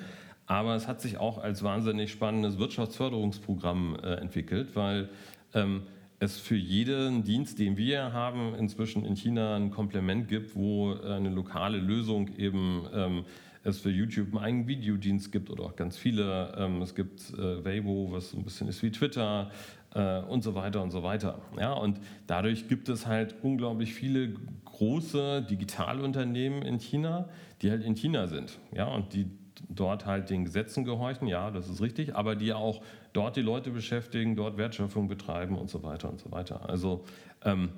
Aber 0.48 0.76
es 0.76 0.88
hat 0.88 1.02
sich 1.02 1.18
auch 1.18 1.38
als 1.38 1.64
wahnsinnig 1.64 2.12
spannendes 2.12 2.60
Wirtschaftsförderungsprogramm 2.60 3.98
äh, 4.02 4.16
entwickelt, 4.16 4.76
weil 4.76 5.10
ähm, 5.54 5.84
es 6.20 6.40
für 6.40 6.56
jeden 6.56 7.24
Dienst, 7.24 7.60
den 7.60 7.78
wir 7.78 8.14
haben, 8.14 8.56
inzwischen 8.56 9.06
in 9.06 9.16
China 9.16 9.56
ein 9.56 9.72
Komplement 9.72 10.28
gibt, 10.28 10.56
wo 10.56 10.94
äh, 10.94 11.14
eine 11.14 11.30
lokale 11.30 11.78
Lösung 11.78 12.30
eben 12.38 12.88
ähm, 12.94 13.26
es 13.64 13.80
für 13.80 13.90
YouTube 13.90 14.28
einen 14.28 14.44
eigenen 14.44 14.68
Videodienst 14.68 15.32
gibt 15.32 15.50
oder 15.50 15.64
auch 15.64 15.76
ganz 15.76 15.98
viele. 15.98 16.54
Ähm, 16.58 16.82
es 16.82 16.94
gibt 16.94 17.34
äh, 17.34 17.66
Weibo, 17.66 18.12
was 18.12 18.30
so 18.30 18.38
ein 18.38 18.44
bisschen 18.44 18.68
ist 18.68 18.84
wie 18.84 18.92
Twitter 18.92 19.50
äh, 19.96 20.20
und 20.22 20.44
so 20.44 20.54
weiter 20.54 20.84
und 20.84 20.92
so 20.92 21.02
weiter. 21.02 21.42
Ja, 21.60 21.74
und 21.74 22.00
dadurch 22.28 22.68
gibt 22.68 22.90
es 22.90 23.08
halt 23.08 23.36
unglaublich 23.42 23.94
viele 23.94 24.36
große 24.78 25.42
Digitalunternehmen 25.44 26.62
in 26.62 26.80
China, 26.80 27.30
die 27.62 27.72
halt 27.72 27.84
in 27.84 27.96
China 27.96 28.28
sind. 28.28 28.60
Ja, 28.74 28.86
und 28.86 29.14
die 29.14 29.28
dort 29.70 30.06
halt 30.06 30.30
den 30.30 30.46
Gesetzen 30.46 30.84
gehorchen, 30.84 31.28
ja, 31.28 31.50
das 31.50 31.70
ist 31.70 31.82
richtig, 31.82 32.16
aber 32.16 32.36
die 32.36 32.54
auch 32.54 32.82
dort 33.14 33.36
die 33.36 33.42
Leute 33.42 33.72
beschäftigen, 33.72 34.36
dort 34.36 34.58
Wertschöpfung 34.58 35.08
betreiben 35.08 35.58
und 35.58 35.70
so 35.70 35.84
weiter 35.84 36.10
und 36.10 36.20
so 36.20 36.32
weiter. 36.32 36.70
Also, 36.70 37.04
ähm, 37.44 37.70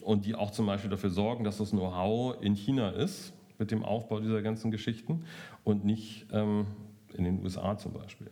und 0.00 0.26
die 0.26 0.34
auch 0.34 0.50
zum 0.50 0.66
Beispiel 0.66 0.90
dafür 0.90 1.10
sorgen, 1.10 1.44
dass 1.44 1.58
das 1.58 1.70
Know-how 1.70 2.40
in 2.42 2.54
China 2.54 2.90
ist 2.90 3.32
mit 3.58 3.70
dem 3.70 3.84
Aufbau 3.84 4.20
dieser 4.20 4.42
ganzen 4.42 4.70
Geschichten 4.70 5.24
und 5.64 5.84
nicht 5.84 6.26
ähm, 6.32 6.66
in 7.14 7.24
den 7.24 7.42
USA 7.42 7.76
zum 7.78 7.92
Beispiel. 7.94 8.30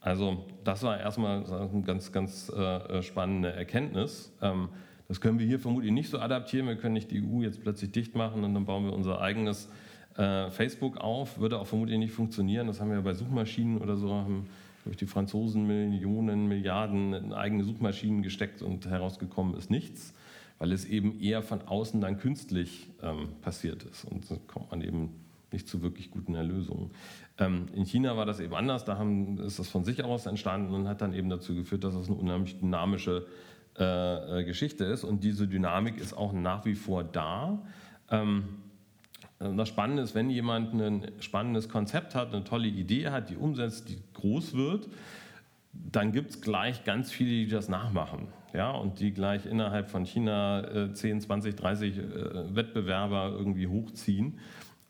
Also 0.00 0.46
das 0.64 0.82
war 0.82 0.98
erstmal 0.98 1.44
eine 1.44 1.82
ganz, 1.82 2.10
ganz 2.12 2.48
äh, 2.48 3.02
spannende 3.02 3.52
Erkenntnis. 3.52 4.32
Ähm, 4.40 4.70
das 5.10 5.20
können 5.20 5.40
wir 5.40 5.46
hier 5.46 5.58
vermutlich 5.58 5.90
nicht 5.90 6.08
so 6.08 6.20
adaptieren. 6.20 6.68
Wir 6.68 6.76
können 6.76 6.94
nicht 6.94 7.10
die 7.10 7.20
EU 7.20 7.42
jetzt 7.42 7.60
plötzlich 7.60 7.90
dicht 7.90 8.14
machen 8.14 8.44
und 8.44 8.54
dann 8.54 8.64
bauen 8.64 8.84
wir 8.84 8.92
unser 8.92 9.20
eigenes 9.20 9.68
äh, 10.16 10.48
Facebook 10.50 10.98
auf. 10.98 11.40
Würde 11.40 11.58
auch 11.58 11.66
vermutlich 11.66 11.98
nicht 11.98 12.12
funktionieren. 12.12 12.68
Das 12.68 12.80
haben 12.80 12.92
wir 12.92 13.02
bei 13.02 13.12
Suchmaschinen 13.14 13.78
oder 13.78 13.96
so, 13.96 14.14
haben 14.14 14.46
durch 14.84 14.96
die 14.96 15.06
Franzosen 15.06 15.66
Millionen, 15.66 16.46
Milliarden 16.46 17.12
in 17.12 17.32
eigene 17.32 17.64
Suchmaschinen 17.64 18.22
gesteckt 18.22 18.62
und 18.62 18.86
herausgekommen 18.86 19.56
ist 19.56 19.68
nichts, 19.68 20.14
weil 20.60 20.70
es 20.70 20.84
eben 20.84 21.18
eher 21.18 21.42
von 21.42 21.62
außen 21.62 22.00
dann 22.00 22.16
künstlich 22.18 22.86
ähm, 23.02 23.30
passiert 23.42 23.82
ist. 23.82 24.04
Und 24.04 24.30
da 24.30 24.36
kommt 24.46 24.70
man 24.70 24.80
eben 24.80 25.08
nicht 25.50 25.66
zu 25.66 25.82
wirklich 25.82 26.12
guten 26.12 26.36
Erlösungen. 26.36 26.92
Ähm, 27.36 27.66
in 27.74 27.84
China 27.84 28.16
war 28.16 28.26
das 28.26 28.38
eben 28.38 28.54
anders, 28.54 28.84
da 28.84 28.96
haben, 28.96 29.38
ist 29.38 29.58
das 29.58 29.68
von 29.68 29.82
sich 29.82 30.04
aus 30.04 30.26
entstanden 30.26 30.72
und 30.72 30.86
hat 30.86 31.00
dann 31.00 31.14
eben 31.14 31.30
dazu 31.30 31.56
geführt, 31.56 31.82
dass 31.82 31.96
es 31.96 32.06
eine 32.06 32.16
unheimlich 32.16 32.60
dynamische 32.60 33.26
äh, 33.80 34.40
äh, 34.40 34.44
Geschichte 34.44 34.84
ist. 34.84 35.04
Und 35.04 35.24
diese 35.24 35.48
Dynamik 35.48 35.98
ist 35.98 36.12
auch 36.12 36.32
nach 36.32 36.64
wie 36.64 36.74
vor 36.74 37.02
da. 37.02 37.58
Ähm, 38.10 38.44
das 39.38 39.68
Spannende 39.68 40.02
ist, 40.02 40.14
wenn 40.14 40.28
jemand 40.28 40.74
ein 40.74 41.12
spannendes 41.20 41.70
Konzept 41.70 42.14
hat, 42.14 42.34
eine 42.34 42.44
tolle 42.44 42.68
Idee 42.68 43.08
hat, 43.08 43.30
die 43.30 43.36
umsetzt, 43.36 43.88
die 43.88 43.98
groß 44.12 44.54
wird, 44.54 44.88
dann 45.72 46.12
gibt 46.12 46.30
es 46.30 46.40
gleich 46.42 46.84
ganz 46.84 47.10
viele, 47.10 47.30
die 47.30 47.48
das 47.48 47.70
nachmachen. 47.70 48.28
Ja, 48.52 48.72
und 48.72 49.00
die 49.00 49.12
gleich 49.12 49.46
innerhalb 49.46 49.88
von 49.88 50.04
China 50.04 50.60
äh, 50.68 50.92
10, 50.92 51.22
20, 51.22 51.54
30 51.54 51.96
äh, 51.96 52.54
Wettbewerber 52.54 53.30
irgendwie 53.30 53.66
hochziehen 53.66 54.38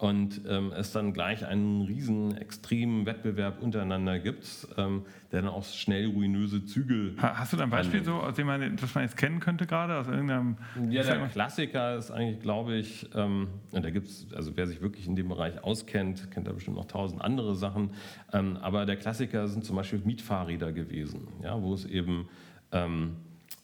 und 0.01 0.41
ähm, 0.49 0.73
es 0.75 0.93
dann 0.93 1.13
gleich 1.13 1.45
einen 1.45 1.83
riesen 1.83 2.35
extremen 2.35 3.05
Wettbewerb 3.05 3.63
untereinander 3.63 4.19
gibt, 4.19 4.67
ähm, 4.79 5.03
der 5.31 5.43
dann 5.43 5.51
auch 5.51 5.63
schnell 5.63 6.07
ruinöse 6.07 6.65
Züge. 6.65 7.13
Hast 7.19 7.53
du 7.53 7.59
da 7.59 7.65
ein 7.65 7.71
Beispiel 7.71 8.03
so, 8.03 8.15
aus 8.15 8.35
dem 8.35 8.47
man, 8.47 8.77
das 8.77 8.95
man 8.95 9.05
jetzt 9.05 9.19
kennen 9.19 9.41
könnte 9.41 9.67
gerade 9.67 9.99
aus 9.99 10.09
irgendeinem? 10.09 10.57
Ja, 10.89 11.03
der 11.03 11.29
Klassiker 11.29 11.97
ist 11.97 12.11
eigentlich, 12.11 12.41
glaube 12.41 12.77
ich, 12.77 13.11
ähm, 13.15 13.49
da 13.73 13.91
gibt 13.91 14.09
es, 14.09 14.27
also 14.35 14.57
wer 14.57 14.67
sich 14.67 14.81
wirklich 14.81 15.07
in 15.07 15.17
dem 15.17 15.29
Bereich 15.29 15.63
auskennt, 15.63 16.31
kennt 16.31 16.47
da 16.47 16.53
bestimmt 16.53 16.77
noch 16.77 16.87
tausend 16.87 17.21
andere 17.21 17.55
Sachen. 17.55 17.91
Ähm, 18.33 18.57
aber 18.57 18.87
der 18.87 18.97
Klassiker 18.97 19.49
sind 19.49 19.67
zum 19.67 19.77
Beispiel 19.77 20.01
Mietfahrräder 20.03 20.73
gewesen, 20.73 21.29
ja, 21.43 21.61
wo 21.61 21.75
es 21.75 21.85
eben 21.85 22.27
ähm, 22.73 23.17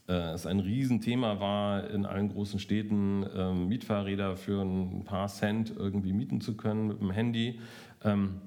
äh, 0.08 0.12
es 0.34 0.46
ein 0.46 0.60
Riesenthema 0.60 1.40
war, 1.40 1.90
in 1.90 2.06
allen 2.06 2.28
großen 2.28 2.60
Städten 2.60 3.26
ähm, 3.36 3.68
Mietfahrräder 3.68 4.36
für 4.36 4.62
ein 4.62 5.04
paar 5.04 5.28
Cent 5.28 5.72
irgendwie 5.76 6.12
mieten 6.12 6.40
zu 6.40 6.56
können 6.56 6.88
mit 6.88 7.00
dem 7.00 7.10
Handy. 7.10 7.60
Ähm, 8.04 8.40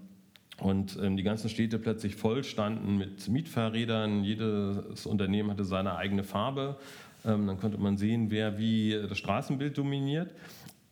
und 0.59 0.97
ähm, 1.01 1.15
die 1.15 1.23
ganzen 1.23 1.49
Städte 1.49 1.79
plötzlich 1.79 2.15
voll 2.15 2.43
standen 2.43 2.97
mit 2.97 3.27
Mietfahrrädern. 3.27 4.23
Jedes 4.23 5.05
Unternehmen 5.05 5.51
hatte 5.51 5.63
seine 5.63 5.95
eigene 5.95 6.23
Farbe. 6.23 6.77
dann 7.23 7.57
konnte 7.57 7.77
man 7.77 7.97
sehen, 7.97 8.29
wer 8.29 8.57
wie 8.57 8.91
das 9.07 9.17
Straßenbild 9.17 9.77
dominiert. 9.77 10.31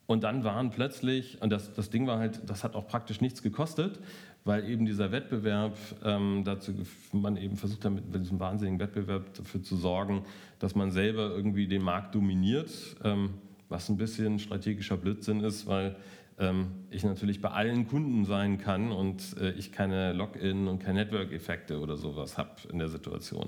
Und 0.08 0.24
dann 0.24 0.46
waren 0.46 0.72
plötzlich, 0.72 1.42
und 1.42 1.50
das, 1.50 1.74
das 1.74 1.90
Ding 1.90 2.08
war 2.08 2.18
halt, 2.18 2.40
das 2.50 2.64
hat 2.64 2.76
auch 2.76 2.88
praktisch 2.88 3.20
nichts 3.20 3.44
gekostet, 3.44 4.00
weil 4.48 4.70
eben 4.70 4.86
dieser 4.86 5.12
Wettbewerb 5.12 5.78
ähm, 6.04 6.44
dazu, 6.46 6.74
man 7.12 7.36
eben 7.36 7.58
versucht 7.58 7.84
hat, 7.84 7.92
mit 7.92 8.16
diesem 8.16 8.40
wahnsinnigen 8.40 8.80
Wettbewerb 8.80 9.34
dafür 9.34 9.62
zu 9.62 9.76
sorgen, 9.76 10.24
dass 10.60 10.74
man 10.74 10.90
selber 10.90 11.30
irgendwie 11.30 11.68
den 11.68 11.84
Markt 11.84 12.16
dominiert, 12.16 12.72
ähm, 13.04 13.36
was 13.70 13.90
ein 13.90 13.98
bisschen 13.98 14.40
strategischer 14.40 14.96
Blödsinn 14.96 15.42
ist, 15.42 15.68
weil 15.68 15.98
ähm, 16.40 16.68
ich 16.90 17.04
natürlich 17.04 17.42
bei 17.42 17.50
allen 17.50 17.88
Kunden 17.88 18.24
sein 18.24 18.58
kann 18.58 18.92
und 18.92 19.36
äh, 19.38 19.52
ich 19.52 19.74
keine 19.74 20.14
Login 20.14 20.68
und 20.68 20.80
keine 20.80 21.04
Network-Effekte 21.04 21.80
oder 21.80 21.98
sowas 21.98 22.38
habe 22.38 22.52
in 22.72 22.80
der 22.80 22.88
Situation. 22.88 23.48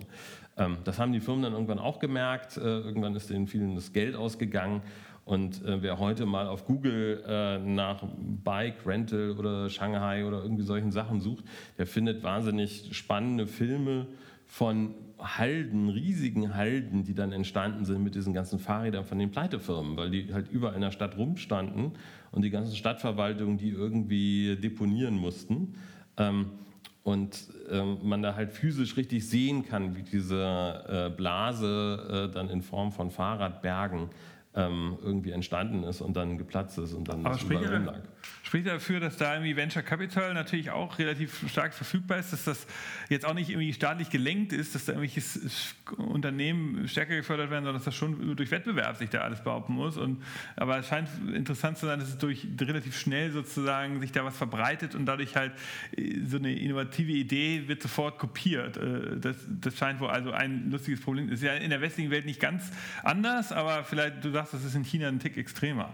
Ähm, 0.58 0.78
das 0.84 1.00
haben 1.00 1.14
die 1.14 1.22
Firmen 1.22 1.44
dann 1.44 1.54
irgendwann 1.54 1.80
auch 1.80 2.00
gemerkt. 2.00 2.58
Äh, 2.58 2.62
irgendwann 2.62 3.16
ist 3.16 3.30
denen 3.30 3.48
vielen 3.48 3.76
das 3.76 3.94
Geld 3.94 4.16
ausgegangen 4.16 4.82
und 5.30 5.64
äh, 5.64 5.84
wer 5.84 6.00
heute 6.00 6.26
mal 6.26 6.48
auf 6.48 6.66
Google 6.66 7.24
äh, 7.28 7.60
nach 7.60 8.04
Bike 8.44 8.84
Rental 8.84 9.38
oder 9.38 9.70
Shanghai 9.70 10.26
oder 10.26 10.42
irgendwie 10.42 10.64
solchen 10.64 10.92
Sachen 10.92 11.22
sucht, 11.22 11.46
der 11.78 11.86
findet 11.86 12.24
wahnsinnig 12.24 12.90
spannende 12.98 13.46
Filme 13.46 14.08
von 14.48 14.96
Halden, 15.20 15.90
riesigen 15.90 16.56
Halden, 16.56 17.04
die 17.04 17.14
dann 17.14 17.32
entstanden 17.32 17.86
sind 17.86 18.04
mit 18.04 18.16
diesen 18.16 18.34
ganzen 18.34 18.58
Fahrrädern 18.58 19.06
von 19.06 19.20
den 19.20 19.30
Pleitefirmen, 19.30 19.98
weil 19.98 20.10
die 20.10 20.34
halt 20.34 20.50
überall 20.50 20.74
in 20.74 20.82
der 20.82 20.92
Stadt 20.92 21.16
rumstanden 21.16 21.92
und 22.32 22.42
die 22.42 22.50
ganzen 22.50 22.76
Stadtverwaltungen 22.76 23.60
die 23.60 23.70
irgendwie 23.70 24.56
deponieren 24.56 25.14
mussten. 25.16 25.76
Ähm, 26.18 26.48
und 27.04 27.48
ähm, 27.70 27.98
man 28.04 28.22
da 28.22 28.36
halt 28.36 28.52
physisch 28.52 28.98
richtig 28.98 29.28
sehen 29.28 29.64
kann, 29.64 29.96
wie 29.96 30.04
diese 30.04 30.84
äh, 30.88 31.16
Blase 31.16 32.30
äh, 32.30 32.34
dann 32.34 32.50
in 32.50 32.62
Form 32.62 32.92
von 32.92 33.10
Fahrradbergen 33.10 34.10
irgendwie 34.54 35.32
entstanden 35.32 35.84
ist 35.84 36.02
und 36.02 36.18
dann 36.18 36.38
geplatzt 36.38 36.78
ist 36.80 36.94
und 36.94 37.08
dann 37.08 37.26
Aber 37.26 37.38
sprich, 37.38 37.60
lag. 37.62 38.02
Spricht 38.44 38.66
dafür, 38.66 39.00
dass 39.00 39.18
da 39.18 39.34
irgendwie 39.34 39.56
Venture 39.56 39.84
Capital 39.84 40.34
natürlich 40.34 40.72
auch 40.72 40.98
relativ 40.98 41.48
stark 41.50 41.74
verfügbar 41.74 42.18
ist, 42.18 42.34
dass 42.34 42.46
das 42.46 42.66
jetzt 43.08 43.26
auch 43.26 43.34
nicht 43.34 43.50
irgendwie 43.50 43.74
staatlich 43.74 44.10
gelenkt 44.10 44.54
ist, 44.54 44.74
dass 44.74 44.86
da 44.86 44.94
irgendwelche 44.94 45.22
Unternehmen 45.98 46.88
stärker 46.88 47.16
gefördert 47.16 47.52
werden, 47.52 47.66
sondern 47.66 47.76
dass 47.76 47.86
das 47.86 47.96
schon 47.96 48.36
durch 48.36 48.50
Wettbewerb 48.50 48.98
sich 48.98 49.10
da 49.10 49.20
alles 49.20 49.44
behaupten 49.44 49.74
muss. 49.74 49.98
Und, 49.98 50.24
aber 50.56 50.80
es 50.80 50.88
scheint 50.88 51.10
interessant 51.34 51.78
zu 51.78 51.86
sein, 51.86 52.00
dass 52.00 52.10
es 52.10 52.18
durch 52.18 52.48
relativ 52.60 52.98
schnell 52.98 53.32
sozusagen 53.32 54.00
sich 54.02 54.12
da 54.12 54.26
was 54.26 54.36
verbreitet 54.36 54.96
und 54.96 55.06
dadurch 55.06 55.36
halt 55.36 55.54
äh, 55.96 56.20
so 56.26 56.38
eine 56.38 56.54
innovative 56.54 57.12
Idee 57.12 57.68
wird 57.68 57.84
sofort 57.84 58.18
kopiert. 58.18 58.78
Äh, 58.78 59.20
das, 59.20 59.38
das 59.48 59.78
scheint 59.78 60.00
wohl 60.00 60.10
also 60.10 60.32
ein 60.32 60.72
lustiges 60.72 61.02
Problem. 61.02 61.30
Das 61.30 61.40
ist 61.40 61.46
ja 61.46 61.54
in 61.54 61.70
der 61.70 61.82
westlichen 61.82 62.10
Welt 62.10 62.26
nicht 62.26 62.40
ganz 62.40 62.72
anders, 63.04 63.52
aber 63.52 63.84
vielleicht, 63.84 64.24
du 64.24 64.32
sagst, 64.32 64.54
das 64.54 64.64
ist 64.64 64.76
in 64.76 64.84
China 64.84 65.08
ein 65.08 65.20
Tick 65.20 65.38
extremer. 65.38 65.94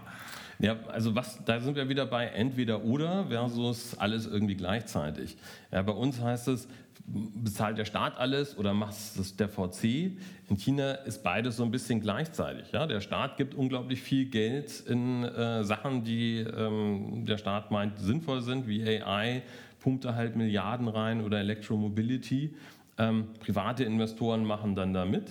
Ja, 0.58 0.76
also 0.88 1.14
was, 1.14 1.44
da 1.44 1.60
sind 1.60 1.76
wir 1.76 1.88
wieder 1.88 2.06
bei 2.06 2.26
entweder 2.26 2.84
oder 2.84 3.26
versus 3.28 3.96
alles 3.98 4.26
irgendwie 4.26 4.54
gleichzeitig. 4.54 5.36
Ja, 5.70 5.82
bei 5.82 5.92
uns 5.92 6.20
heißt 6.20 6.48
es, 6.48 6.68
bezahlt 7.06 7.78
der 7.78 7.84
Staat 7.84 8.18
alles 8.18 8.56
oder 8.56 8.74
macht 8.74 8.94
es 8.94 9.36
der 9.36 9.48
VC? 9.48 10.12
In 10.48 10.56
China 10.56 10.92
ist 10.92 11.22
beides 11.22 11.56
so 11.56 11.64
ein 11.64 11.70
bisschen 11.70 12.00
gleichzeitig. 12.00 12.72
Ja? 12.72 12.86
Der 12.86 13.00
Staat 13.00 13.36
gibt 13.36 13.54
unglaublich 13.54 14.00
viel 14.00 14.26
Geld 14.26 14.80
in 14.80 15.24
äh, 15.24 15.62
Sachen, 15.62 16.04
die 16.04 16.38
ähm, 16.38 17.24
der 17.26 17.38
Staat 17.38 17.70
meint 17.70 17.98
sinnvoll 17.98 18.40
sind, 18.40 18.66
wie 18.66 18.82
AI, 18.82 19.42
pumpt 19.80 20.04
da 20.04 20.14
halt 20.14 20.36
Milliarden 20.36 20.88
rein 20.88 21.22
oder 21.22 21.38
Electromobility. 21.38 22.54
Ähm, 22.98 23.26
private 23.40 23.84
Investoren 23.84 24.44
machen 24.44 24.74
dann 24.74 24.94
da 24.94 25.04
mit. 25.04 25.28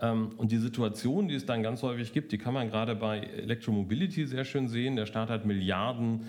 Ähm, 0.00 0.30
und 0.36 0.52
die 0.52 0.58
Situation, 0.58 1.28
die 1.28 1.34
es 1.34 1.46
dann 1.46 1.62
ganz 1.62 1.82
häufig 1.82 2.12
gibt, 2.12 2.32
die 2.32 2.38
kann 2.38 2.54
man 2.54 2.70
gerade 2.70 2.94
bei 2.94 3.18
Electromobility 3.18 4.26
sehr 4.26 4.44
schön 4.44 4.68
sehen. 4.68 4.96
Der 4.96 5.06
Staat 5.06 5.30
hat 5.30 5.44
Milliarden 5.44 6.20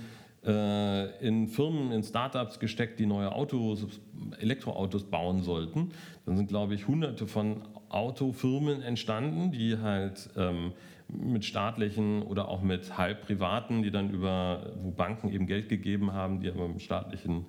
äh, 0.46 1.26
in 1.26 1.48
Firmen, 1.48 1.92
in 1.92 2.04
Startups 2.04 2.60
gesteckt, 2.60 3.00
die 3.00 3.06
neue 3.06 3.32
Autos, 3.32 3.86
Elektroautos 4.40 5.04
bauen 5.04 5.42
sollten. 5.42 5.92
Dann 6.26 6.38
sind, 6.38 6.48
glaube 6.48 6.74
ich, 6.76 6.88
hunderte 6.88 7.28
von 7.28 7.62
Autofirmen 7.90 8.82
entstanden, 8.82 9.52
die 9.52 9.78
halt 9.78 10.30
ähm, 10.38 10.74
mit 11.08 11.44
staatlichen 11.44 12.22
oder 12.22 12.48
auch 12.48 12.62
mit 12.62 12.98
halb 12.98 13.26
privaten, 13.26 13.82
die 13.82 13.92
dann 13.92 14.12
über, 14.12 14.74
wo 14.82 14.92
Banken 14.92 15.30
eben 15.32 15.48
Geld 15.48 15.68
gegeben 15.68 16.14
haben, 16.14 16.40
die 16.40 16.50
aber 16.50 16.68
mit 16.68 16.82
staatlichen 16.82 17.46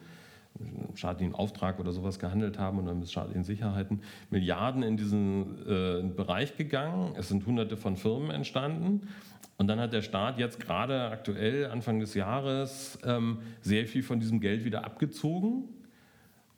staatlichen 0.94 1.34
Auftrag 1.34 1.78
oder 1.78 1.92
sowas 1.92 2.18
gehandelt 2.18 2.58
haben 2.58 2.84
dann 2.86 2.98
mit 2.98 3.10
staatlichen 3.10 3.44
Sicherheiten, 3.44 4.00
Milliarden 4.30 4.82
in 4.82 4.96
diesen 4.96 5.66
äh, 5.66 6.02
Bereich 6.02 6.56
gegangen. 6.56 7.14
Es 7.16 7.28
sind 7.28 7.46
hunderte 7.46 7.76
von 7.76 7.96
Firmen 7.96 8.30
entstanden. 8.30 9.08
Und 9.56 9.66
dann 9.66 9.78
hat 9.78 9.92
der 9.92 10.02
Staat 10.02 10.38
jetzt 10.38 10.58
gerade 10.58 11.10
aktuell, 11.10 11.66
Anfang 11.66 12.00
des 12.00 12.14
Jahres, 12.14 12.98
ähm, 13.04 13.38
sehr 13.60 13.86
viel 13.86 14.02
von 14.02 14.18
diesem 14.18 14.40
Geld 14.40 14.64
wieder 14.64 14.84
abgezogen. 14.84 15.64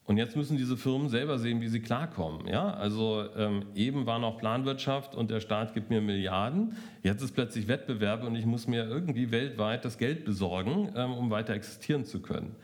Und 0.05 0.17
jetzt 0.17 0.37
müssen 0.37 0.57
diese 0.57 0.77
Firmen 0.77 1.09
selber 1.09 1.39
sehen, 1.39 1.61
wie 1.61 1.69
sie 1.69 1.81
klarkommen. 1.81 2.47
Ja? 2.49 2.75
Also 2.75 3.25
ähm, 3.37 3.65
eben 3.75 4.07
war 4.07 4.19
noch 4.19 4.39
Planwirtschaft 4.39 5.15
und 5.15 5.31
der 5.31 5.41
Staat 5.41 5.75
gibt 5.75 5.91
mir 5.91 6.01
Milliarden. 6.01 6.77
Jetzt 7.03 7.23
ist 7.23 7.33
plötzlich 7.33 7.69
Wettbewerb 7.69 8.25
und 8.25 8.35
ich 8.35 8.45
muss 8.45 8.67
mir 8.67 8.85
irgendwie 8.85 9.31
weltweit 9.31 9.85
das 9.85 9.99
Geld 9.99 10.25
besorgen, 10.25 10.93
ähm, 10.97 11.13
um 11.13 11.31
weiter 11.31 11.55
existieren 11.55 12.05
zu 12.05 12.21
können. 12.21 12.57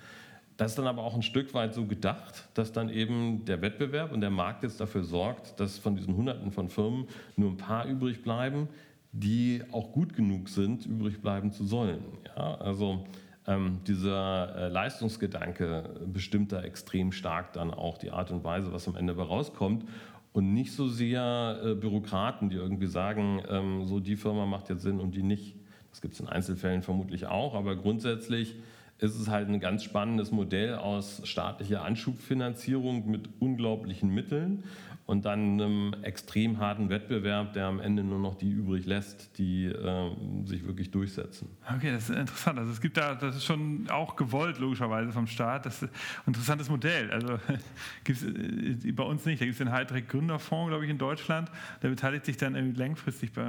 Das 0.58 0.72
ist 0.72 0.78
dann 0.78 0.88
aber 0.88 1.04
auch 1.04 1.14
ein 1.14 1.22
Stück 1.22 1.54
weit 1.54 1.72
so 1.72 1.86
gedacht, 1.86 2.48
dass 2.54 2.72
dann 2.72 2.88
eben 2.88 3.44
der 3.44 3.62
Wettbewerb 3.62 4.10
und 4.12 4.20
der 4.20 4.30
Markt 4.30 4.64
jetzt 4.64 4.80
dafür 4.80 5.04
sorgt, 5.04 5.58
dass 5.60 5.78
von 5.78 5.94
diesen 5.94 6.16
Hunderten 6.16 6.50
von 6.50 6.68
Firmen 6.68 7.06
nur 7.36 7.50
ein 7.50 7.56
paar 7.56 7.86
übrig 7.86 8.24
bleiben, 8.24 8.68
die 9.12 9.62
auch 9.70 9.92
gut 9.92 10.14
genug 10.14 10.48
sind, 10.48 10.84
übrig 10.84 11.22
bleiben 11.22 11.52
zu 11.52 11.64
sollen. 11.64 12.02
Ja, 12.36 12.56
also 12.56 13.04
ähm, 13.46 13.78
dieser 13.86 14.56
äh, 14.56 14.68
Leistungsgedanke 14.68 16.00
bestimmt 16.12 16.50
da 16.50 16.60
extrem 16.60 17.12
stark 17.12 17.52
dann 17.52 17.72
auch 17.72 17.96
die 17.96 18.10
Art 18.10 18.32
und 18.32 18.42
Weise, 18.42 18.72
was 18.72 18.88
am 18.88 18.96
Ende 18.96 19.14
dabei 19.14 19.28
rauskommt. 19.28 19.84
Und 20.32 20.54
nicht 20.54 20.72
so 20.72 20.88
sehr 20.88 21.60
äh, 21.64 21.74
Bürokraten, 21.76 22.50
die 22.50 22.56
irgendwie 22.56 22.88
sagen, 22.88 23.44
ähm, 23.48 23.86
so 23.86 24.00
die 24.00 24.16
Firma 24.16 24.44
macht 24.44 24.70
jetzt 24.70 24.82
Sinn 24.82 24.98
und 24.98 25.14
die 25.14 25.22
nicht. 25.22 25.54
Das 25.90 26.00
gibt 26.00 26.14
es 26.14 26.20
in 26.20 26.28
Einzelfällen 26.28 26.82
vermutlich 26.82 27.26
auch, 27.26 27.54
aber 27.54 27.76
grundsätzlich 27.76 28.56
ist 28.98 29.14
es 29.14 29.28
halt 29.28 29.48
ein 29.48 29.60
ganz 29.60 29.84
spannendes 29.84 30.30
Modell 30.30 30.74
aus 30.74 31.22
staatlicher 31.24 31.84
Anschubfinanzierung 31.84 33.08
mit 33.08 33.28
unglaublichen 33.38 34.12
Mitteln 34.12 34.64
und 35.08 35.24
dann 35.24 35.58
einem 35.58 35.94
extrem 36.02 36.58
harten 36.58 36.90
Wettbewerb, 36.90 37.54
der 37.54 37.64
am 37.64 37.80
Ende 37.80 38.04
nur 38.04 38.18
noch 38.18 38.34
die 38.34 38.50
übrig 38.50 38.84
lässt, 38.84 39.38
die 39.38 39.64
äh, 39.64 40.10
sich 40.44 40.66
wirklich 40.66 40.90
durchsetzen. 40.90 41.48
Okay, 41.74 41.92
das 41.92 42.10
ist 42.10 42.16
interessant. 42.16 42.58
Also 42.58 42.72
es 42.72 42.80
gibt 42.82 42.98
da, 42.98 43.14
das 43.14 43.36
ist 43.36 43.44
schon 43.44 43.88
auch 43.88 44.16
gewollt 44.16 44.58
logischerweise 44.58 45.10
vom 45.10 45.26
Staat. 45.26 45.64
Das 45.64 45.82
ist 45.82 45.84
ein 45.84 46.26
interessantes 46.26 46.68
Modell. 46.68 47.10
Also 47.10 47.38
gibt 48.04 48.18
es 48.20 48.84
äh, 48.84 48.92
bei 48.92 49.02
uns 49.02 49.24
nicht. 49.24 49.40
Da 49.40 49.46
gibt 49.46 49.54
es 49.54 49.58
den 49.58 49.72
Heidrek 49.72 50.10
Gründerfonds, 50.10 50.68
glaube 50.68 50.84
ich, 50.84 50.90
in 50.90 50.98
Deutschland. 50.98 51.50
Der 51.82 51.88
beteiligt 51.88 52.26
sich 52.26 52.36
dann 52.36 52.54
irgendwie 52.54 52.78
langfristig 52.78 53.32
bei. 53.32 53.48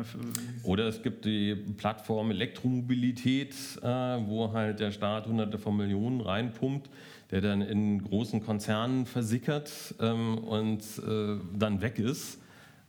Oder 0.63 0.87
es 0.87 1.03
gibt 1.03 1.25
die 1.25 1.55
Plattform 1.55 2.31
Elektromobilität, 2.31 3.53
äh, 3.81 3.85
wo 3.85 4.53
halt 4.53 4.79
der 4.79 4.91
Staat 4.91 5.27
hunderte 5.39 5.57
von 5.57 5.77
Millionen 5.77 6.21
reinpumpt 6.21 6.89
der 7.31 7.41
dann 7.41 7.61
in 7.61 8.03
großen 8.03 8.43
Konzernen 8.43 9.05
versickert 9.05 9.95
ähm, 9.99 10.37
und 10.37 10.81
äh, 11.07 11.37
dann 11.57 11.81
weg 11.81 11.99
ist 11.99 12.39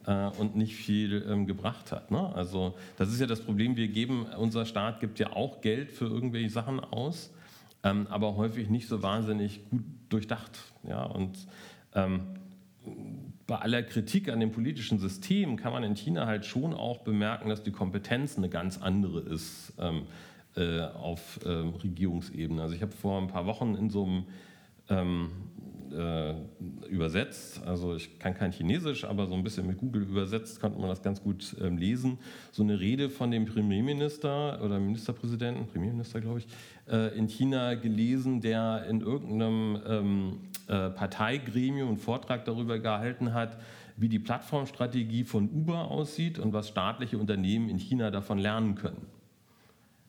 äh, 0.07 0.29
und 0.39 0.57
nicht 0.57 0.77
viel 0.77 1.27
ähm, 1.29 1.47
gebracht 1.47 1.93
hat. 1.93 2.11
Ne? 2.11 2.35
Also 2.35 2.75
das 2.97 3.11
ist 3.11 3.21
ja 3.21 3.27
das 3.27 3.43
Problem, 3.43 3.77
wir 3.77 3.89
geben, 3.89 4.27
unser 4.39 4.65
Staat 4.65 5.01
gibt 5.01 5.19
ja 5.19 5.35
auch 5.35 5.61
Geld 5.61 5.91
für 5.93 6.07
irgendwelche 6.07 6.51
Sachen 6.51 6.81
aus, 6.81 7.31
ähm, 7.83 8.07
aber 8.09 8.37
häufig 8.37 8.71
nicht 8.71 8.89
so 8.89 9.03
wahnsinnig 9.03 9.69
gut 9.69 9.85
durchdacht. 10.09 10.59
Ja? 10.89 11.05
Und 11.05 11.47
ähm, 11.95 12.21
bei 13.47 13.57
aller 13.57 13.83
Kritik 13.83 14.31
an 14.31 14.41
dem 14.41 14.53
politischen 14.53 14.99
System 14.99 15.57
kann 15.57 15.73
man 15.73 15.83
in 15.83 15.97
China 15.97 16.25
halt 16.25 16.47
schon 16.47 16.73
auch 16.73 16.99
bemerken, 16.99 17.51
dass 17.51 17.63
die 17.63 17.73
Kompetenz 17.73 18.39
eine 18.39 18.49
ganz 18.49 18.79
andere 18.79 19.21
ist. 19.21 19.75
Äh, 20.57 20.81
auf 20.81 21.39
äh, 21.45 21.49
Regierungsebene. 21.49 22.61
Also 22.61 22.75
ich 22.75 22.83
habe 22.83 22.91
vor 22.91 23.21
ein 23.21 23.29
paar 23.29 23.47
Wochen 23.47 23.77
in 23.77 23.89
so 23.89 24.05
einem 24.05 24.25
ähm, 24.89 25.31
äh, 25.93 26.35
übersetzt, 26.89 27.63
also 27.65 27.95
ich 27.95 28.19
kann 28.19 28.35
kein 28.35 28.51
Chinesisch, 28.51 29.05
aber 29.05 29.29
so 29.29 29.35
ein 29.35 29.45
bisschen 29.45 29.69
mit 29.69 29.79
Google 29.79 30.03
übersetzt 30.03 30.61
konnte 30.61 30.81
man 30.81 30.89
das 30.89 31.03
ganz 31.03 31.23
gut 31.23 31.55
ähm, 31.61 31.79
lesen, 31.79 32.19
so 32.51 32.65
eine 32.65 32.81
Rede 32.81 33.11
von 33.11 33.31
dem 33.31 33.45
Premierminister 33.45 34.61
oder 34.61 34.81
Ministerpräsidenten, 34.81 35.69
Premierminister 35.69 36.21
glaube 36.21 36.41
ich, 36.41 36.49
äh, 36.89 37.17
in 37.17 37.29
China 37.29 37.75
gelesen, 37.75 38.41
der 38.41 38.87
in 38.89 39.03
irgendeinem 39.03 39.81
ähm, 39.87 40.39
äh, 40.67 40.91
Parteigremium 40.91 41.91
einen 41.91 41.97
Vortrag 41.97 42.45
darüber 42.45 42.81
gehalten 42.81 43.35
hat, 43.35 43.57
wie 43.97 44.09
die 44.09 44.19
Plattformstrategie 44.19 45.23
von 45.23 45.49
Uber 45.49 45.93
aussieht 45.93 46.41
und 46.41 46.53
was 46.53 46.67
staatliche 46.67 47.19
Unternehmen 47.19 47.69
in 47.69 47.79
China 47.79 48.11
davon 48.11 48.39
lernen 48.39 48.75
können. 48.75 49.20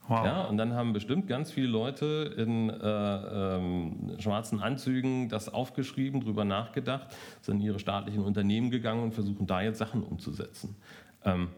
Wow. 0.08 0.26
Ja, 0.26 0.42
und 0.46 0.58
dann 0.58 0.74
haben 0.74 0.94
bestimmt 0.94 1.28
ganz 1.28 1.52
viele 1.52 1.68
Leute 1.68 2.34
in 2.38 2.70
äh, 2.70 2.76
ähm, 2.76 4.16
schwarzen 4.18 4.60
Anzügen 4.60 5.30
das 5.30 5.48
aufgeschrieben, 5.48 6.22
darüber 6.22 6.44
nachgedacht, 6.44 7.16
sind 7.42 7.60
in 7.60 7.68
ihre 7.68 7.80
staatlichen 7.80 8.24
Unternehmen 8.24 8.72
gegangen 8.72 9.04
und 9.04 9.14
versuchen 9.14 9.48
da 9.48 9.62
jetzt 9.62 9.78
Sachen 9.78 10.04
umzusetzen. 10.04 10.76
Ähm, 11.24 11.50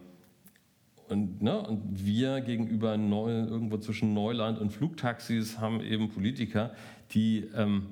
und, 1.09 1.41
ne, 1.41 1.59
und, 1.61 2.05
wir 2.05 2.41
gegenüber 2.41 2.97
Neu, 2.97 3.31
irgendwo 3.31 3.77
zwischen 3.77 4.13
Neuland 4.13 4.59
und 4.59 4.71
Flugtaxis 4.71 5.59
haben 5.59 5.81
eben 5.81 6.09
Politiker, 6.09 6.71
die 7.11 7.49
ähm, 7.55 7.87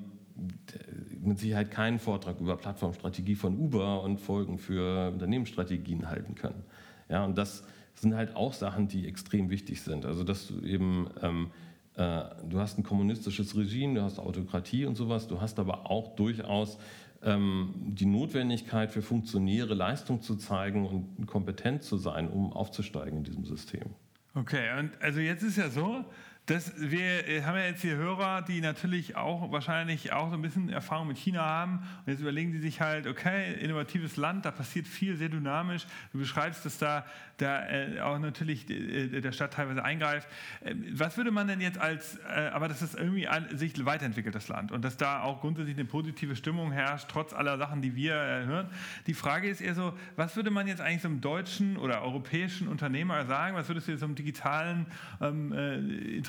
mit 1.20 1.38
Sicherheit 1.38 1.70
keinen 1.70 1.98
Vortrag 1.98 2.40
über 2.40 2.56
Plattformstrategie 2.56 3.34
von 3.34 3.58
Uber 3.58 4.02
und 4.02 4.18
Folgen 4.18 4.58
für 4.58 5.10
Unternehmensstrategien 5.12 6.08
halten 6.08 6.34
können. 6.34 6.62
Ja, 7.08 7.24
und 7.24 7.36
das 7.36 7.64
sind 7.94 8.14
halt 8.14 8.36
auch 8.36 8.52
Sachen, 8.52 8.88
die 8.88 9.06
extrem 9.06 9.50
wichtig 9.50 9.82
sind. 9.82 10.04
Also 10.04 10.24
dass 10.24 10.48
du 10.48 10.60
eben, 10.62 11.08
ähm, 11.22 11.50
äh, 11.94 12.22
du 12.48 12.58
hast 12.58 12.78
ein 12.78 12.82
kommunistisches 12.82 13.56
Regime, 13.56 13.94
du 13.94 14.02
hast 14.02 14.18
Autokratie 14.18 14.86
und 14.86 14.96
sowas, 14.96 15.28
du 15.28 15.40
hast 15.40 15.58
aber 15.58 15.90
auch 15.90 16.16
durchaus 16.16 16.78
ähm, 17.22 17.74
die 17.76 18.06
Notwendigkeit 18.06 18.90
für 18.90 19.02
Funktionäre 19.02 19.74
Leistung 19.74 20.22
zu 20.22 20.36
zeigen 20.36 20.86
und 20.86 21.26
kompetent 21.26 21.82
zu 21.82 21.96
sein, 21.96 22.28
um 22.28 22.52
aufzusteigen 22.52 23.18
in 23.18 23.24
diesem 23.24 23.44
System. 23.44 23.84
Okay, 24.34 24.78
und 24.78 24.90
also 25.00 25.20
jetzt 25.20 25.42
ist 25.42 25.58
ja 25.58 25.68
so, 25.68 26.04
das, 26.46 26.72
wir 26.76 27.28
äh, 27.28 27.42
haben 27.44 27.56
ja 27.56 27.66
jetzt 27.66 27.82
hier 27.82 27.94
Hörer, 27.94 28.42
die 28.42 28.60
natürlich 28.60 29.14
auch 29.14 29.52
wahrscheinlich 29.52 30.12
auch 30.12 30.28
so 30.28 30.34
ein 30.34 30.42
bisschen 30.42 30.70
Erfahrung 30.70 31.06
mit 31.06 31.16
China 31.16 31.40
haben. 31.40 31.78
Und 32.04 32.12
jetzt 32.12 32.20
überlegen 32.20 32.50
die 32.50 32.58
sich 32.58 32.80
halt, 32.80 33.06
okay, 33.06 33.52
innovatives 33.60 34.16
Land, 34.16 34.44
da 34.44 34.50
passiert 34.50 34.88
viel, 34.88 35.16
sehr 35.16 35.28
dynamisch. 35.28 35.86
Du 36.12 36.18
beschreibst, 36.18 36.66
dass 36.66 36.78
da, 36.78 37.06
da 37.36 37.68
äh, 37.68 38.00
auch 38.00 38.18
natürlich 38.18 38.68
äh, 38.68 39.20
der 39.20 39.30
Staat 39.30 39.52
teilweise 39.52 39.84
eingreift. 39.84 40.28
Äh, 40.64 40.74
was 40.94 41.16
würde 41.16 41.30
man 41.30 41.46
denn 41.46 41.60
jetzt 41.60 41.78
als, 41.78 42.18
aber 42.24 42.68
dass 42.68 42.82
es 42.82 42.94
irgendwie 42.94 43.28
an, 43.28 43.56
sich 43.56 43.84
weiterentwickelt, 43.84 44.34
das 44.34 44.48
Land, 44.48 44.72
und 44.72 44.84
dass 44.84 44.96
da 44.96 45.22
auch 45.22 45.40
grundsätzlich 45.40 45.76
eine 45.76 45.84
positive 45.84 46.34
Stimmung 46.34 46.72
herrscht, 46.72 47.06
trotz 47.08 47.32
aller 47.32 47.56
Sachen, 47.56 47.82
die 47.82 47.94
wir 47.94 48.14
hören. 48.14 48.68
Die 49.06 49.14
Frage 49.14 49.48
ist 49.48 49.60
eher 49.60 49.74
so, 49.74 49.96
was 50.16 50.34
würde 50.36 50.50
man 50.50 50.66
jetzt 50.66 50.80
eigentlich 50.80 51.02
so 51.02 51.08
einem 51.08 51.20
deutschen 51.20 51.76
oder 51.76 52.02
europäischen 52.02 52.68
Unternehmer 52.68 53.24
sagen? 53.26 53.56
Was 53.56 53.68
würdest 53.68 53.86
du 53.86 53.92
jetzt 53.92 54.00
so 54.00 54.06
einem 54.06 54.14
digitalen 54.14 54.86
ähm, 55.20 55.52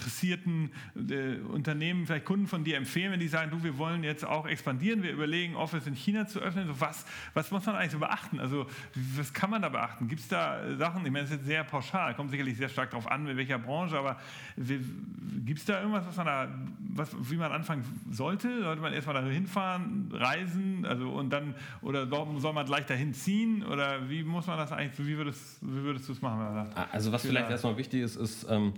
interessierten 0.03 0.71
äh, 0.95 1.37
Unternehmen, 1.39 2.05
vielleicht 2.05 2.25
Kunden 2.25 2.47
von 2.47 2.63
dir 2.63 2.77
empfehlen, 2.77 3.11
wenn 3.13 3.19
die 3.19 3.27
sagen, 3.27 3.51
du, 3.51 3.63
wir 3.63 3.77
wollen 3.77 4.03
jetzt 4.03 4.25
auch 4.25 4.45
expandieren, 4.45 5.01
wir 5.01 5.11
überlegen, 5.11 5.55
Office 5.55 5.87
in 5.87 5.95
China 5.95 6.27
zu 6.27 6.39
öffnen. 6.39 6.67
So, 6.67 6.79
was, 6.79 7.05
was 7.33 7.51
muss 7.51 7.65
man 7.65 7.75
eigentlich 7.75 7.91
so 7.91 7.99
beachten? 7.99 8.39
Also 8.39 8.67
was 9.15 9.33
kann 9.33 9.49
man 9.49 9.61
da 9.61 9.69
beachten? 9.69 10.07
Gibt 10.07 10.21
es 10.21 10.27
da 10.27 10.75
Sachen, 10.77 11.05
ich 11.05 11.11
meine, 11.11 11.23
das 11.23 11.31
ist 11.31 11.37
jetzt 11.37 11.45
sehr 11.45 11.63
pauschal, 11.63 12.15
kommt 12.15 12.31
sicherlich 12.31 12.57
sehr 12.57 12.69
stark 12.69 12.91
darauf 12.91 13.09
an, 13.09 13.25
in 13.27 13.37
welcher 13.37 13.59
Branche, 13.59 13.97
aber 13.97 14.17
gibt 14.57 15.59
es 15.59 15.65
da 15.65 15.79
irgendwas, 15.79 16.05
was 16.05 16.17
man 16.17 16.25
da, 16.25 16.47
was, 16.95 17.15
wie 17.29 17.37
man 17.37 17.51
anfangen 17.51 17.85
sollte? 18.11 18.63
Sollte 18.63 18.81
man 18.81 18.93
erstmal 18.93 19.15
da 19.15 19.23
hinfahren, 19.27 20.09
reisen, 20.11 20.85
also 20.85 21.09
und 21.11 21.29
dann, 21.31 21.55
oder 21.81 22.07
soll 22.39 22.53
man 22.53 22.65
gleich 22.65 22.85
dahin 22.85 23.13
ziehen? 23.13 23.63
Oder 23.63 24.09
wie 24.09 24.23
muss 24.23 24.47
man 24.47 24.57
das 24.57 24.71
eigentlich, 24.71 25.07
wie 25.07 25.17
würdest, 25.17 25.59
wie 25.61 25.83
würdest 25.83 26.09
du 26.09 26.13
es 26.13 26.21
machen? 26.21 26.69
Also 26.91 27.11
was 27.11 27.21
vielleicht 27.21 27.49
erstmal 27.49 27.77
wichtig 27.77 28.01
ist, 28.01 28.15
ist 28.15 28.45
ähm, 28.49 28.73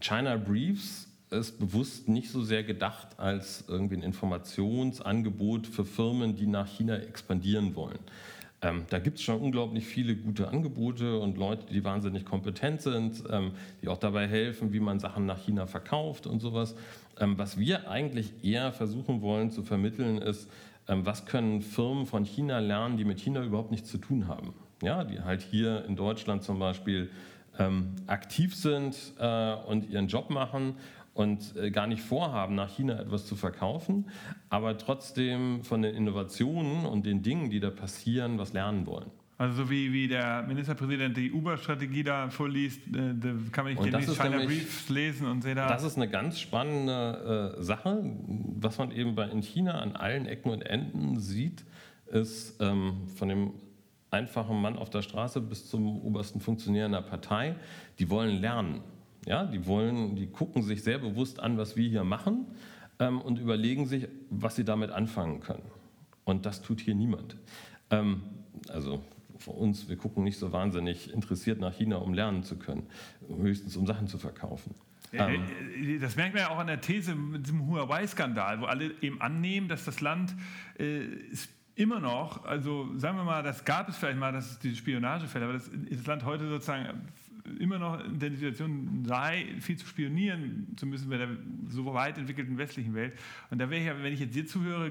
China 0.00 0.36
Briefs 0.36 1.08
ist 1.30 1.58
bewusst 1.58 2.08
nicht 2.08 2.30
so 2.30 2.42
sehr 2.42 2.64
gedacht 2.64 3.18
als 3.18 3.64
irgendwie 3.68 3.96
ein 3.96 4.02
Informationsangebot 4.02 5.66
für 5.66 5.84
Firmen, 5.84 6.34
die 6.34 6.46
nach 6.46 6.66
China 6.66 6.96
expandieren 6.96 7.76
wollen. 7.76 7.98
Ähm, 8.62 8.84
da 8.90 8.98
gibt 8.98 9.18
es 9.18 9.22
schon 9.22 9.40
unglaublich 9.40 9.86
viele 9.86 10.16
gute 10.16 10.48
Angebote 10.48 11.18
und 11.18 11.38
Leute, 11.38 11.72
die 11.72 11.82
wahnsinnig 11.82 12.24
kompetent 12.26 12.82
sind, 12.82 13.22
ähm, 13.30 13.52
die 13.80 13.88
auch 13.88 13.96
dabei 13.96 14.26
helfen, 14.26 14.72
wie 14.72 14.80
man 14.80 14.98
Sachen 14.98 15.24
nach 15.24 15.38
China 15.38 15.66
verkauft 15.66 16.26
und 16.26 16.40
sowas. 16.40 16.74
Ähm, 17.18 17.38
was 17.38 17.58
wir 17.58 17.90
eigentlich 17.90 18.32
eher 18.42 18.72
versuchen 18.72 19.22
wollen 19.22 19.50
zu 19.50 19.62
vermitteln, 19.62 20.18
ist, 20.18 20.50
ähm, 20.88 21.06
was 21.06 21.24
können 21.24 21.62
Firmen 21.62 22.04
von 22.04 22.24
China 22.24 22.58
lernen, 22.58 22.98
die 22.98 23.04
mit 23.04 23.20
China 23.20 23.42
überhaupt 23.42 23.70
nichts 23.70 23.88
zu 23.88 23.98
tun 23.98 24.28
haben. 24.28 24.52
Ja, 24.82 25.04
die 25.04 25.20
halt 25.20 25.42
hier 25.42 25.84
in 25.86 25.96
Deutschland 25.96 26.42
zum 26.42 26.58
Beispiel 26.58 27.10
ähm, 27.60 27.94
aktiv 28.06 28.56
sind 28.56 28.96
äh, 29.18 29.54
und 29.54 29.88
ihren 29.88 30.08
Job 30.08 30.30
machen 30.30 30.74
und 31.14 31.54
äh, 31.56 31.70
gar 31.70 31.86
nicht 31.86 32.02
vorhaben, 32.02 32.54
nach 32.54 32.70
China 32.70 32.98
etwas 32.98 33.26
zu 33.26 33.36
verkaufen, 33.36 34.06
aber 34.48 34.78
trotzdem 34.78 35.62
von 35.62 35.82
den 35.82 35.94
Innovationen 35.94 36.86
und 36.86 37.04
den 37.04 37.22
Dingen, 37.22 37.50
die 37.50 37.60
da 37.60 37.70
passieren, 37.70 38.38
was 38.38 38.52
lernen 38.52 38.86
wollen. 38.86 39.10
Also 39.36 39.64
so 39.64 39.70
wie, 39.70 39.90
wie 39.90 40.06
der 40.06 40.42
Ministerpräsident 40.42 41.16
die 41.16 41.32
Uber-Strategie 41.32 42.02
da 42.02 42.28
vorliest, 42.28 42.80
äh, 42.88 43.14
da 43.14 43.28
kann 43.52 43.64
man 43.64 43.72
nicht 43.72 43.84
demnächst 43.84 44.16
China 44.16 44.36
nämlich, 44.36 44.58
Briefs 44.58 44.88
lesen 44.90 45.26
und 45.26 45.42
sehe 45.42 45.54
da... 45.54 45.66
Das 45.66 45.82
ist 45.82 45.96
eine 45.96 46.08
ganz 46.10 46.38
spannende 46.38 47.56
äh, 47.58 47.62
Sache. 47.62 48.04
Was 48.60 48.76
man 48.76 48.90
eben 48.90 49.14
bei, 49.14 49.28
in 49.28 49.40
China 49.40 49.80
an 49.80 49.96
allen 49.96 50.26
Ecken 50.26 50.50
und 50.50 50.60
Enden 50.60 51.18
sieht, 51.18 51.64
ist 52.10 52.60
ähm, 52.60 53.06
von 53.16 53.28
dem 53.28 53.52
einfachen 54.10 54.60
Mann 54.60 54.76
auf 54.76 54.90
der 54.90 55.02
Straße 55.02 55.40
bis 55.40 55.68
zum 55.68 56.00
obersten 56.00 56.40
Funktionär 56.40 56.86
einer 56.86 57.02
Partei, 57.02 57.54
die 57.98 58.10
wollen 58.10 58.40
lernen. 58.40 58.80
Ja, 59.26 59.44
die 59.44 59.66
wollen, 59.66 60.16
die 60.16 60.28
gucken 60.28 60.62
sich 60.62 60.82
sehr 60.82 60.98
bewusst 60.98 61.40
an, 61.40 61.58
was 61.58 61.76
wir 61.76 61.88
hier 61.88 62.04
machen 62.04 62.46
ähm, 62.98 63.20
und 63.20 63.38
überlegen 63.38 63.86
sich, 63.86 64.08
was 64.30 64.56
sie 64.56 64.64
damit 64.64 64.90
anfangen 64.90 65.40
können. 65.40 65.64
Und 66.24 66.46
das 66.46 66.62
tut 66.62 66.80
hier 66.80 66.94
niemand. 66.94 67.36
Ähm, 67.90 68.22
also 68.68 69.04
für 69.38 69.50
uns, 69.50 69.88
wir 69.88 69.96
gucken 69.96 70.24
nicht 70.24 70.38
so 70.38 70.52
wahnsinnig 70.52 71.12
interessiert 71.12 71.60
nach 71.60 71.74
China, 71.74 71.96
um 71.96 72.14
lernen 72.14 72.44
zu 72.44 72.56
können, 72.56 72.86
höchstens 73.28 73.76
um 73.76 73.86
Sachen 73.86 74.06
zu 74.06 74.18
verkaufen. 74.18 74.74
Ähm, 75.12 75.42
äh, 75.76 75.98
das 75.98 76.16
merkt 76.16 76.34
man 76.34 76.44
ja 76.44 76.50
auch 76.50 76.58
an 76.58 76.66
der 76.66 76.80
These 76.80 77.14
mit 77.14 77.46
diesem 77.46 77.66
Huawei-Skandal, 77.66 78.60
wo 78.60 78.66
alle 78.66 78.92
eben 79.00 79.20
annehmen, 79.20 79.68
dass 79.68 79.84
das 79.84 80.00
Land 80.00 80.34
äh, 80.78 81.00
immer 81.80 81.98
noch, 81.98 82.44
also 82.44 82.88
sagen 82.96 83.16
wir 83.16 83.24
mal, 83.24 83.42
das 83.42 83.64
gab 83.64 83.88
es 83.88 83.96
vielleicht 83.96 84.18
mal, 84.18 84.32
das 84.32 84.50
ist 84.50 84.62
diese 84.62 84.76
Spionagefälle, 84.76 85.46
aber 85.46 85.54
das, 85.54 85.70
das 85.72 86.06
Land 86.06 86.24
heute 86.24 86.46
sozusagen 86.48 87.08
immer 87.58 87.78
noch 87.78 88.04
in 88.04 88.18
der 88.18 88.30
Situation 88.30 89.04
sei, 89.06 89.46
viel 89.60 89.76
zu 89.76 89.86
spionieren 89.86 90.68
zu 90.76 90.86
müssen 90.86 91.08
bei 91.10 91.18
der 91.18 91.28
so 91.68 91.84
weit 91.92 92.18
entwickelten 92.18 92.58
westlichen 92.58 92.94
Welt. 92.94 93.14
Und 93.50 93.58
da 93.58 93.70
wäre 93.70 93.80
ich 93.80 93.86
ja, 93.86 94.02
wenn 94.02 94.12
ich 94.12 94.20
jetzt 94.20 94.34
dir 94.34 94.46
zuhöre, 94.46 94.90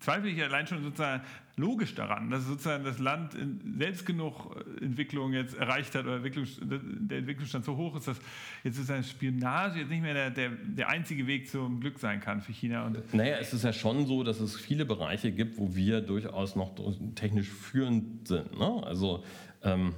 zweifle 0.00 0.30
ich 0.30 0.42
allein 0.42 0.66
schon 0.66 0.82
sozusagen 0.82 1.22
logisch 1.56 1.94
daran, 1.94 2.30
dass 2.30 2.44
sozusagen 2.44 2.84
das 2.84 2.98
Land 2.98 3.34
selbst 3.78 4.04
genug 4.04 4.62
Entwicklung 4.80 5.32
jetzt 5.32 5.54
erreicht 5.54 5.94
hat 5.94 6.04
oder 6.04 6.16
Entwicklung, 6.16 6.46
der 6.60 7.18
Entwicklungsstand 7.18 7.64
so 7.64 7.76
hoch 7.76 7.96
ist, 7.96 8.08
dass 8.08 8.18
jetzt 8.62 8.76
sozusagen 8.76 9.02
Spionage 9.02 9.80
jetzt 9.80 9.88
nicht 9.88 10.02
mehr 10.02 10.12
der, 10.12 10.30
der, 10.30 10.50
der 10.50 10.88
einzige 10.88 11.26
Weg 11.26 11.48
zum 11.48 11.80
Glück 11.80 11.98
sein 11.98 12.20
kann 12.20 12.42
für 12.42 12.52
China. 12.52 12.86
Und 12.86 13.14
naja, 13.14 13.38
es 13.40 13.54
ist 13.54 13.64
ja 13.64 13.72
schon 13.72 14.06
so, 14.06 14.22
dass 14.22 14.40
es 14.40 14.56
viele 14.56 14.84
Bereiche 14.84 15.32
gibt, 15.32 15.56
wo 15.56 15.74
wir 15.74 16.02
durchaus 16.02 16.56
noch 16.56 16.72
technisch 17.14 17.48
führend 17.48 18.28
sind. 18.28 18.58
Ne? 18.58 18.82
Also 18.84 19.24
ähm, 19.62 19.94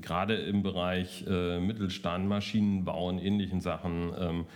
gerade 0.00 0.34
im 0.34 0.62
Bereich 0.62 1.24
äh, 1.26 1.60
Mittelstand, 1.60 2.28
Maschinenbau 2.28 3.08
und 3.08 3.18
ähnlichen 3.18 3.60
Sachen. 3.60 4.12
Ähm, 4.18 4.46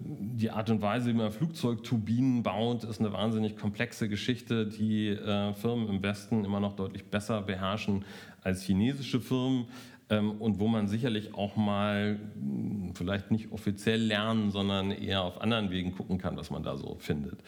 die 0.00 0.50
Art 0.50 0.70
und 0.70 0.80
Weise, 0.80 1.10
wie 1.10 1.14
man 1.14 1.32
Flugzeugturbinen 1.32 2.42
baut, 2.44 2.84
ist 2.84 3.00
eine 3.00 3.12
wahnsinnig 3.12 3.56
komplexe 3.56 4.08
Geschichte, 4.08 4.66
die 4.66 5.08
äh, 5.08 5.52
Firmen 5.54 5.88
im 5.88 6.02
Westen 6.02 6.44
immer 6.44 6.60
noch 6.60 6.76
deutlich 6.76 7.06
besser 7.06 7.42
beherrschen 7.42 8.04
als 8.42 8.62
chinesische 8.62 9.20
Firmen 9.20 9.66
ähm, 10.08 10.32
und 10.40 10.60
wo 10.60 10.68
man 10.68 10.86
sicherlich 10.86 11.34
auch 11.34 11.56
mal 11.56 12.18
hm, 12.34 12.92
vielleicht 12.94 13.30
nicht 13.30 13.50
offiziell 13.50 14.00
lernen, 14.00 14.50
sondern 14.50 14.92
eher 14.92 15.22
auf 15.22 15.40
anderen 15.40 15.70
Wegen 15.70 15.92
gucken 15.92 16.18
kann, 16.18 16.36
was 16.36 16.50
man 16.50 16.62
da 16.62 16.76
so 16.76 16.96
findet. 17.00 17.40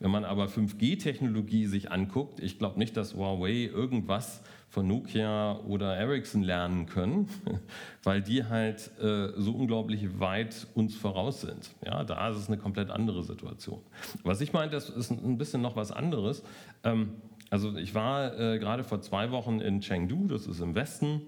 Wenn 0.00 0.10
man 0.10 0.24
aber 0.24 0.46
5G-Technologie 0.46 1.66
sich 1.66 1.92
anguckt, 1.92 2.40
ich 2.40 2.58
glaube 2.58 2.78
nicht, 2.78 2.96
dass 2.96 3.14
Huawei 3.14 3.64
irgendwas 3.64 4.42
von 4.68 4.86
Nokia 4.86 5.60
oder 5.66 5.96
Ericsson 5.96 6.42
lernen 6.42 6.86
können, 6.86 7.28
weil 8.02 8.22
die 8.22 8.44
halt 8.44 8.90
äh, 9.00 9.28
so 9.36 9.52
unglaublich 9.52 10.20
weit 10.20 10.66
uns 10.74 10.94
voraus 10.94 11.40
sind. 11.40 11.70
Ja, 11.84 12.04
da 12.04 12.28
ist 12.28 12.36
es 12.36 12.48
eine 12.48 12.58
komplett 12.58 12.90
andere 12.90 13.22
Situation. 13.22 13.80
Was 14.24 14.40
ich 14.40 14.52
meine, 14.52 14.70
das 14.70 14.90
ist 14.90 15.10
ein 15.10 15.38
bisschen 15.38 15.62
noch 15.62 15.76
was 15.76 15.90
anderes. 15.90 16.42
Ähm, 16.84 17.14
also 17.50 17.76
ich 17.76 17.94
war 17.94 18.38
äh, 18.38 18.58
gerade 18.58 18.84
vor 18.84 19.00
zwei 19.00 19.30
Wochen 19.30 19.60
in 19.60 19.80
Chengdu, 19.80 20.26
das 20.26 20.46
ist 20.46 20.60
im 20.60 20.74
Westen, 20.74 21.22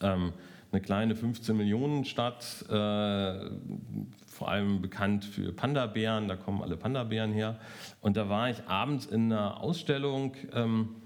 ähm, 0.00 0.32
eine 0.70 0.80
kleine 0.80 1.16
15 1.16 1.56
Millionen 1.56 2.04
Stadt, 2.04 2.64
äh, 2.68 3.50
vor 4.26 4.48
allem 4.48 4.80
bekannt 4.80 5.24
für 5.24 5.52
Panda-Bären, 5.52 6.28
da 6.28 6.36
kommen 6.36 6.62
alle 6.62 6.76
Panda-Bären 6.76 7.32
her. 7.32 7.58
Und 8.00 8.16
da 8.16 8.28
war 8.28 8.50
ich 8.50 8.66
abends 8.66 9.06
in 9.06 9.32
einer 9.32 9.60
Ausstellung. 9.60 10.34
Ähm, 10.52 10.96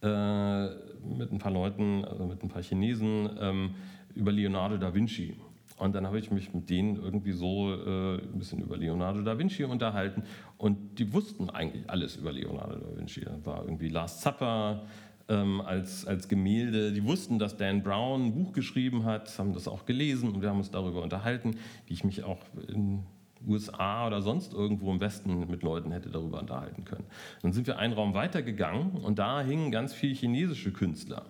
äh, 0.00 0.68
mit 1.04 1.32
ein 1.32 1.38
paar 1.38 1.52
Leuten, 1.52 2.04
also 2.04 2.26
mit 2.26 2.42
ein 2.42 2.48
paar 2.48 2.62
Chinesen, 2.62 3.30
ähm, 3.40 3.74
über 4.14 4.32
Leonardo 4.32 4.76
da 4.76 4.94
Vinci. 4.94 5.36
Und 5.78 5.94
dann 5.94 6.06
habe 6.06 6.18
ich 6.18 6.30
mich 6.30 6.52
mit 6.52 6.68
denen 6.70 6.96
irgendwie 6.96 7.32
so 7.32 7.72
äh, 7.72 8.16
ein 8.16 8.38
bisschen 8.38 8.60
über 8.60 8.76
Leonardo 8.76 9.22
da 9.22 9.38
Vinci 9.38 9.64
unterhalten. 9.64 10.24
Und 10.56 10.98
die 10.98 11.12
wussten 11.12 11.50
eigentlich 11.50 11.88
alles 11.88 12.16
über 12.16 12.32
Leonardo 12.32 12.76
da 12.76 12.96
Vinci. 12.96 13.20
Da 13.20 13.38
war 13.44 13.62
irgendwie 13.62 13.88
Last 13.88 14.22
Supper 14.22 14.82
ähm, 15.28 15.60
als, 15.60 16.04
als 16.06 16.28
Gemälde. 16.28 16.92
Die 16.92 17.04
wussten, 17.04 17.38
dass 17.38 17.56
Dan 17.56 17.82
Brown 17.82 18.26
ein 18.26 18.34
Buch 18.34 18.52
geschrieben 18.52 19.04
hat, 19.04 19.38
haben 19.38 19.52
das 19.52 19.68
auch 19.68 19.86
gelesen 19.86 20.30
und 20.30 20.42
wir 20.42 20.48
haben 20.48 20.58
uns 20.58 20.70
darüber 20.70 21.02
unterhalten, 21.02 21.56
wie 21.86 21.94
ich 21.94 22.02
mich 22.02 22.24
auch 22.24 22.40
in 22.66 23.04
USA 23.46 24.06
oder 24.06 24.22
sonst 24.22 24.52
irgendwo 24.52 24.92
im 24.92 25.00
Westen 25.00 25.48
mit 25.48 25.62
Leuten 25.62 25.92
hätte 25.92 26.10
darüber 26.10 26.40
unterhalten 26.40 26.84
können. 26.84 27.04
Dann 27.42 27.52
sind 27.52 27.66
wir 27.66 27.78
einen 27.78 27.94
Raum 27.94 28.14
weitergegangen 28.14 28.92
und 28.92 29.18
da 29.18 29.42
hingen 29.42 29.70
ganz 29.70 29.92
viele 29.94 30.14
chinesische 30.14 30.72
Künstler. 30.72 31.26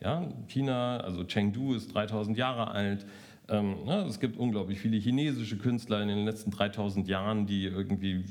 Ja, 0.00 0.28
China, 0.46 0.98
also 0.98 1.24
Chengdu 1.24 1.74
ist 1.74 1.94
3000 1.94 2.38
Jahre 2.38 2.70
alt. 2.70 3.06
Ähm, 3.48 3.84
ne, 3.84 4.04
es 4.08 4.20
gibt 4.20 4.36
unglaublich 4.36 4.78
viele 4.78 4.96
chinesische 4.98 5.58
Künstler 5.58 6.02
in 6.02 6.08
den 6.08 6.24
letzten 6.24 6.50
3000 6.50 7.08
Jahren, 7.08 7.46
die 7.46 7.64
irgendwie 7.64 8.24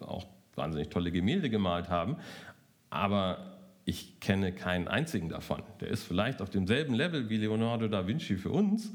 auch 0.00 0.26
wahnsinnig 0.54 0.90
tolle 0.90 1.10
Gemälde 1.10 1.50
gemalt 1.50 1.88
haben. 1.88 2.16
Aber 2.90 3.58
ich 3.84 4.20
kenne 4.20 4.52
keinen 4.52 4.86
einzigen 4.86 5.28
davon. 5.28 5.62
Der 5.80 5.88
ist 5.88 6.04
vielleicht 6.04 6.42
auf 6.42 6.50
demselben 6.50 6.94
Level 6.94 7.30
wie 7.30 7.38
Leonardo 7.38 7.88
da 7.88 8.06
Vinci 8.06 8.36
für 8.36 8.50
uns, 8.50 8.92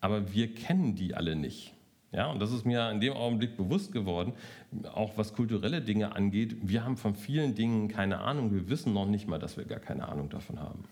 aber 0.00 0.32
wir 0.32 0.54
kennen 0.54 0.94
die 0.94 1.14
alle 1.14 1.34
nicht. 1.34 1.75
Ja, 2.12 2.30
und 2.30 2.40
das 2.40 2.52
ist 2.52 2.64
mir 2.64 2.90
in 2.90 3.00
dem 3.00 3.12
Augenblick 3.12 3.56
bewusst 3.56 3.92
geworden, 3.92 4.32
auch 4.94 5.18
was 5.18 5.34
kulturelle 5.34 5.82
Dinge 5.82 6.14
angeht. 6.14 6.56
Wir 6.62 6.84
haben 6.84 6.96
von 6.96 7.14
vielen 7.14 7.54
Dingen 7.54 7.88
keine 7.88 8.20
Ahnung. 8.20 8.52
Wir 8.52 8.68
wissen 8.68 8.92
noch 8.92 9.06
nicht 9.06 9.26
mal, 9.26 9.38
dass 9.38 9.56
wir 9.56 9.64
gar 9.64 9.80
keine 9.80 10.08
Ahnung 10.08 10.28
davon 10.28 10.60
haben. 10.60 10.84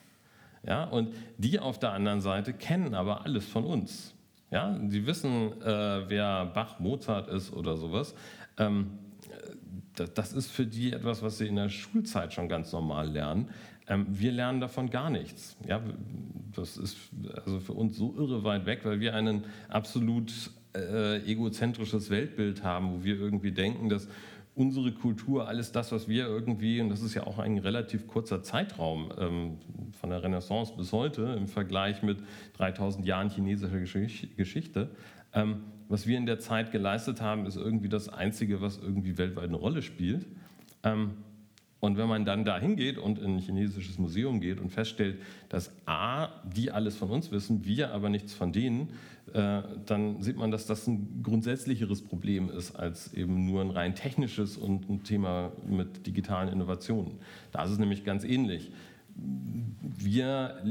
Ja, 0.67 0.85
und 0.85 1.15
die 1.39 1.59
auf 1.61 1.79
der 1.79 1.93
anderen 1.93 2.21
Seite 2.21 2.53
kennen 2.53 2.95
aber 2.95 3.25
alles 3.25 3.47
von 3.47 3.65
uns. 3.65 4.15
Ja, 4.51 4.79
sie 4.89 5.07
wissen, 5.07 5.61
äh, 5.63 6.09
wer 6.09 6.47
Bach, 6.47 6.79
Mozart 6.79 7.29
ist 7.29 7.53
oder 7.53 7.77
sowas. 7.77 8.15
Ähm, 8.59 8.99
das 10.15 10.33
ist 10.33 10.51
für 10.51 10.67
die 10.67 10.93
etwas, 10.93 11.23
was 11.23 11.39
sie 11.39 11.47
in 11.47 11.57
der 11.57 11.69
Schulzeit 11.69 12.33
schon 12.33 12.49
ganz 12.49 12.73
normal 12.73 13.09
lernen. 13.09 13.51
Ähm, 13.87 14.07
wir 14.09 14.33
lernen 14.33 14.61
davon 14.61 14.91
gar 14.91 15.11
nichts. 15.11 15.57
Ja, 15.67 15.81
das 16.55 16.77
ist 16.77 16.97
also 17.45 17.61
für 17.61 17.73
uns 17.73 17.97
so 17.97 18.15
irre 18.17 18.45
weit 18.45 18.67
weg, 18.67 18.81
weil 18.85 19.01
wir 19.01 19.15
einen 19.15 19.45
absolut 19.69 20.33
äh, 20.75 21.19
egozentrisches 21.31 22.11
Weltbild 22.11 22.63
haben, 22.63 22.93
wo 22.93 23.05
wir 23.05 23.19
irgendwie 23.19 23.53
denken, 23.53 23.89
dass 23.89 24.09
unsere 24.55 24.93
Kultur, 24.93 25.49
alles 25.49 25.73
das, 25.73 25.91
was 25.91 26.09
wir 26.09 26.27
irgendwie, 26.27 26.81
und 26.81 26.89
das 26.89 27.03
ist 27.03 27.15
ja 27.15 27.27
auch 27.27 27.39
ein 27.39 27.59
relativ 27.59 28.07
kurzer 28.07 28.43
Zeitraum 28.43 29.13
ähm, 29.19 29.59
von 30.01 30.11
der 30.11 30.23
Renaissance 30.23 30.73
bis 30.77 30.93
heute 30.93 31.23
im 31.37 31.49
Vergleich 31.49 32.03
mit 32.03 32.19
3000 32.57 33.05
Jahren 33.05 33.31
chinesischer 33.31 33.81
Geschichte, 34.37 34.91
ähm, 35.33 35.63
was 35.89 36.07
wir 36.07 36.17
in 36.17 36.27
der 36.27 36.39
Zeit 36.39 36.73
geleistet 36.73 37.21
haben, 37.21 37.47
ist 37.47 37.57
irgendwie 37.57 37.89
das 37.89 38.09
Einzige, 38.09 38.61
was 38.61 38.79
irgendwie 38.79 39.19
weltweit 39.19 39.45
eine 39.45 39.57
Rolle 39.57 39.83
spielt. 39.83 40.27
Ähm, 40.83 41.15
und 41.81 41.99
wenn 41.99 42.09
man 42.09 42.25
dann 42.25 42.47
da 42.47 42.59
hingeht 42.59 42.97
und 42.97 43.19
in 43.19 43.35
ein 43.35 43.39
chinesisches 43.41 43.99
Museum 43.99 44.41
geht 44.41 44.59
und 44.59 44.71
feststellt, 44.71 45.21
dass 45.51 45.71
A, 45.85 46.29
die 46.45 46.71
alles 46.71 46.97
von 46.97 47.11
uns 47.11 47.31
wissen, 47.31 47.67
wir 47.67 47.93
aber 47.93 48.09
nichts 48.09 48.33
von 48.33 48.53
denen, 48.53 48.89
dann 49.35 50.23
sieht 50.23 50.37
man, 50.37 50.53
dass 50.53 50.65
das 50.67 50.87
ein 50.87 51.21
grundsätzlicheres 51.25 52.03
Problem 52.03 52.49
ist 52.51 52.77
als 52.77 53.13
eben 53.15 53.47
nur 53.47 53.63
ein 53.63 53.71
rein 53.71 53.97
technisches 53.97 54.57
und 54.57 54.89
ein 54.89 55.03
Thema 55.03 55.51
mit 55.67 56.07
digitalen 56.07 56.49
Innovationen. 56.49 57.19
Da 57.51 57.65
ist 57.65 57.73
es 57.73 57.79
nämlich 57.79 58.05
ganz 58.05 58.23
ähnlich. 58.23 58.71
Wir 59.17 60.63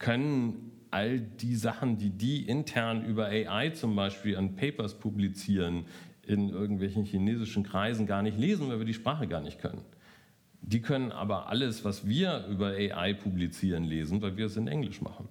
können 0.00 0.72
all 0.90 1.20
die 1.20 1.54
Sachen, 1.54 1.98
die 1.98 2.10
die 2.10 2.48
intern 2.48 3.04
über 3.04 3.26
AI 3.26 3.70
zum 3.70 3.94
Beispiel 3.94 4.36
an 4.36 4.56
Papers 4.56 4.98
publizieren, 4.98 5.84
in 6.26 6.48
irgendwelchen 6.48 7.04
chinesischen 7.04 7.62
Kreisen 7.62 8.06
gar 8.06 8.22
nicht 8.22 8.38
lesen, 8.38 8.68
weil 8.68 8.78
wir 8.78 8.86
die 8.86 8.94
Sprache 8.94 9.28
gar 9.28 9.40
nicht 9.40 9.60
können. 9.60 9.82
Die 10.62 10.80
können 10.80 11.12
aber 11.12 11.48
alles, 11.48 11.84
was 11.84 12.08
wir 12.08 12.46
über 12.48 12.70
AI 12.70 13.14
publizieren, 13.14 13.84
lesen, 13.84 14.20
weil 14.20 14.36
wir 14.36 14.46
es 14.46 14.56
in 14.56 14.66
Englisch 14.66 15.00
machen. 15.00 15.28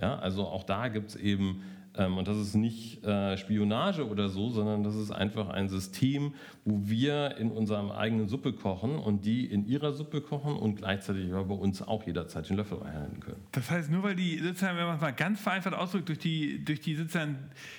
Ja, 0.00 0.18
also 0.18 0.44
auch 0.44 0.64
da 0.64 0.88
gibt 0.88 1.10
es 1.10 1.16
eben 1.16 1.62
und 1.98 2.28
das 2.28 2.36
ist 2.36 2.54
nicht 2.54 3.04
äh, 3.04 3.36
Spionage 3.36 4.06
oder 4.06 4.28
so, 4.28 4.50
sondern 4.50 4.82
das 4.82 4.94
ist 4.94 5.10
einfach 5.10 5.48
ein 5.48 5.68
System, 5.68 6.34
wo 6.64 6.80
wir 6.84 7.36
in 7.38 7.50
unserem 7.50 7.90
eigenen 7.90 8.28
Suppe 8.28 8.52
kochen 8.52 8.96
und 8.98 9.24
die 9.24 9.46
in 9.46 9.66
ihrer 9.66 9.92
Suppe 9.92 10.20
kochen 10.20 10.56
und 10.56 10.76
gleichzeitig 10.76 11.30
bei 11.30 11.38
uns 11.38 11.80
auch 11.82 12.06
jederzeit 12.06 12.48
den 12.48 12.56
Löffel 12.56 12.78
reinhalten 12.78 13.20
können. 13.20 13.40
Das 13.52 13.70
heißt, 13.70 13.90
nur 13.90 14.02
weil 14.02 14.16
die 14.16 14.38
sozusagen, 14.38 14.76
wenn 14.76 14.86
man 14.86 14.96
es 14.96 15.00
mal 15.00 15.12
ganz 15.12 15.40
vereinfacht 15.40 15.74
ausdrückt, 15.74 16.08
durch 16.08 16.18
die, 16.18 16.64
durch 16.64 16.80
die 16.80 16.96
sozusagen 16.96 17.38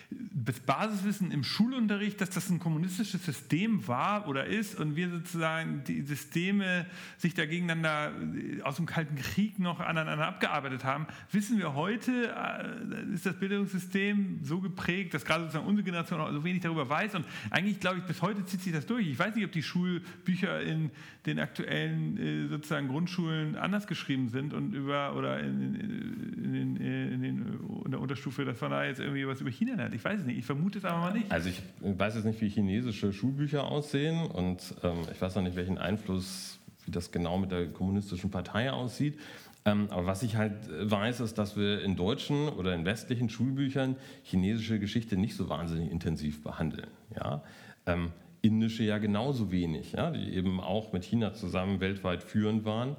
das 0.09 0.59
Basiswissen 0.61 1.31
im 1.31 1.43
Schulunterricht, 1.43 2.19
dass 2.21 2.29
das 2.29 2.49
ein 2.49 2.59
kommunistisches 2.59 3.25
System 3.25 3.87
war 3.87 4.27
oder 4.27 4.45
ist 4.45 4.79
und 4.79 4.95
wir 4.95 5.09
sozusagen 5.09 5.83
die 5.85 6.01
Systeme 6.01 6.85
sich 7.17 7.33
da 7.33 7.45
gegeneinander 7.45 8.11
äh, 8.35 8.61
aus 8.61 8.77
dem 8.77 8.85
Kalten 8.85 9.15
Krieg 9.15 9.59
noch 9.59 9.79
aneinander 9.79 10.27
abgearbeitet 10.27 10.83
haben, 10.83 11.07
wissen 11.31 11.59
wir 11.59 11.75
heute, 11.75 12.33
äh, 12.33 13.13
ist 13.13 13.25
das 13.25 13.35
Bildungssystem 13.35 14.06
so 14.43 14.59
geprägt, 14.59 15.13
dass 15.13 15.25
gerade 15.25 15.43
sozusagen 15.43 15.67
unsere 15.67 15.83
Generation 15.83 16.33
so 16.33 16.43
wenig 16.43 16.61
darüber 16.61 16.89
weiß 16.89 17.15
und 17.15 17.25
eigentlich 17.49 17.79
glaube 17.79 17.99
ich, 17.99 18.03
bis 18.03 18.21
heute 18.21 18.45
zieht 18.45 18.61
sich 18.61 18.73
das 18.73 18.85
durch. 18.85 19.07
Ich 19.07 19.17
weiß 19.17 19.35
nicht, 19.35 19.45
ob 19.45 19.51
die 19.51 19.63
Schulbücher 19.63 20.61
in 20.61 20.91
den 21.25 21.39
aktuellen 21.39 22.17
äh, 22.17 22.47
sozusagen 22.47 22.87
Grundschulen 22.87 23.55
anders 23.55 23.87
geschrieben 23.87 24.29
sind 24.29 24.53
und 24.53 24.73
über 24.73 25.15
oder 25.15 25.39
in, 25.39 25.75
in, 25.75 26.75
in, 26.77 27.23
in, 27.23 27.23
in 27.23 27.91
der 27.91 27.99
Unterstufe, 27.99 28.45
dass 28.45 28.61
man 28.61 28.71
da 28.71 28.85
jetzt 28.85 28.99
irgendwie 28.99 29.27
was 29.27 29.41
über 29.41 29.51
China 29.51 29.75
lernt. 29.75 29.93
Ich 29.93 30.03
weiß 30.03 30.21
es 30.21 30.25
nicht, 30.25 30.37
ich 30.37 30.45
vermute 30.45 30.79
es 30.79 30.85
aber 30.85 30.99
mal 30.99 31.13
nicht. 31.13 31.31
Also 31.31 31.49
ich 31.49 31.61
weiß 31.81 32.15
jetzt 32.15 32.25
nicht, 32.25 32.41
wie 32.41 32.49
chinesische 32.49 33.11
Schulbücher 33.11 33.65
aussehen 33.65 34.25
und 34.25 34.75
ähm, 34.83 34.99
ich 35.11 35.21
weiß 35.21 35.37
auch 35.37 35.41
nicht, 35.41 35.55
welchen 35.55 35.77
Einfluss, 35.77 36.59
wie 36.85 36.91
das 36.91 37.11
genau 37.11 37.37
mit 37.37 37.51
der 37.51 37.67
kommunistischen 37.67 38.31
Partei 38.31 38.71
aussieht. 38.71 39.19
Ähm, 39.67 39.87
aber 39.89 40.05
was 40.05 40.23
ich 40.23 40.37
halt 40.37 40.53
weiß, 40.69 41.19
ist, 41.19 41.37
dass 41.37 41.57
wir 41.57 41.81
in 41.81 41.97
deutschen 41.97 42.47
oder 42.47 42.73
in 42.73 42.85
westlichen 42.85 43.29
Schulbüchern 43.29 43.97
chinesische 44.23 44.79
Geschichte 44.79 45.17
nicht 45.17 45.35
so 45.35 45.49
wahnsinnig 45.49 45.91
intensiv 45.91 46.41
behandeln. 46.41 46.87
Ja? 47.13 47.43
Ähm, 47.85 48.13
indische 48.41 48.83
ja 48.83 48.97
genauso 48.97 49.51
wenig, 49.51 49.91
ja? 49.91 50.11
die 50.11 50.33
eben 50.33 50.61
auch 50.61 50.93
mit 50.93 51.03
China 51.03 51.33
zusammen 51.33 51.81
weltweit 51.81 52.23
führend 52.23 52.63
waren. 52.63 52.95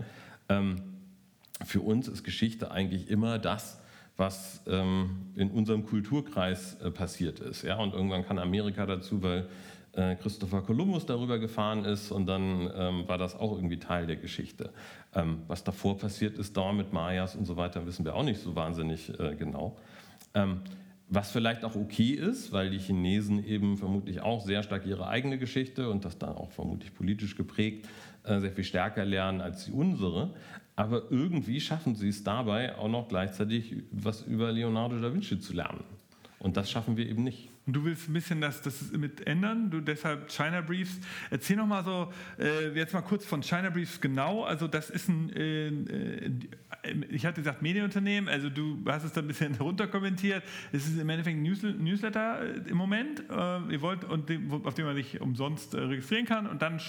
Ähm, 0.51 0.83
für 1.65 1.81
uns 1.81 2.07
ist 2.07 2.23
Geschichte 2.23 2.71
eigentlich 2.71 3.09
immer 3.09 3.39
das, 3.39 3.81
was 4.19 4.61
ähm, 4.67 5.33
in 5.37 5.51
unserem 5.51 5.87
Kulturkreis 5.87 6.75
äh, 6.83 6.91
passiert 6.91 7.41
ist. 7.41 7.63
Ja? 7.63 7.79
Und 7.79 7.95
irgendwann 7.95 8.27
kann 8.27 8.39
Amerika 8.39 8.85
dazu, 8.85 9.23
weil 9.23 9.49
äh, 9.99 10.15
Christopher 10.15 10.63
Columbus 10.63 11.07
darüber 11.07 11.39
gefahren 11.39 11.85
ist 11.85 12.13
und 12.13 12.27
dann 12.27 12.71
ähm, 12.75 13.09
war 13.09 13.19
das 13.19 13.35
auch 13.35 13.57
irgendwie 13.57 13.79
Teil 13.79 14.07
der 14.07 14.17
Geschichte. 14.17 14.71
Ähm, 15.15 15.43
was 15.49 15.65
davor 15.65 15.99
passiert 15.99 16.39
ist, 16.39 16.57
da 16.57 16.73
mit 16.73 16.93
Mayas 16.93 17.35
und 17.35 17.47
so 17.47 17.57
weiter, 17.57 17.85
wissen 17.85 18.05
wir 18.05 18.15
auch 18.15 18.23
nicht 18.23 18.41
so 18.41 18.55
wahnsinnig 18.55 19.11
äh, 19.19 19.35
genau. 19.35 19.77
Ähm, 20.35 20.61
was 21.09 21.31
vielleicht 21.31 21.65
auch 21.65 21.75
okay 21.75 22.11
ist, 22.11 22.53
weil 22.53 22.71
die 22.71 22.79
Chinesen 22.79 23.45
eben 23.45 23.77
vermutlich 23.77 24.21
auch 24.21 24.45
sehr 24.45 24.63
stark 24.63 24.87
ihre 24.87 25.09
eigene 25.09 25.39
Geschichte 25.39 25.91
und 25.91 26.05
das 26.05 26.19
dann 26.19 26.37
auch 26.37 26.53
vermutlich 26.53 26.95
politisch 26.95 27.35
geprägt 27.35 27.89
äh, 28.25 28.41
sehr 28.41 28.53
viel 28.53 28.65
stärker 28.65 29.05
lernen 29.05 29.41
als 29.41 29.65
die 29.65 29.73
unsere. 29.73 30.31
Aber 30.77 31.11
irgendwie 31.11 31.61
schaffen 31.61 31.97
sie 31.97 32.09
es 32.09 32.23
dabei 32.23 32.77
auch 32.77 32.89
noch 32.89 33.09
gleichzeitig 33.09 33.75
was 33.91 34.23
über 34.23 34.53
Leonardo 34.53 34.97
da 35.01 35.13
Vinci 35.13 35.41
zu 35.41 35.55
lernen. 35.55 35.83
Und 36.39 36.57
das 36.57 36.71
schaffen 36.71 36.97
wir 36.97 37.09
eben 37.09 37.25
nicht. 37.25 37.51
Und 37.69 37.75
du 37.75 37.85
willst 37.85 38.09
ein 38.09 38.15
bisschen 38.15 38.41
das, 38.41 38.63
das 38.63 38.93
mit 38.93 39.27
ändern, 39.27 39.71
du 39.71 39.83
deshalb 39.83 40.31
China 40.33 40.63
Briefs. 40.63 40.99
Erzähl 41.31 41.59
noch 41.59 41.67
mal 41.67 41.85
so, 41.85 42.11
äh, 42.39 42.71
jetzt 42.71 42.95
mal 42.95 43.03
kurz 43.03 43.27
von 43.27 43.43
China 43.43 43.69
Briefs 43.69 44.01
genau. 44.01 44.45
Also 44.45 44.67
das 44.67 44.89
ist 44.89 45.07
ein, 45.11 45.31
äh, 45.37 45.67
äh 45.67 46.31
ich 47.11 47.27
hatte 47.27 47.43
gesagt 47.43 47.61
Medienunternehmen, 47.61 48.31
also 48.31 48.49
du 48.49 48.83
hast 48.87 49.05
es 49.05 49.13
da 49.13 49.21
ein 49.21 49.27
bisschen 49.27 49.55
runterkommentiert. 49.61 50.43
Es 50.73 50.87
ist 50.87 50.99
im 50.99 51.11
Endeffekt 51.11 51.37
ein 51.37 51.43
Newsletter 51.43 52.41
äh, 52.41 52.71
im 52.71 52.79
Moment, 52.79 53.21
äh, 53.29 53.59
ihr 53.71 53.83
wollt, 53.83 54.05
und 54.05 54.33
auf 54.65 54.73
dem 54.73 54.87
man 54.87 54.97
sich 54.97 55.21
umsonst 55.21 55.75
äh, 55.75 55.81
registrieren 55.81 56.25
kann 56.25 56.47
und 56.47 56.63
dann 56.63 56.81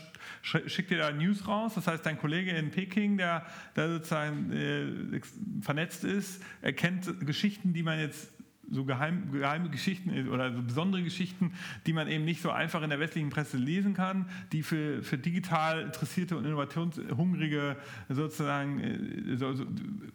schickt 0.44 0.92
ihr 0.92 0.98
da 1.00 1.12
News 1.12 1.46
raus. 1.46 1.74
Das 1.76 1.88
heißt, 1.88 2.06
dein 2.06 2.18
Kollege 2.18 2.52
in 2.52 2.72
Peking, 2.72 3.18
der 3.18 3.46
da 3.74 3.90
sozusagen 3.90 5.20
vernetzt 5.60 6.06
ist, 6.06 6.42
erkennt 6.62 7.26
Geschichten, 7.26 7.74
die 7.74 7.84
man 7.84 8.00
jetzt 8.00 8.32
so 8.72 8.86
geheim, 8.86 9.32
geheime 9.32 9.70
Geschichten 9.70 10.30
oder 10.30 10.54
so 10.54 10.62
besondere 10.62 11.04
Geschichten, 11.04 11.54
die 11.86 11.94
man 11.94 12.08
eben 12.08 12.26
nicht 12.26 12.42
so 12.42 12.52
einfach 12.52 12.82
in 12.82 12.90
der 12.90 13.00
westlichen 13.00 13.30
Presse 13.30 13.58
lesen 13.58 13.94
kann, 13.94 14.30
die 14.52 14.64
für, 14.64 15.02
für 15.04 15.18
digital 15.18 15.82
interessierte 15.82 16.38
und 16.38 16.46
innovationshungrige 16.46 17.78
sozusagen 18.10 18.80
äh, 18.80 19.38
so, 19.38 19.54
so 19.54 19.66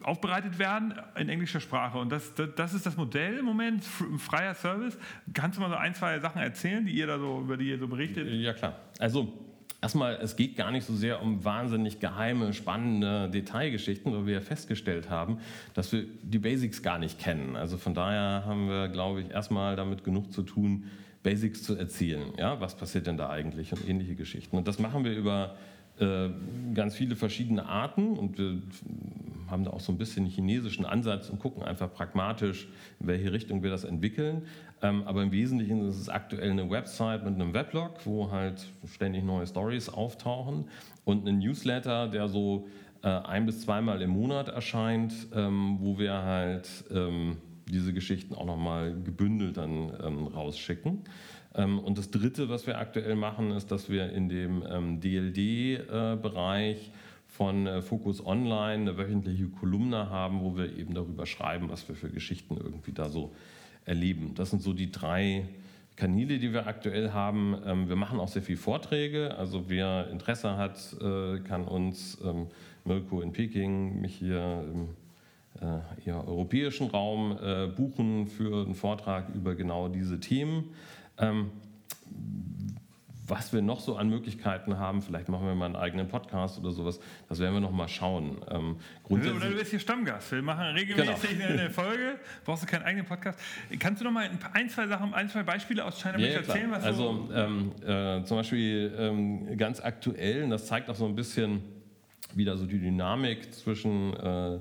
aufbereitet 0.03 0.59
werden 0.59 0.95
in 1.17 1.29
englischer 1.29 1.61
Sprache. 1.61 1.99
Und 1.99 2.11
das, 2.11 2.35
das, 2.35 2.51
das, 2.57 2.75
ist 2.75 2.87
das 2.87 2.97
Modell 2.97 3.39
im 3.39 3.45
Moment, 3.45 3.85
freier 3.85 4.55
Service. 4.55 4.99
Kannst 5.33 5.59
du 5.59 5.63
mal 5.63 5.71
so 5.71 5.77
ein, 5.77 5.95
zwei 5.95 6.19
Sachen 6.21 6.41
erzählen, 6.41 6.85
die 6.85 6.93
ihr 6.93 7.07
da 7.07 7.19
so, 7.19 7.41
über 7.41 7.57
die 7.57 7.69
ihr 7.69 7.79
so 7.79 7.89
berichtet? 7.89 8.29
Ja, 8.29 8.53
klar. 8.53 8.79
Also 8.99 9.33
Erstmal, 9.85 10.15
es 10.23 10.35
geht 10.37 10.57
gar 10.57 10.71
nicht 10.71 10.87
so 10.87 10.95
sehr 10.95 11.21
um 11.21 11.45
wahnsinnig 11.45 12.01
geheime, 12.01 12.55
spannende 12.55 13.29
Detailgeschichten, 13.29 14.15
weil 14.15 14.25
wir 14.25 14.33
ja 14.33 14.41
festgestellt 14.41 15.11
haben, 15.11 15.41
dass 15.75 15.93
wir 15.93 16.07
die 16.23 16.39
Basics 16.39 16.83
gar 16.83 16.99
nicht 16.99 17.19
kennen. 17.19 17.55
Also 17.55 17.77
von 17.77 17.93
daher 17.93 18.47
haben 18.47 18.67
wir, 18.67 18.89
glaube 18.89 19.21
ich, 19.21 19.31
erstmal 19.31 19.77
damit 19.77 20.03
genug 20.03 20.33
zu 20.33 20.43
tun, 20.43 20.85
Basics 21.23 21.63
zu 21.63 21.77
erzählen. 21.77 22.33
Ja, 22.39 22.63
was 22.63 22.75
passiert 22.79 23.07
denn 23.07 23.19
da 23.19 23.29
eigentlich 23.29 23.75
und 23.75 23.87
ähnliche 23.87 24.15
Geschichten. 24.15 24.57
Und 24.57 24.67
das 24.69 24.79
machen 24.79 25.05
wir 25.05 25.15
über 25.15 25.55
äh, 25.99 26.31
ganz 26.73 26.95
viele 26.95 27.15
verschiedene 27.15 27.67
Arten 27.67 28.17
und 28.17 28.39
wir 28.39 28.63
haben 29.51 29.65
da 29.65 29.71
auch 29.71 29.81
so 29.81 29.93
ein 29.93 29.99
bisschen 29.99 30.25
chinesischen 30.25 30.87
Ansatz 30.87 31.29
und 31.29 31.41
gucken 31.41 31.63
einfach 31.63 31.93
pragmatisch, 31.93 32.69
in 33.01 33.07
welche 33.07 33.33
Richtung 33.33 33.63
wir 33.63 33.69
das 33.69 33.85
entwickeln. 33.85 34.47
Ähm, 34.85 35.03
aber 35.07 35.23
im 35.23 35.33
Wesentlichen 35.33 35.89
ist 35.89 35.99
es 35.99 36.11
aktuell 36.11 36.51
eine 36.51 36.69
Website 36.69 37.25
mit 37.25 37.35
einem 37.35 37.55
Weblog, 37.55 38.05
wo 38.05 38.31
halt 38.31 38.67
ständig 38.87 39.25
neue 39.25 39.47
Stories 39.47 39.89
auftauchen 39.89 40.67
und 41.05 41.27
ein 41.27 41.39
Newsletter, 41.39 42.07
der 42.09 42.29
so 42.29 42.69
äh, 43.03 43.09
ein 43.09 43.47
bis 43.47 43.63
zweimal 43.63 44.03
im 44.03 44.11
Monat 44.11 44.49
erscheint, 44.49 45.15
ähm, 45.35 45.79
wo 45.81 45.99
wir 45.99 46.13
halt 46.13 46.69
ähm, 46.91 47.39
diese 47.67 47.95
Geschichten 47.95 48.35
auch 48.35 48.45
nochmal 48.45 48.95
gebündelt 49.05 49.57
dann 49.57 49.89
rausschicken. 49.89 50.99
und 51.55 51.97
das 51.97 52.11
Dritte, 52.11 52.51
was 52.51 52.67
wir 52.67 52.77
aktuell 52.77 53.15
machen, 53.17 53.53
ist, 53.53 53.73
dass 53.73 53.89
wir 53.89 54.13
in 54.13 54.29
dem 54.29 55.01
DLD-Bereich 55.01 56.77
äh, 56.77 56.91
von 57.27 57.67
äh, 57.67 57.81
Focus 57.81 58.25
Online 58.25 58.83
eine 58.83 58.99
wöchentliche 58.99 59.49
Kolumne 59.49 60.11
haben, 60.11 60.43
wo 60.43 60.59
wir 60.59 60.77
eben 60.77 60.93
darüber 60.93 61.25
schreiben, 61.25 61.71
was 61.71 61.89
wir 61.89 61.95
für 61.95 62.11
Geschichten 62.11 62.59
irgendwie 62.59 62.93
da 62.93 63.09
so 63.09 63.33
erleben. 63.85 64.35
Das 64.35 64.51
sind 64.51 64.63
so 64.63 64.73
die 64.73 64.91
drei 64.91 65.45
Kanäle, 65.97 66.39
die 66.39 66.53
wir 66.53 66.67
aktuell 66.67 67.13
haben. 67.13 67.57
Ähm, 67.65 67.89
wir 67.89 67.97
machen 67.97 68.19
auch 68.19 68.29
sehr 68.29 68.43
viele 68.43 68.59
Vorträge. 68.59 69.37
Also 69.37 69.65
wer 69.69 70.11
Interesse 70.11 70.57
hat, 70.57 70.97
äh, 71.01 71.39
kann 71.41 71.65
uns 71.65 72.19
ähm, 72.25 72.47
Mirko 72.85 73.21
in 73.21 73.33
Peking, 73.33 74.01
mich 74.01 74.17
hier 74.17 74.65
im 74.73 74.89
äh, 75.61 76.11
europäischen 76.11 76.89
Raum 76.89 77.39
buchen 77.77 78.27
für 78.27 78.65
einen 78.65 78.75
Vortrag 78.75 79.35
über 79.35 79.55
genau 79.55 79.89
diese 79.89 80.19
Themen. 80.21 80.65
Ähm, 81.17 81.51
was 83.27 83.53
wir 83.53 83.63
noch 83.63 83.81
so 83.81 83.97
an 83.97 84.09
Möglichkeiten 84.09 84.79
haben, 84.79 85.01
vielleicht 85.01 85.29
machen 85.29 85.47
wir 85.47 85.55
mal 85.55 85.67
einen 85.67 85.77
eigenen 85.77 86.09
Podcast 86.09 86.59
oder 86.59 86.73
sowas, 86.73 87.01
das 87.29 87.39
werden 87.39 87.55
wir 87.55 87.61
noch 87.61 87.71
mal 87.71 87.89
schauen. 87.89 88.39
Ähm, 88.51 88.77
oder 89.09 89.33
du 89.33 89.57
bist 89.57 89.71
hier 89.71 89.81
Stammgast. 89.81 90.31
Wir 90.33 90.43
machen 90.43 90.67
regelmäßig 90.75 91.39
genau. 91.39 91.47
eine 91.47 91.71
Folge, 91.71 92.19
brauchst 92.45 92.65
du 92.65 92.67
keinen 92.67 92.83
eigenen 92.83 93.07
Podcast. 93.07 93.39
Kannst 93.79 94.01
du 94.01 94.05
noch 94.05 94.13
mal 94.13 94.29
ein, 94.53 94.69
zwei 94.69 94.87
Sachen, 94.87 95.15
ein, 95.15 95.29
zwei 95.29 95.43
Beispiele 95.43 95.85
aus 95.85 96.01
China 96.01 96.19
ja, 96.19 96.29
erzählen? 96.29 96.71
Was 96.71 96.85
also 96.85 97.29
ähm, 97.35 97.73
äh, 97.83 98.25
zum 98.25 98.37
Beispiel 98.37 98.95
ähm, 98.99 99.57
ganz 99.57 99.81
aktuell, 99.81 100.45
und 100.45 100.51
das 100.51 100.67
zeigt 100.67 100.91
auch 100.91 100.97
so 100.97 101.07
ein 101.07 101.15
bisschen 101.15 101.63
wieder 102.35 102.57
so 102.57 102.67
die 102.67 102.79
Dynamik 102.79 103.55
zwischen 103.55 104.15
äh, 104.15 104.59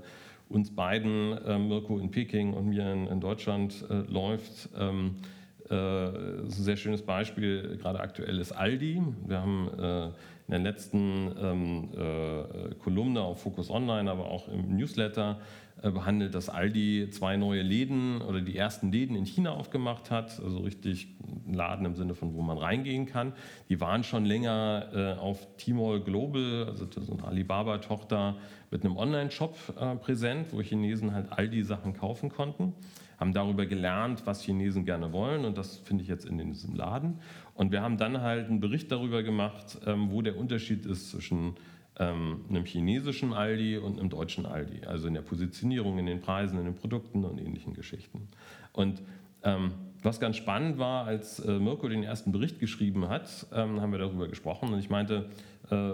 uns 0.50 0.74
beiden, 0.74 1.38
äh, 1.46 1.58
Mirko 1.58 2.00
in 2.00 2.12
Peking 2.12 2.54
und 2.54 2.70
mir 2.70 2.92
in, 2.92 3.08
in 3.08 3.20
Deutschland, 3.20 3.86
äh, 3.90 4.12
läuft. 4.12 4.70
Äh, 5.70 5.76
ein 5.76 6.50
sehr 6.50 6.76
schönes 6.76 7.02
Beispiel, 7.02 7.78
gerade 7.78 8.00
aktuell 8.00 8.40
ist 8.40 8.52
Aldi. 8.52 9.02
Wir 9.26 9.40
haben 9.40 9.70
äh, 9.78 10.06
in 10.08 10.14
der 10.50 10.60
letzten 10.60 11.32
ähm, 11.42 11.90
äh, 11.94 12.76
Kolumne 12.76 13.22
auf 13.22 13.44
Focus 13.44 13.70
Online, 13.70 14.12
aber 14.12 14.26
auch 14.26 14.48
im 14.50 14.76
Newsletter 14.76 15.40
behandelt, 15.82 16.34
dass 16.34 16.48
Aldi 16.50 17.10
zwei 17.10 17.36
neue 17.36 17.62
Läden 17.62 18.22
oder 18.22 18.40
die 18.40 18.56
ersten 18.56 18.92
Läden 18.92 19.18
in 19.18 19.26
China 19.26 19.52
aufgemacht 19.52 20.12
hat, 20.12 20.40
also 20.42 20.60
richtig 20.60 21.08
Laden 21.52 21.86
im 21.86 21.96
Sinne 21.96 22.16
von, 22.16 22.36
wo 22.36 22.42
man 22.42 22.58
reingehen 22.58 23.06
kann. 23.06 23.34
Die 23.68 23.82
waren 23.82 24.06
schon 24.06 24.24
länger 24.24 25.18
auf 25.20 25.46
Tmall 25.58 26.00
Global, 26.00 26.68
also 26.70 26.88
so 26.90 27.14
eine 27.14 27.26
Alibaba-Tochter, 27.26 28.38
mit 28.72 28.86
einem 28.86 28.96
Online-Shop 28.96 29.58
präsent, 30.02 30.54
wo 30.54 30.62
Chinesen 30.62 31.14
halt 31.14 31.34
Aldi-Sachen 31.34 31.98
kaufen 31.98 32.30
konnten 32.30 32.74
haben 33.24 33.34
darüber 33.34 33.66
gelernt, 33.66 34.24
was 34.26 34.42
Chinesen 34.44 34.84
gerne 34.84 35.14
wollen 35.14 35.46
und 35.46 35.58
das 35.58 35.78
finde 35.78 36.04
ich 36.04 36.10
jetzt 36.10 36.26
in 36.26 36.38
diesem 36.38 36.76
Laden. 36.76 37.20
Und 37.54 37.72
wir 37.72 37.82
haben 37.82 37.98
dann 37.98 38.20
halt 38.20 38.50
einen 38.50 38.60
Bericht 38.60 38.92
darüber 38.92 39.24
gemacht, 39.24 39.80
ähm, 39.86 40.12
wo 40.12 40.22
der 40.22 40.38
Unterschied 40.38 40.86
ist 40.86 41.10
zwischen 41.10 41.56
ähm, 41.98 42.42
einem 42.50 42.66
chinesischen 42.66 43.32
Aldi 43.32 43.78
und 43.78 43.98
einem 43.98 44.10
deutschen 44.10 44.46
Aldi, 44.46 44.86
also 44.88 45.08
in 45.08 45.14
der 45.14 45.22
Positionierung, 45.22 46.00
in 46.00 46.06
den 46.06 46.20
Preisen, 46.20 46.60
in 46.60 46.66
den 46.66 46.76
Produkten 46.76 47.24
und 47.24 47.40
ähnlichen 47.40 47.74
Geschichten. 47.74 48.28
Und 48.74 49.02
ähm, 49.44 49.72
was 50.02 50.20
ganz 50.20 50.36
spannend 50.36 50.78
war, 50.78 51.06
als 51.06 51.40
äh, 51.40 51.60
Mirko 51.60 51.88
den 51.88 52.04
ersten 52.04 52.34
Bericht 52.34 52.60
geschrieben 52.60 53.08
hat, 53.08 53.48
ähm, 53.54 53.80
haben 53.80 53.94
wir 53.94 54.00
darüber 54.00 54.28
gesprochen 54.28 54.74
und 54.74 54.80
ich 54.80 54.90
meinte, 54.90 55.30
äh, 55.72 55.94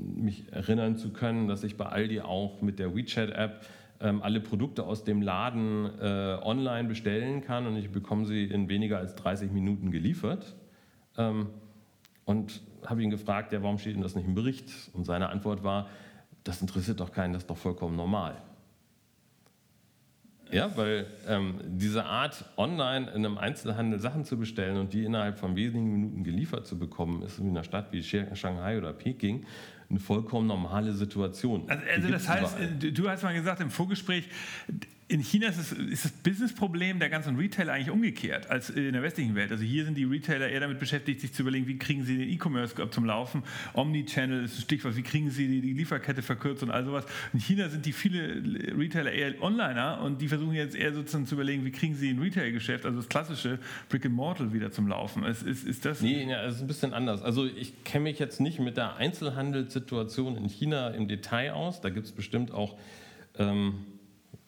mich 0.00 0.52
erinnern 0.52 0.96
zu 0.96 1.10
können, 1.10 1.48
dass 1.48 1.64
ich 1.64 1.76
bei 1.76 1.86
Aldi 1.86 2.20
auch 2.20 2.62
mit 2.62 2.78
der 2.78 2.94
WeChat-App 2.94 3.66
ähm, 4.00 4.22
alle 4.22 4.40
Produkte 4.40 4.84
aus 4.84 5.04
dem 5.04 5.22
Laden 5.22 5.86
äh, 6.00 6.38
online 6.42 6.88
bestellen 6.88 7.42
kann 7.42 7.66
und 7.66 7.76
ich 7.76 7.90
bekomme 7.90 8.26
sie 8.26 8.44
in 8.44 8.68
weniger 8.68 8.98
als 8.98 9.14
30 9.16 9.50
Minuten 9.50 9.90
geliefert. 9.90 10.56
Ähm, 11.16 11.48
und 12.24 12.60
habe 12.84 13.02
ihn 13.02 13.10
gefragt, 13.10 13.52
ja, 13.52 13.62
warum 13.62 13.78
steht 13.78 13.94
denn 13.94 14.02
das 14.02 14.14
nicht 14.14 14.26
im 14.26 14.34
Bericht? 14.34 14.70
Und 14.92 15.04
seine 15.04 15.30
Antwort 15.30 15.64
war, 15.64 15.88
das 16.44 16.60
interessiert 16.60 17.00
doch 17.00 17.10
keinen, 17.10 17.32
das 17.32 17.42
ist 17.42 17.50
doch 17.50 17.56
vollkommen 17.56 17.96
normal. 17.96 18.36
Ja, 20.50 20.74
weil 20.76 21.06
ähm, 21.26 21.60
diese 21.64 22.04
Art, 22.04 22.44
online 22.56 23.08
in 23.10 23.24
einem 23.24 23.36
Einzelhandel 23.36 23.98
Sachen 23.98 24.24
zu 24.24 24.38
bestellen 24.38 24.78
und 24.78 24.94
die 24.94 25.04
innerhalb 25.04 25.38
von 25.38 25.56
wenigen 25.56 25.92
Minuten 25.92 26.24
geliefert 26.24 26.66
zu 26.66 26.78
bekommen, 26.78 27.22
ist 27.22 27.38
in 27.38 27.50
einer 27.50 27.64
Stadt 27.64 27.92
wie 27.92 28.02
Shanghai 28.02 28.78
oder 28.78 28.92
Peking 28.92 29.44
eine 29.90 30.00
vollkommen 30.00 30.46
normale 30.46 30.92
Situation. 30.92 31.64
Also, 31.68 31.84
also 31.94 32.08
das 32.08 32.28
heißt, 32.28 32.56
du 32.80 33.08
hast 33.08 33.22
mal 33.22 33.34
gesagt 33.34 33.60
im 33.60 33.70
Vorgespräch, 33.70 34.28
in 35.10 35.20
China 35.22 35.48
ist, 35.48 35.58
es, 35.58 35.72
ist 35.72 36.04
das 36.04 36.12
Businessproblem 36.12 36.98
der 36.98 37.08
ganzen 37.08 37.36
Retailer 37.36 37.72
eigentlich 37.72 37.90
umgekehrt 37.90 38.50
als 38.50 38.68
in 38.68 38.92
der 38.92 39.02
westlichen 39.02 39.34
Welt. 39.34 39.50
Also 39.50 39.64
hier 39.64 39.86
sind 39.86 39.96
die 39.96 40.04
Retailer 40.04 40.48
eher 40.48 40.60
damit 40.60 40.78
beschäftigt, 40.78 41.22
sich 41.22 41.32
zu 41.32 41.42
überlegen, 41.42 41.66
wie 41.66 41.78
kriegen 41.78 42.04
sie 42.04 42.18
den 42.18 42.28
E-Commerce 42.28 42.74
zum 42.90 43.06
Laufen. 43.06 43.42
Omnichannel 43.72 44.44
ist 44.44 44.58
ein 44.58 44.62
Stichwort, 44.62 44.96
wie 44.96 45.02
kriegen 45.02 45.30
sie 45.30 45.62
die, 45.62 45.72
Lieferkette 45.72 46.20
verkürzt 46.20 46.62
und 46.62 46.70
all 46.70 46.84
sowas. 46.84 47.06
In 47.32 47.40
China 47.40 47.70
sind 47.70 47.86
die 47.86 47.92
viele 47.92 48.42
Retailer 48.76 49.10
eher 49.10 49.42
Onliner 49.42 50.00
und 50.02 50.20
die 50.20 50.28
versuchen 50.28 50.52
jetzt 50.52 50.76
eher 50.76 50.92
sozusagen 50.92 51.24
zu 51.24 51.36
überlegen, 51.36 51.64
wie 51.64 51.70
kriegen 51.70 51.94
sie 51.94 52.10
ein 52.10 52.18
Retail-Geschäft, 52.18 52.84
also 52.84 52.98
das 52.98 53.08
klassische 53.08 53.58
Brick 53.88 54.04
and 54.04 54.14
Mortar 54.14 54.52
wieder 54.52 54.70
zum 54.72 54.88
Laufen. 54.88 55.24
Ist, 55.24 55.42
ist, 55.42 55.66
ist 55.66 55.86
das? 55.86 56.02
Nee, 56.02 56.28
ja, 56.28 56.44
es 56.44 56.56
ist 56.56 56.60
ein 56.60 56.66
bisschen 56.66 56.92
anders. 56.92 57.22
Also 57.22 57.46
ich 57.46 57.82
kenne 57.84 58.04
mich 58.04 58.18
jetzt 58.18 58.40
nicht 58.40 58.58
mit 58.58 58.76
der 58.76 58.96
Einzelhandelssituation 58.96 60.36
in 60.36 60.48
China 60.50 60.88
im 60.90 61.08
Detail 61.08 61.52
aus. 61.52 61.80
Da 61.80 61.88
gibt 61.88 62.06
es 62.06 62.12
bestimmt 62.12 62.50
auch 62.50 62.76
ähm, 63.38 63.86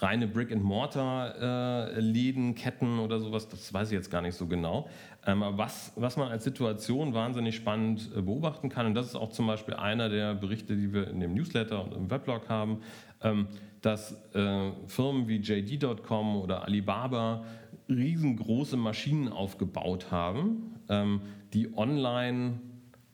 reine 0.03 0.27
Brick-and-Mortar-Läden, 0.27 2.51
äh, 2.51 2.55
Ketten 2.55 2.99
oder 2.99 3.21
sowas, 3.21 3.49
das 3.49 3.73
weiß 3.73 3.89
ich 3.89 3.95
jetzt 3.95 4.11
gar 4.11 4.21
nicht 4.23 4.35
so 4.35 4.47
genau. 4.47 4.89
Ähm, 5.27 5.45
was, 5.47 5.93
was 5.97 6.17
man 6.17 6.29
als 6.29 6.45
Situation 6.45 7.13
wahnsinnig 7.15 7.57
spannend 7.57 8.11
äh, 8.17 8.23
beobachten 8.23 8.69
kann, 8.69 8.87
und 8.87 8.95
das 8.95 9.07
ist 9.07 9.17
auch 9.17 9.31
zum 9.31 9.47
Beispiel 9.47 9.75
einer 9.75 10.09
der 10.09 10.35
Berichte, 10.35 10.77
die 10.77 10.93
wir 10.93 11.09
in 11.09 11.21
dem 11.21 11.35
Newsletter 11.35 11.85
und 11.85 11.95
im 11.95 12.11
Weblog 12.11 12.49
haben, 12.49 12.79
ähm, 13.23 13.47
dass 13.83 14.13
äh, 14.35 14.73
Firmen 14.87 15.29
wie 15.29 15.37
JD.com 15.37 16.37
oder 16.37 16.65
Alibaba 16.65 17.45
riesengroße 17.89 18.77
Maschinen 18.77 19.29
aufgebaut 19.29 20.11
haben, 20.11 20.75
ähm, 20.89 21.21
die 21.53 21.77
online 21.77 22.61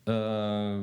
äh, 0.07 0.79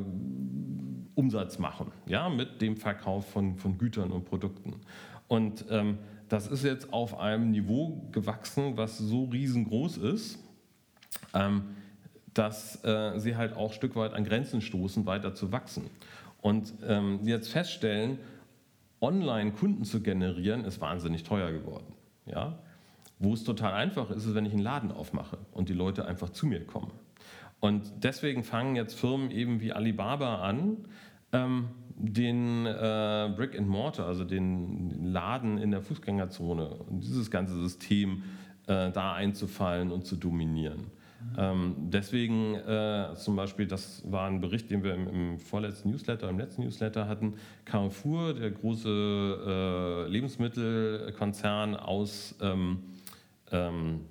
Umsatz 1.15 1.59
machen, 1.59 1.91
ja, 2.07 2.29
mit 2.29 2.61
dem 2.61 2.75
Verkauf 2.75 3.31
von, 3.31 3.57
von 3.57 3.77
Gütern 3.77 4.11
und 4.11 4.25
Produkten. 4.25 4.81
Und 5.28 5.65
ähm, 5.69 5.97
das 6.30 6.47
ist 6.47 6.63
jetzt 6.63 6.91
auf 6.93 7.19
einem 7.19 7.51
Niveau 7.51 8.07
gewachsen, 8.11 8.78
was 8.78 8.97
so 8.97 9.26
riesengroß 9.26 9.97
ist, 9.97 10.39
ähm, 11.34 11.76
dass 12.34 12.84
äh, 12.84 13.19
sie 13.19 13.36
halt 13.36 13.55
auch 13.55 13.69
ein 13.69 13.74
Stück 13.76 13.95
weit 13.95 14.13
an 14.13 14.24
Grenzen 14.24 14.61
stoßen, 14.61 15.05
weiter 15.05 15.36
zu 15.36 15.51
wachsen. 15.51 15.89
Und 16.41 16.74
ähm, 16.88 17.19
jetzt 17.24 17.51
feststellen, 17.51 18.17
online 18.99 19.51
Kunden 19.51 19.86
zu 19.86 20.01
generieren, 20.01 20.65
ist 20.65 20.82
wahnsinnig 20.82 21.24
teuer 21.24 21.51
geworden. 21.51 21.93
Ja? 22.26 22.57
Wo 23.19 23.34
es 23.34 23.43
total 23.43 23.74
einfach 23.74 24.09
ist, 24.09 24.26
ist, 24.26 24.34
wenn 24.34 24.45
ich 24.45 24.53
einen 24.53 24.63
Laden 24.63 24.91
aufmache 24.91 25.38
und 25.51 25.69
die 25.69 25.74
Leute 25.74 26.05
einfach 26.05 26.30
zu 26.30 26.47
mir 26.47 26.65
kommen. 26.65 26.91
Und 27.59 27.91
deswegen 28.03 28.43
fangen 28.43 28.76
jetzt 28.76 28.99
Firmen 28.99 29.32
eben 29.32 29.61
wie 29.61 29.71
Alibaba 29.71 30.41
an, 30.41 30.78
ähm, 31.32 31.69
den 31.95 32.65
äh, 32.65 33.31
Brick 33.35 33.57
and 33.57 33.67
Mortar, 33.67 34.07
also 34.07 34.23
den 34.23 35.11
Laden 35.11 35.57
in 35.57 35.71
der 35.71 35.81
Fußgängerzone 35.81 36.67
und 36.67 37.03
dieses 37.03 37.29
ganze 37.31 37.55
System 37.61 38.23
äh, 38.67 38.91
da 38.91 39.13
einzufallen 39.13 39.91
und 39.91 40.05
zu 40.05 40.15
dominieren. 40.15 40.87
Ähm, 41.37 41.75
deswegen 41.77 42.55
äh, 42.55 43.13
zum 43.15 43.35
Beispiel, 43.35 43.65
das 43.65 44.03
war 44.09 44.27
ein 44.27 44.41
Bericht, 44.41 44.69
den 44.69 44.83
wir 44.83 44.93
im, 44.93 45.07
im, 45.07 45.39
vorletzten 45.39 45.89
Newsletter, 45.89 46.29
im 46.29 46.37
letzten 46.37 46.63
Newsletter 46.63 47.07
hatten, 47.07 47.35
Carrefour, 47.65 48.33
der 48.33 48.51
große 48.51 50.05
äh, 50.07 50.09
Lebensmittelkonzern 50.09 51.75
aus 51.75 52.35
ähm, 52.41 52.79
ähm, 53.51 54.01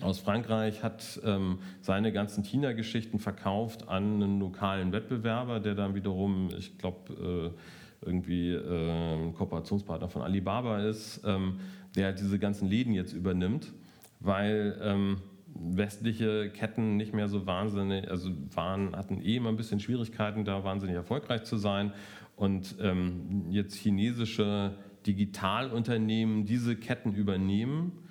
aus 0.00 0.20
Frankreich 0.20 0.82
hat 0.82 1.20
ähm, 1.24 1.58
seine 1.80 2.12
ganzen 2.12 2.44
China-Geschichten 2.44 3.18
verkauft 3.18 3.88
an 3.88 4.22
einen 4.22 4.40
lokalen 4.40 4.92
Wettbewerber, 4.92 5.60
der 5.60 5.74
dann 5.74 5.94
wiederum, 5.94 6.50
ich 6.56 6.78
glaube, 6.78 7.52
äh, 7.54 8.06
irgendwie 8.06 8.52
äh, 8.52 9.32
Kooperationspartner 9.32 10.08
von 10.08 10.22
Alibaba 10.22 10.80
ist, 10.80 11.20
ähm, 11.24 11.60
der 11.96 12.12
diese 12.12 12.38
ganzen 12.38 12.68
Läden 12.68 12.92
jetzt 12.92 13.12
übernimmt, 13.12 13.72
weil 14.20 14.78
ähm, 14.82 15.16
westliche 15.54 16.50
Ketten 16.50 16.96
nicht 16.96 17.12
mehr 17.12 17.28
so 17.28 17.46
wahnsinnig, 17.46 18.08
also 18.08 18.30
waren, 18.54 18.94
hatten 18.94 19.20
eh 19.20 19.36
immer 19.36 19.48
ein 19.48 19.56
bisschen 19.56 19.80
Schwierigkeiten, 19.80 20.44
da 20.44 20.62
wahnsinnig 20.62 20.94
erfolgreich 20.94 21.44
zu 21.44 21.56
sein. 21.56 21.92
Und 22.36 22.76
ähm, 22.80 23.46
jetzt 23.50 23.74
chinesische 23.74 24.76
Digitalunternehmen 25.06 26.44
diese 26.44 26.76
Ketten 26.76 27.14
übernehmen 27.14 28.04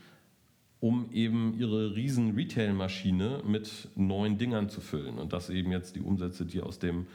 um 0.80 1.12
eben 1.12 1.58
ihre 1.58 1.96
riesen 1.96 2.36
Retail-Maschine 2.36 3.42
mit 3.46 3.90
neuen 3.96 4.38
Dingern 4.38 4.70
zu 4.70 4.82
füllen. 4.82 5.18
Und 5.18 5.34
das 5.34 5.50
eben 5.50 5.72
jetzt 5.72 5.96
die 5.96 6.02
Umsätze, 6.02 6.46
die 6.46 6.62
aus 6.62 6.80
dem, 6.80 7.08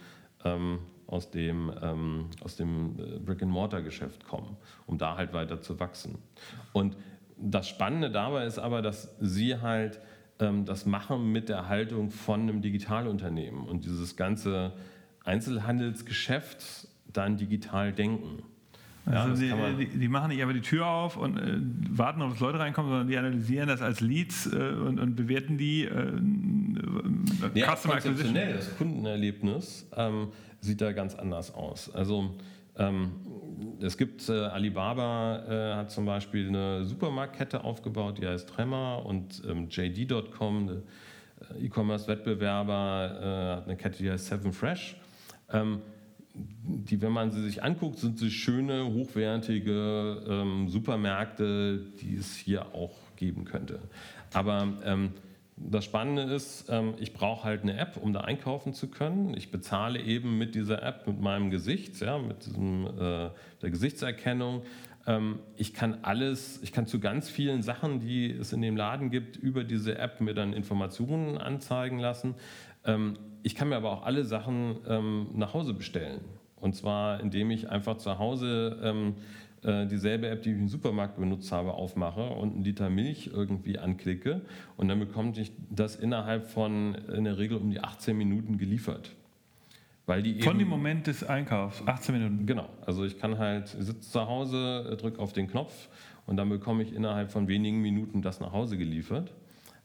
ähm, 0.44 0.80
aus 1.06 1.30
dem, 1.30 1.72
ähm, 1.80 2.26
aus 2.42 2.56
dem 2.56 2.98
äh, 2.98 3.18
Brick-and-Mortar-Geschäft 3.18 4.24
kommen, 4.24 4.56
um 4.86 4.98
da 4.98 5.16
halt 5.16 5.32
weiter 5.32 5.60
zu 5.60 5.78
wachsen. 5.78 6.18
Und 6.72 6.96
das 7.36 7.68
Spannende 7.68 8.10
dabei 8.10 8.46
ist 8.46 8.58
aber, 8.58 8.82
dass 8.82 9.14
sie 9.20 9.60
halt 9.60 10.00
ähm, 10.40 10.64
das 10.64 10.86
machen 10.86 11.30
mit 11.30 11.48
der 11.48 11.68
Haltung 11.68 12.10
von 12.10 12.42
einem 12.42 12.62
Digitalunternehmen 12.62 13.66
und 13.66 13.84
dieses 13.84 14.16
ganze 14.16 14.72
Einzelhandelsgeschäft 15.24 16.88
dann 17.12 17.36
digital 17.36 17.92
denken. 17.92 18.42
Also 19.05 19.42
ja, 19.42 19.70
die, 19.72 19.86
die, 19.86 19.98
die, 19.98 20.09
machen 20.09 20.28
nicht 20.28 20.40
einfach 20.40 20.55
die 20.55 20.61
Tür 20.61 20.86
auf 20.86 21.16
und 21.16 21.36
äh, 21.36 21.59
warten, 21.90 22.22
ob 22.22 22.38
Leute 22.38 22.61
reinkommen, 22.61 22.88
sondern 22.88 23.09
die 23.09 23.16
analysieren 23.16 23.68
das 23.68 23.82
als 23.82 24.00
Leads 24.00 24.46
äh, 24.46 24.57
und, 24.57 25.00
und, 25.00 25.16
bewerten 25.16 25.59
die. 25.59 25.84
Äh, 25.84 26.20
ja, 27.55 27.74
konzeptionell, 27.74 28.55
das 28.55 28.76
Kundenerlebnis 28.76 29.88
ähm, 29.96 30.28
sieht 30.61 30.80
da 30.80 30.92
ganz 30.92 31.16
anders 31.16 31.53
aus. 31.53 31.92
Also 31.92 32.36
ähm, 32.78 33.11
es 33.80 33.98
gibt, 33.98 34.28
äh, 34.28 34.32
Alibaba 34.32 35.42
äh, 35.48 35.74
hat 35.74 35.90
zum 35.90 36.07
Beispiel 36.07 36.48
eine 36.48 36.84
Supermarktkette 36.84 37.64
aufgebaut, 37.64 38.18
die 38.18 38.26
heißt 38.26 38.48
Tremor 38.48 39.05
und 39.05 39.42
ähm, 39.48 39.68
JD.com, 39.68 40.68
äh, 40.68 41.64
E-Commerce-Wettbewerber, 41.64 43.57
hat 43.57 43.64
eine 43.64 43.76
Kette, 43.76 43.98
die 43.98 44.11
heißt 44.11 44.26
Seven 44.26 44.53
Fresh. 44.53 44.96
Die, 46.35 47.03
wenn 47.03 47.12
man 47.12 47.30
sie 47.30 47.43
sich 47.43 47.62
anguckt, 47.62 47.99
sind 47.99 48.18
sie 48.18 48.30
schöne, 48.30 48.87
hochwertige 48.87 50.24
ähm, 50.28 50.68
Supermärkte, 50.68 51.78
die 52.01 52.16
es 52.16 52.37
hier 52.37 52.74
auch 52.74 52.95
geben 53.16 53.45
könnte. 53.45 53.80
Aber 54.33 54.66
ähm, 54.85 55.12
das 55.57 55.85
Spannende 55.85 56.22
ist, 56.35 56.66
ähm, 56.68 56.95
ich 56.99 57.12
brauche 57.12 57.45
halt 57.45 57.62
eine 57.62 57.76
App, 57.76 57.97
um 57.97 58.12
da 58.12 58.22
einkaufen 58.22 58.72
zu 58.72 58.89
können. 58.89 59.37
Ich 59.37 59.51
bezahle 59.51 60.01
eben 60.01 60.39
mit 60.39 60.55
dieser 60.55 60.83
App, 60.83 61.07
mit 61.07 61.20
meinem 61.20 61.51
Gesicht, 61.51 62.01
ja, 62.01 62.18
mit 62.18 62.47
diesem, 62.47 62.87
äh, 62.87 63.30
der 63.61 63.70
Gesichtserkennung. 63.70 64.62
Ähm, 65.07 65.41
ich 65.57 65.74
kann 65.74 65.99
alles, 66.03 66.61
ich 66.62 66.72
kann 66.72 66.87
zu 66.87 67.01
ganz 67.01 67.28
vielen 67.28 67.62
Sachen, 67.62 68.01
die 68.01 68.30
es 68.30 68.53
in 68.53 68.62
dem 68.62 68.76
Laden 68.76 69.11
gibt, 69.11 69.37
über 69.37 69.64
diese 69.64 69.99
App 69.99 70.20
mir 70.20 70.35
dann 70.35 70.53
Informationen 70.53 71.39
anzeigen 71.39 71.99
lassen. 71.99 72.35
Ähm, 72.85 73.18
ich 73.43 73.55
kann 73.55 73.68
mir 73.68 73.76
aber 73.76 73.91
auch 73.91 74.05
alle 74.05 74.24
Sachen 74.24 74.76
ähm, 74.87 75.28
nach 75.35 75.55
Hause 75.55 75.74
bestellen. 75.74 76.20
Und 76.57 76.76
zwar, 76.76 77.20
indem 77.20 77.51
ich 77.51 77.70
einfach 77.70 77.97
zu 77.99 78.18
Hause 78.18 78.78
ähm, 78.83 79.14
äh, 79.62 79.87
dieselbe 79.87 80.28
App, 80.28 80.43
die 80.43 80.51
ich 80.51 80.57
im 80.57 80.68
Supermarkt 80.68 81.18
benutzt 81.18 81.51
habe, 81.53 81.74
aufmache 81.74 82.30
und 82.30 82.55
einen 82.55 82.64
Liter 82.64 82.91
Milch 82.91 83.30
irgendwie 83.33 83.78
anklicke. 83.78 84.43
Und 84.76 84.89
dann 84.89 85.01
bekomme 85.01 85.33
ich 85.37 85.53
das 85.70 85.97
innerhalb 85.97 86.47
von 86.47 86.95
in 86.95 87.24
der 87.24 87.39
Regel 87.39 87.59
um 87.59 87.70
die 87.70 87.80
18 87.80 88.16
Minuten 88.16 88.59
geliefert. 88.59 89.12
Weil 90.07 90.22
die 90.22 90.43
Von 90.43 90.59
dem 90.59 90.68
Moment 90.68 91.07
des 91.07 91.22
Einkaufs, 91.22 91.83
18 91.87 92.14
Minuten. 92.14 92.47
Genau, 92.47 92.68
also 92.85 93.05
ich 93.05 93.18
kann 93.18 93.39
halt, 93.39 93.68
sitze 93.68 94.01
zu 94.11 94.26
Hause, 94.26 94.97
drücke 95.01 95.20
auf 95.20 95.33
den 95.33 95.47
Knopf 95.49 95.89
und 96.26 96.37
dann 96.37 96.49
bekomme 96.49 96.83
ich 96.83 96.93
innerhalb 96.93 97.30
von 97.30 97.47
wenigen 97.47 97.80
Minuten 97.80 98.20
das 98.20 98.41
nach 98.41 98.53
Hause 98.53 98.76
geliefert. 98.76 99.33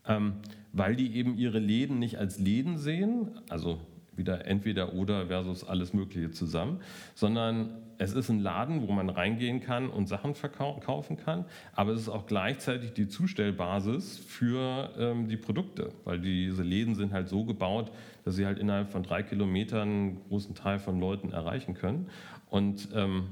Ähm, 0.07 0.33
weil 0.77 0.95
die 0.95 1.15
eben 1.15 1.35
ihre 1.37 1.59
Läden 1.59 1.99
nicht 1.99 2.17
als 2.17 2.39
Läden 2.39 2.77
sehen, 2.77 3.39
also 3.49 3.79
wieder 4.17 4.45
entweder 4.45 4.93
oder 4.93 5.27
versus 5.27 5.63
alles 5.63 5.93
Mögliche 5.93 6.31
zusammen, 6.31 6.79
sondern 7.13 7.69
es 7.99 8.13
ist 8.13 8.29
ein 8.29 8.39
Laden, 8.39 8.87
wo 8.87 8.91
man 8.91 9.09
reingehen 9.09 9.59
kann 9.59 9.89
und 9.89 10.07
Sachen 10.07 10.35
verkaufen 10.35 11.17
kann, 11.17 11.45
aber 11.73 11.91
es 11.91 12.01
ist 12.01 12.09
auch 12.09 12.25
gleichzeitig 12.25 12.93
die 12.93 13.07
Zustellbasis 13.07 14.17
für 14.17 14.91
ähm, 14.97 15.27
die 15.27 15.37
Produkte, 15.37 15.89
weil 16.03 16.19
diese 16.19 16.63
Läden 16.63 16.95
sind 16.95 17.13
halt 17.13 17.27
so 17.27 17.45
gebaut, 17.45 17.91
dass 18.23 18.35
sie 18.35 18.45
halt 18.45 18.59
innerhalb 18.59 18.89
von 18.89 19.03
drei 19.03 19.23
Kilometern 19.23 19.87
einen 19.87 20.21
großen 20.27 20.55
Teil 20.55 20.79
von 20.79 20.99
Leuten 20.99 21.31
erreichen 21.31 21.73
können. 21.73 22.09
Und 22.49 22.89
ähm, 22.93 23.27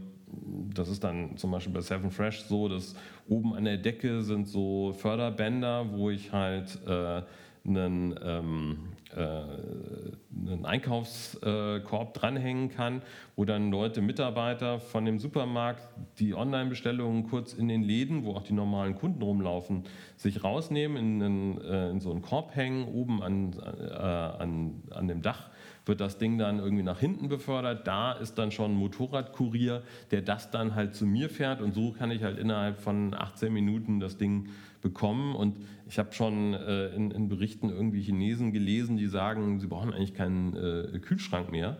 das 0.73 0.89
ist 0.89 1.03
dann 1.03 1.37
zum 1.37 1.51
Beispiel 1.51 1.73
bei 1.73 1.81
Seven 1.81 2.11
Fresh 2.11 2.41
so, 2.43 2.67
dass 2.67 2.95
oben 3.27 3.53
an 3.53 3.65
der 3.65 3.77
Decke 3.77 4.21
sind 4.21 4.47
so 4.47 4.93
Förderbänder, 4.93 5.91
wo 5.91 6.09
ich 6.09 6.31
halt 6.31 6.79
äh, 6.87 7.21
einen, 7.67 8.15
ähm, 8.23 8.77
äh, 9.15 9.21
einen 9.21 10.65
Einkaufskorb 10.65 12.13
dranhängen 12.13 12.69
kann, 12.69 13.01
wo 13.35 13.45
dann 13.45 13.71
Leute, 13.71 14.01
Mitarbeiter 14.01 14.79
von 14.79 15.05
dem 15.05 15.19
Supermarkt 15.19 15.81
die 16.19 16.35
Online-Bestellungen 16.35 17.27
kurz 17.27 17.53
in 17.53 17.67
den 17.67 17.83
Läden, 17.83 18.23
wo 18.23 18.33
auch 18.33 18.43
die 18.43 18.53
normalen 18.53 18.95
Kunden 18.95 19.21
rumlaufen, 19.21 19.83
sich 20.15 20.43
rausnehmen, 20.43 20.97
in, 20.97 21.23
einen, 21.23 21.61
äh, 21.61 21.89
in 21.89 21.99
so 21.99 22.11
einen 22.11 22.21
Korb 22.21 22.55
hängen, 22.55 22.87
oben 22.87 23.23
an, 23.23 23.55
äh, 23.63 23.95
an, 23.95 24.83
an 24.91 25.07
dem 25.07 25.21
Dach 25.21 25.49
wird 25.85 26.01
das 26.01 26.17
Ding 26.17 26.37
dann 26.37 26.59
irgendwie 26.59 26.83
nach 26.83 26.99
hinten 26.99 27.29
befördert. 27.29 27.87
Da 27.87 28.13
ist 28.13 28.35
dann 28.35 28.51
schon 28.51 28.71
ein 28.71 28.77
Motorradkurier, 28.77 29.83
der 30.11 30.21
das 30.21 30.51
dann 30.51 30.75
halt 30.75 30.95
zu 30.95 31.05
mir 31.05 31.29
fährt 31.29 31.61
und 31.61 31.73
so 31.73 31.91
kann 31.91 32.11
ich 32.11 32.23
halt 32.23 32.37
innerhalb 32.37 32.79
von 32.79 33.13
18 33.13 33.53
Minuten 33.53 33.99
das 33.99 34.17
Ding 34.17 34.49
bekommen. 34.81 35.35
Und 35.35 35.57
ich 35.87 35.99
habe 35.99 36.13
schon 36.13 36.53
äh, 36.53 36.87
in, 36.95 37.11
in, 37.11 37.29
Berichten 37.29 37.69
irgendwie 37.69 38.01
Chinesen 38.01 38.51
gelesen, 38.51 38.97
die 38.97 39.07
sagen, 39.07 39.59
sie 39.59 39.67
brauchen 39.67 39.93
eigentlich 39.93 40.13
keinen 40.13 40.55
äh, 40.55 40.99
Kühlschrank 40.99 41.51
mehr, 41.51 41.77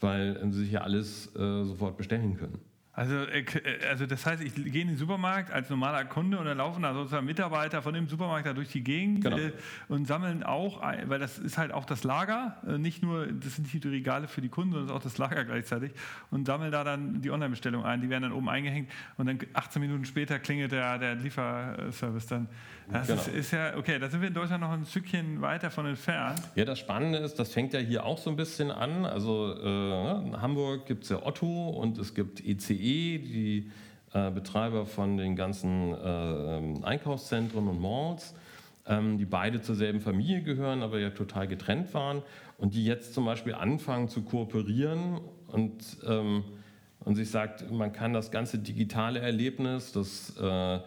weil 0.00 0.38
sie 0.52 0.60
sich 0.64 0.72
ja 0.72 0.80
alles 0.80 1.34
äh, 1.36 1.64
sofort 1.64 1.96
bestellen 1.96 2.36
können. 2.36 2.58
Also, 2.96 3.14
äh, 3.14 3.40
äh, 3.40 3.86
also 3.90 4.06
das 4.06 4.24
heißt, 4.24 4.42
ich 4.42 4.54
gehe 4.54 4.80
in 4.82 4.88
den 4.88 4.96
Supermarkt 4.96 5.52
als 5.52 5.68
normaler 5.68 6.06
Kunde 6.06 6.38
und 6.38 6.46
dann 6.46 6.56
laufen 6.56 6.82
da 6.82 6.94
sozusagen 6.94 7.26
Mitarbeiter 7.26 7.82
von 7.82 7.92
dem 7.92 8.08
Supermarkt 8.08 8.46
da 8.46 8.54
durch 8.54 8.70
die 8.70 8.82
Gegend 8.82 9.22
genau. 9.22 9.36
äh, 9.36 9.52
und 9.88 10.06
sammeln 10.06 10.42
auch, 10.42 10.80
weil 10.80 11.18
das 11.18 11.38
ist 11.38 11.58
halt 11.58 11.72
auch 11.72 11.84
das 11.84 12.04
Lager, 12.04 12.56
nicht 12.78 13.02
nur, 13.02 13.26
das 13.26 13.56
sind 13.56 13.72
nicht 13.72 13.84
die 13.84 13.88
Regale 13.88 14.28
für 14.28 14.40
die 14.40 14.48
Kunden, 14.48 14.72
sondern 14.72 14.96
auch 14.96 15.02
das 15.02 15.18
Lager 15.18 15.44
gleichzeitig 15.44 15.92
und 16.30 16.46
sammeln 16.46 16.72
da 16.72 16.84
dann 16.84 17.20
die 17.20 17.30
Online-Bestellung 17.30 17.84
ein, 17.84 18.00
die 18.00 18.08
werden 18.08 18.22
dann 18.22 18.32
oben 18.32 18.48
eingehängt 18.48 18.90
und 19.18 19.26
dann 19.26 19.38
18 19.52 19.82
Minuten 19.82 20.06
später 20.06 20.38
klingelt 20.38 20.72
der, 20.72 20.98
der 20.98 21.16
Lieferservice 21.16 22.26
dann. 22.26 22.48
Das 22.90 23.08
genau. 23.08 23.20
ist, 23.20 23.28
ist, 23.28 23.50
ja, 23.50 23.76
okay, 23.76 23.98
da 23.98 24.08
sind 24.08 24.20
wir 24.20 24.28
in 24.28 24.34
Deutschland 24.34 24.62
noch 24.62 24.70
ein 24.70 24.86
Stückchen 24.86 25.40
weiter 25.40 25.70
von 25.70 25.86
entfernt. 25.86 26.40
Ja, 26.54 26.64
das 26.64 26.78
Spannende 26.78 27.18
ist, 27.18 27.38
das 27.38 27.52
fängt 27.52 27.72
ja 27.72 27.80
hier 27.80 28.04
auch 28.04 28.18
so 28.18 28.30
ein 28.30 28.36
bisschen 28.36 28.70
an, 28.70 29.04
also 29.04 29.54
äh, 29.60 30.26
in 30.26 30.40
Hamburg 30.40 30.86
gibt 30.86 31.04
es 31.04 31.10
ja 31.10 31.24
Otto 31.24 31.70
und 31.70 31.98
es 31.98 32.14
gibt 32.14 32.40
ECE 32.40 33.18
die 33.18 33.70
äh, 34.12 34.30
Betreiber 34.30 34.86
von 34.86 35.16
den 35.16 35.34
ganzen 35.34 35.92
äh, 35.92 36.84
Einkaufszentren 36.84 37.66
und 37.66 37.80
Malls, 37.80 38.34
ähm, 38.86 39.18
die 39.18 39.24
beide 39.24 39.60
zur 39.60 39.74
selben 39.74 40.00
Familie 40.00 40.42
gehören, 40.42 40.82
aber 40.82 41.00
ja 41.00 41.10
total 41.10 41.48
getrennt 41.48 41.92
waren 41.92 42.22
und 42.56 42.74
die 42.74 42.84
jetzt 42.84 43.14
zum 43.14 43.24
Beispiel 43.24 43.54
anfangen 43.54 44.08
zu 44.08 44.22
kooperieren 44.22 45.20
und, 45.48 45.82
ähm, 46.06 46.44
und 47.00 47.16
sich 47.16 47.30
sagt, 47.30 47.68
man 47.70 47.92
kann 47.92 48.12
das 48.12 48.30
ganze 48.30 48.58
digitale 48.58 49.18
Erlebnis, 49.18 49.92
das 49.92 50.36
äh, 50.40 50.78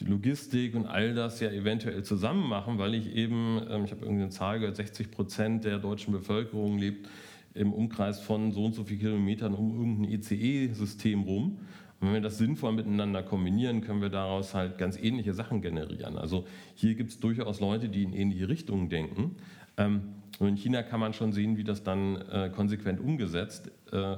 die 0.00 0.04
Logistik 0.04 0.74
und 0.74 0.86
all 0.86 1.14
das 1.14 1.40
ja 1.40 1.50
eventuell 1.50 2.02
zusammen 2.02 2.48
machen, 2.48 2.78
weil 2.78 2.94
ich 2.94 3.14
eben, 3.14 3.60
ähm, 3.70 3.84
ich 3.84 3.92
habe 3.92 4.02
irgendeine 4.02 4.30
Zahl 4.30 4.58
gehört, 4.58 4.76
60 4.76 5.10
Prozent 5.10 5.64
der 5.64 5.78
deutschen 5.78 6.12
Bevölkerung 6.12 6.78
lebt 6.78 7.08
im 7.54 7.72
Umkreis 7.72 8.20
von 8.20 8.50
so 8.52 8.64
und 8.64 8.74
so 8.74 8.84
vielen 8.84 9.00
Kilometern 9.00 9.54
um 9.54 9.76
irgendein 9.78 10.12
ECE-System 10.12 11.22
rum. 11.22 11.58
Und 12.00 12.08
wenn 12.08 12.14
wir 12.14 12.20
das 12.20 12.38
sinnvoll 12.38 12.72
miteinander 12.72 13.22
kombinieren, 13.22 13.80
können 13.80 14.02
wir 14.02 14.08
daraus 14.08 14.54
halt 14.54 14.78
ganz 14.78 14.98
ähnliche 14.98 15.32
Sachen 15.32 15.62
generieren. 15.62 16.18
Also 16.18 16.44
hier 16.74 16.96
gibt 16.96 17.10
es 17.10 17.20
durchaus 17.20 17.60
Leute, 17.60 17.88
die 17.88 18.02
in 18.02 18.12
ähnliche 18.12 18.48
Richtungen 18.48 18.88
denken. 18.88 19.36
Ähm, 19.76 20.14
und 20.40 20.48
in 20.48 20.56
China 20.56 20.82
kann 20.82 21.00
man 21.00 21.12
schon 21.12 21.32
sehen, 21.32 21.56
wie 21.56 21.64
das 21.64 21.82
dann 21.82 22.16
äh, 22.16 22.50
konsequent 22.54 23.00
umgesetzt 23.00 23.70
äh, 23.92 24.16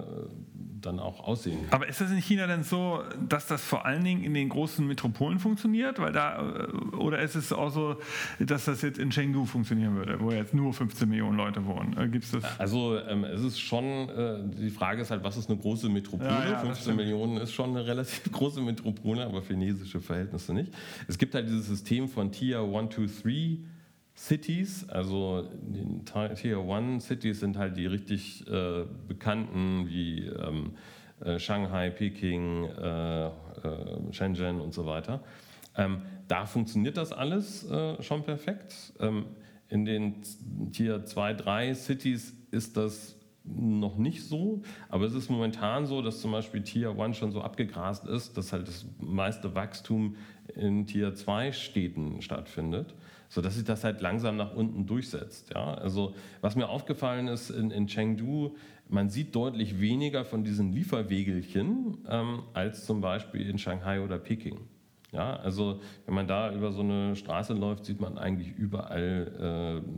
dann 0.80 1.00
auch 1.00 1.20
aussehen 1.20 1.58
kann. 1.62 1.80
Aber 1.80 1.88
ist 1.88 2.00
das 2.00 2.10
in 2.10 2.18
China 2.18 2.46
denn 2.46 2.62
so, 2.62 3.02
dass 3.28 3.46
das 3.46 3.64
vor 3.64 3.84
allen 3.84 4.04
Dingen 4.04 4.22
in 4.22 4.34
den 4.34 4.48
großen 4.48 4.86
Metropolen 4.86 5.38
funktioniert? 5.38 5.98
Weil 5.98 6.12
da, 6.12 6.38
äh, 6.38 6.96
oder 6.96 7.18
ist 7.18 7.34
es 7.34 7.52
auch 7.52 7.70
so, 7.70 7.96
dass 8.38 8.66
das 8.66 8.82
jetzt 8.82 8.98
in 8.98 9.10
Chengdu 9.10 9.44
funktionieren 9.44 9.96
würde, 9.96 10.20
wo 10.20 10.30
jetzt 10.30 10.54
nur 10.54 10.72
15 10.72 11.08
Millionen 11.08 11.36
Leute 11.36 11.64
wohnen? 11.66 11.96
Äh, 11.98 12.08
gibt's 12.08 12.30
das? 12.30 12.44
Also 12.58 12.98
ähm, 13.00 13.24
es 13.24 13.42
ist 13.42 13.58
schon, 13.58 14.08
äh, 14.08 14.38
die 14.44 14.70
Frage 14.70 15.02
ist 15.02 15.10
halt, 15.10 15.24
was 15.24 15.36
ist 15.36 15.50
eine 15.50 15.58
große 15.58 15.88
Metropole? 15.88 16.28
Ja, 16.28 16.50
ja, 16.52 16.58
15 16.58 16.94
Millionen 16.94 17.38
ist 17.38 17.52
schon 17.52 17.70
eine 17.70 17.86
relativ 17.86 18.22
große 18.32 18.60
Metropole, 18.60 19.24
aber 19.24 19.42
für 19.42 19.54
chinesische 19.54 20.00
Verhältnisse 20.00 20.54
nicht. 20.54 20.72
Es 21.08 21.18
gibt 21.18 21.34
halt 21.34 21.48
dieses 21.48 21.66
System 21.66 22.08
von 22.08 22.30
Tier 22.30 22.60
1, 22.60 22.94
2, 22.94 23.06
3 23.22 23.58
Cities, 24.16 24.88
also 24.88 25.46
die 25.60 26.02
Tier 26.36 26.64
One 26.64 27.00
Cities 27.00 27.40
sind 27.40 27.58
halt 27.58 27.76
die 27.76 27.86
richtig 27.86 28.46
äh, 28.48 28.84
bekannten 29.06 29.86
wie 29.88 30.26
ähm, 30.26 30.72
äh, 31.20 31.38
Shanghai, 31.38 31.90
Peking, 31.90 32.64
äh, 32.64 33.26
äh 33.26 33.30
Shenzhen 34.12 34.60
und 34.60 34.72
so 34.72 34.86
weiter. 34.86 35.22
Ähm, 35.76 36.00
da 36.28 36.46
funktioniert 36.46 36.96
das 36.96 37.12
alles 37.12 37.70
äh, 37.70 38.02
schon 38.02 38.22
perfekt. 38.22 38.94
Ähm, 39.00 39.26
in 39.68 39.84
den 39.84 40.22
Tier 40.72 41.04
2, 41.04 41.34
3 41.34 41.74
Cities 41.74 42.34
ist 42.50 42.78
das 42.78 43.16
noch 43.44 43.96
nicht 43.98 44.24
so, 44.24 44.62
aber 44.88 45.04
es 45.04 45.14
ist 45.14 45.28
momentan 45.28 45.86
so, 45.86 46.00
dass 46.00 46.20
zum 46.20 46.32
Beispiel 46.32 46.62
Tier 46.62 46.98
1 46.98 47.16
schon 47.16 47.32
so 47.32 47.42
abgegrast 47.42 48.06
ist, 48.06 48.36
dass 48.36 48.52
halt 48.52 48.66
das 48.66 48.86
meiste 48.98 49.54
Wachstum 49.54 50.16
in 50.54 50.86
Tier 50.86 51.14
2 51.14 51.52
Städten 51.52 52.22
stattfindet 52.22 52.94
sodass 53.29 53.55
sich 53.55 53.64
das 53.64 53.85
halt 53.85 54.01
langsam 54.01 54.37
nach 54.37 54.55
unten 54.55 54.87
durchsetzt. 54.87 55.53
Ja? 55.55 55.74
Also 55.74 56.14
was 56.41 56.57
mir 56.57 56.68
aufgefallen 56.68 57.29
ist 57.29 57.51
in, 57.51 57.70
in 57.70 57.87
Chengdu, 57.87 58.57
man 58.89 59.11
sieht 59.11 59.35
deutlich 59.35 59.81
weniger 59.81 60.24
von 60.24 60.45
diesen 60.45 60.72
Lieferwegelchen 60.72 61.99
ähm, 62.09 62.43
als 62.53 62.87
zum 62.87 63.01
Beispiel 63.01 63.49
in 63.49 63.59
Shanghai 63.59 64.01
oder 64.01 64.18
Peking. 64.18 64.61
Ja, 65.12 65.37
also 65.37 65.81
wenn 66.05 66.14
man 66.14 66.27
da 66.27 66.53
über 66.53 66.72
so 66.72 66.83
eine 66.83 67.16
Straße 67.16 67.55
läuft, 67.55 67.87
sieht 67.87 68.01
man 68.01 68.18
eigentlich 68.18 68.53
überall, 68.57 69.83
äh, 69.83 69.89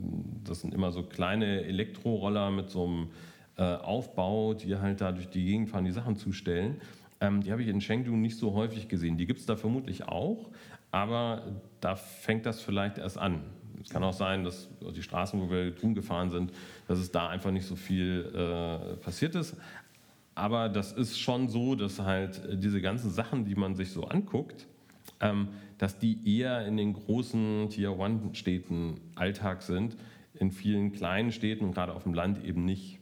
das 0.44 0.60
sind 0.60 0.74
immer 0.74 0.92
so 0.92 1.02
kleine 1.02 1.64
Elektroroller 1.64 2.50
mit 2.50 2.70
so 2.70 2.84
einem 2.86 3.08
äh, 3.56 3.62
Aufbau, 3.62 4.54
die 4.54 4.76
halt 4.76 5.00
da 5.00 5.12
durch 5.12 5.28
die 5.28 5.44
Gegend 5.44 5.70
fahren, 5.70 5.84
die 5.84 5.90
Sachen 5.90 6.16
zustellen. 6.16 6.80
Ähm, 7.20 7.42
die 7.42 7.50
habe 7.50 7.62
ich 7.62 7.68
in 7.68 7.80
Chengdu 7.80 8.12
nicht 8.12 8.38
so 8.38 8.54
häufig 8.54 8.88
gesehen. 8.88 9.16
Die 9.16 9.26
gibt 9.26 9.40
es 9.40 9.46
da 9.46 9.56
vermutlich 9.56 10.06
auch, 10.06 10.50
aber 10.90 11.42
da 11.80 11.96
fängt 11.96 12.46
das 12.46 12.60
vielleicht 12.60 12.98
erst 12.98 13.18
an. 13.18 13.42
Es 13.82 13.90
kann 13.90 14.02
auch 14.02 14.12
sein, 14.12 14.44
dass 14.44 14.68
die 14.94 15.02
Straßen, 15.02 15.40
wo 15.40 15.50
wir 15.50 15.70
gefahren 15.70 16.30
sind, 16.30 16.52
dass 16.88 16.98
es 16.98 17.10
da 17.10 17.28
einfach 17.28 17.50
nicht 17.50 17.66
so 17.66 17.76
viel 17.76 18.32
äh, 18.34 18.96
passiert 18.96 19.34
ist. 19.34 19.56
Aber 20.34 20.68
das 20.68 20.92
ist 20.92 21.18
schon 21.18 21.48
so, 21.48 21.74
dass 21.74 22.00
halt 22.00 22.40
diese 22.62 22.80
ganzen 22.80 23.10
Sachen, 23.10 23.44
die 23.44 23.54
man 23.54 23.74
sich 23.74 23.90
so 23.90 24.04
anguckt, 24.04 24.66
ähm, 25.20 25.48
dass 25.78 25.98
die 25.98 26.38
eher 26.38 26.66
in 26.66 26.76
den 26.76 26.92
großen 26.92 27.70
Tier-One-Städten 27.70 29.00
Alltag 29.14 29.62
sind, 29.62 29.96
in 30.34 30.50
vielen 30.50 30.92
kleinen 30.92 31.32
Städten 31.32 31.64
und 31.64 31.74
gerade 31.74 31.92
auf 31.92 32.04
dem 32.04 32.14
Land 32.14 32.44
eben 32.44 32.64
nicht. 32.64 33.00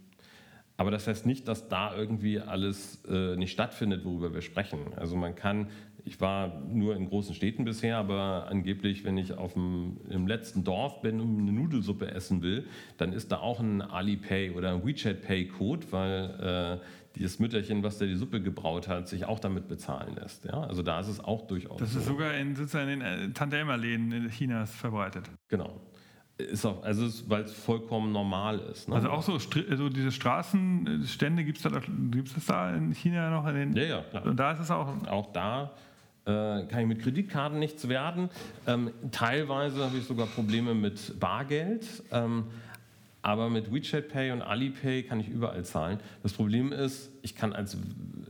Aber 0.79 0.91
das 0.91 1.07
heißt 1.07 1.25
nicht, 1.25 1.49
dass 1.49 1.69
da 1.69 1.97
irgendwie 1.97 2.41
alles 2.41 3.03
äh, 3.09 3.37
nicht 3.37 3.53
stattfindet, 3.53 4.05
worüber 4.05 4.35
wir 4.35 4.43
sprechen. 4.43 4.81
Also 4.97 5.17
man 5.17 5.35
kann 5.35 5.69
ich 6.07 6.21
war 6.21 6.63
nur 6.69 6.95
in 6.95 7.09
großen 7.09 7.35
Städten 7.35 7.65
bisher, 7.65 7.99
aber 7.99 8.47
angeblich, 8.49 9.05
wenn 9.05 9.19
ich 9.19 9.33
auf 9.33 9.55
dem, 9.55 9.97
im 10.09 10.29
letzten 10.29 10.63
Dorf 10.63 11.03
bin 11.03 11.21
und 11.21 11.41
eine 11.41 11.53
Nudelsuppe 11.53 12.09
essen 12.13 12.43
will, 12.43 12.69
dann 12.97 13.13
ist 13.13 13.33
da 13.33 13.39
auch 13.39 13.59
ein 13.59 13.83
Alipay 13.83 14.53
oder 14.53 14.73
ein 14.73 14.87
WeChat 14.87 15.23
Pay 15.23 15.49
Code, 15.49 15.85
weil 15.91 16.79
äh, 16.81 16.85
dieses 17.17 17.41
Mütterchen, 17.41 17.83
was 17.83 17.99
da 17.99 18.07
die 18.07 18.15
Suppe 18.15 18.41
gebraut 18.41 18.87
hat, 18.87 19.09
sich 19.09 19.25
auch 19.25 19.41
damit 19.41 19.67
bezahlen 19.67 20.15
lässt. 20.15 20.45
Ja? 20.45 20.61
Also 20.61 20.83
da 20.83 21.01
ist 21.01 21.09
es 21.09 21.19
auch 21.19 21.47
durchaus. 21.49 21.79
Das 21.81 21.89
ist 21.97 22.05
so. 22.05 22.13
sogar 22.13 22.35
in, 22.35 22.55
sozusagen 22.55 22.89
in 22.89 23.01
den 23.01 23.31
äh, 23.31 23.33
Tante 23.33 23.59
Emma-Läden 23.59 24.31
Chinas 24.31 24.73
verbreitet. 24.77 25.29
Genau. 25.49 25.81
Ist 26.39 26.67
auch, 26.67 26.85
also 26.85 27.09
weil 27.29 27.43
es 27.45 27.53
vollkommen 27.53 28.13
normal 28.13 28.59
ist. 28.59 28.89
Ne? 28.89 28.95
Also 28.95 29.09
auch 29.09 29.23
so 29.23 29.39
also 29.71 29.89
diese 29.89 30.13
Straßenstände 30.13 31.45
gibt 31.45 31.57
es 31.57 31.63
da, 31.65 31.81
gibt's 32.11 32.35
das 32.35 32.45
da 32.45 32.75
in 32.75 32.93
China 32.93 33.31
noch? 33.31 33.49
In 33.49 33.55
den, 33.55 33.77
ja, 33.77 33.83
ja, 33.83 34.03
klar. 34.03 34.27
Und 34.27 34.37
da 34.37 34.53
ist 34.53 34.61
es 34.61 34.71
auch. 34.71 35.07
Auch 35.07 35.33
da 35.33 35.73
kann 36.27 36.81
ich 36.81 36.87
mit 36.87 37.03
Kreditkarten 37.03 37.59
nichts 37.59 37.89
werden. 37.89 38.31
Ähm, 38.67 38.91
teilweise 39.13 39.85
habe 39.85 39.97
ich 39.97 40.05
sogar 40.05 40.27
Probleme 40.27 40.75
mit 40.75 41.21
Bargeld. 41.21 41.87
Ähm, 42.11 42.45
aber 43.23 43.51
mit 43.51 43.73
WeChat 43.73 44.09
Pay 44.09 44.31
und 44.31 44.43
Alipay 44.43 45.03
kann 45.03 45.19
ich 45.19 45.29
überall 45.29 45.65
zahlen. 45.65 45.99
Das 46.23 46.33
Problem 46.33 46.71
ist, 46.73 47.11
ich 47.23 47.35
kann 47.35 47.53
als 47.53 47.77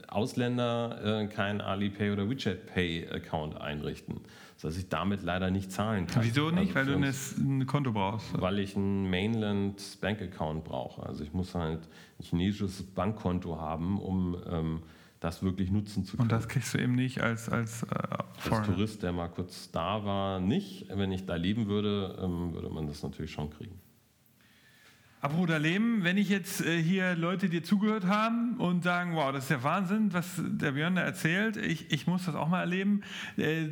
Ausländer 0.08 1.22
äh, 1.22 1.26
keinen 1.26 1.60
Alipay 1.60 2.12
oder 2.12 2.30
WeChat 2.30 2.66
Pay 2.66 3.08
Account 3.10 3.60
einrichten, 3.60 4.20
sodass 4.56 4.78
ich 4.78 4.88
damit 4.88 5.22
leider 5.22 5.50
nicht 5.50 5.70
zahlen 5.70 6.06
kann. 6.06 6.22
Wieso 6.24 6.50
nicht? 6.50 6.74
Also 6.74 6.92
weil 6.92 7.00
du 7.00 7.42
ein 7.42 7.66
Konto 7.66 7.92
brauchst. 7.92 8.40
Weil 8.40 8.58
ich 8.58 8.76
einen 8.76 9.10
Mainland 9.10 9.82
Bank 10.00 10.22
Account 10.22 10.64
brauche. 10.64 11.02
Also 11.04 11.24
ich 11.24 11.32
muss 11.34 11.54
halt 11.54 11.80
ein 12.18 12.22
chinesisches 12.22 12.82
Bankkonto 12.82 13.60
haben, 13.60 14.00
um 14.00 14.36
ähm, 14.50 14.82
das 15.20 15.42
wirklich 15.42 15.70
nutzen 15.70 16.04
zu 16.04 16.16
können. 16.16 16.24
Und 16.24 16.32
das 16.32 16.48
kriegst 16.48 16.74
du 16.74 16.78
eben 16.78 16.94
nicht 16.94 17.20
als 17.20 17.48
als, 17.48 17.82
äh, 17.84 18.50
als 18.50 18.66
Tourist, 18.66 19.02
der 19.02 19.12
mal 19.12 19.28
kurz 19.28 19.70
da 19.70 20.04
war, 20.04 20.40
nicht. 20.40 20.86
Wenn 20.88 21.12
ich 21.12 21.26
da 21.26 21.36
leben 21.36 21.66
würde, 21.66 22.18
ähm, 22.20 22.52
würde 22.52 22.68
man 22.68 22.86
das 22.86 23.02
natürlich 23.02 23.32
schon 23.32 23.50
kriegen. 23.50 23.80
Apropos 25.26 25.58
Leben, 25.58 26.04
wenn 26.04 26.18
ich 26.18 26.28
jetzt 26.28 26.64
äh, 26.64 26.80
hier 26.80 27.16
Leute 27.16 27.48
dir 27.48 27.64
zugehört 27.64 28.04
haben 28.04 28.58
und 28.58 28.84
sagen, 28.84 29.16
wow, 29.16 29.32
das 29.32 29.42
ist 29.42 29.50
ja 29.50 29.64
Wahnsinn, 29.64 30.12
was 30.12 30.40
der 30.40 30.70
Björn 30.70 30.94
da 30.94 31.02
erzählt, 31.02 31.56
ich, 31.56 31.90
ich 31.90 32.06
muss 32.06 32.26
das 32.26 32.36
auch 32.36 32.46
mal 32.46 32.60
erleben. 32.60 33.00
Äh, 33.36 33.70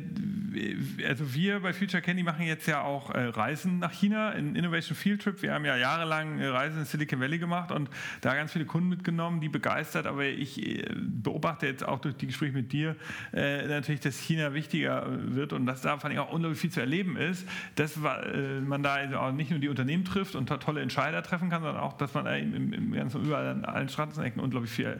also 1.07 1.33
wir 1.33 1.61
bei 1.61 1.71
Future 1.71 2.01
Candy 2.01 2.23
machen 2.23 2.45
jetzt 2.45 2.67
ja 2.67 2.81
auch 2.81 3.09
äh, 3.11 3.27
Reisen 3.27 3.79
nach 3.79 3.93
China, 3.93 4.31
in 4.31 4.57
Innovation 4.57 4.97
Field 4.97 5.21
Trip. 5.21 5.41
Wir 5.41 5.53
haben 5.53 5.63
ja 5.63 5.77
jahrelang 5.77 6.43
Reisen 6.43 6.79
in 6.79 6.85
Silicon 6.85 7.21
Valley 7.21 7.37
gemacht 7.37 7.71
und 7.71 7.89
da 8.19 8.35
ganz 8.35 8.51
viele 8.51 8.65
Kunden 8.65 8.89
mitgenommen, 8.89 9.39
die 9.39 9.47
begeistert, 9.47 10.07
aber 10.07 10.25
ich 10.25 10.85
beobachte 10.93 11.67
jetzt 11.67 11.87
auch 11.87 11.99
durch 11.99 12.17
die 12.17 12.27
Gespräche 12.27 12.51
mit 12.51 12.73
dir 12.73 12.97
natürlich, 13.31 14.01
dass 14.01 14.19
China 14.19 14.53
wichtiger 14.53 15.05
wird 15.07 15.53
und 15.53 15.65
dass 15.65 15.81
da 15.81 15.97
vor 15.97 16.09
allem 16.09 16.19
auch 16.19 16.31
unglaublich 16.33 16.59
viel 16.59 16.71
zu 16.71 16.81
erleben 16.81 17.15
ist, 17.15 17.47
dass 17.75 17.97
man 17.97 18.83
da 18.83 18.95
also 18.95 19.31
nicht 19.31 19.51
nur 19.51 19.59
die 19.59 19.69
Unternehmen 19.69 20.03
trifft 20.03 20.35
und 20.35 20.47
tolle 20.47 20.81
Entscheider 20.81 21.23
trifft, 21.23 21.44
treffen 21.45 21.49
kann, 21.49 21.61
sondern 21.61 21.83
auch, 21.83 21.93
dass 21.93 22.13
man 22.13 22.25
im, 22.25 22.73
im 22.73 22.93
ganzen 22.93 23.23
überall 23.23 23.47
an 23.47 23.65
allen 23.65 23.89
Straßenecken 23.89 24.41
unglaublich 24.41 24.71
viel 24.71 24.99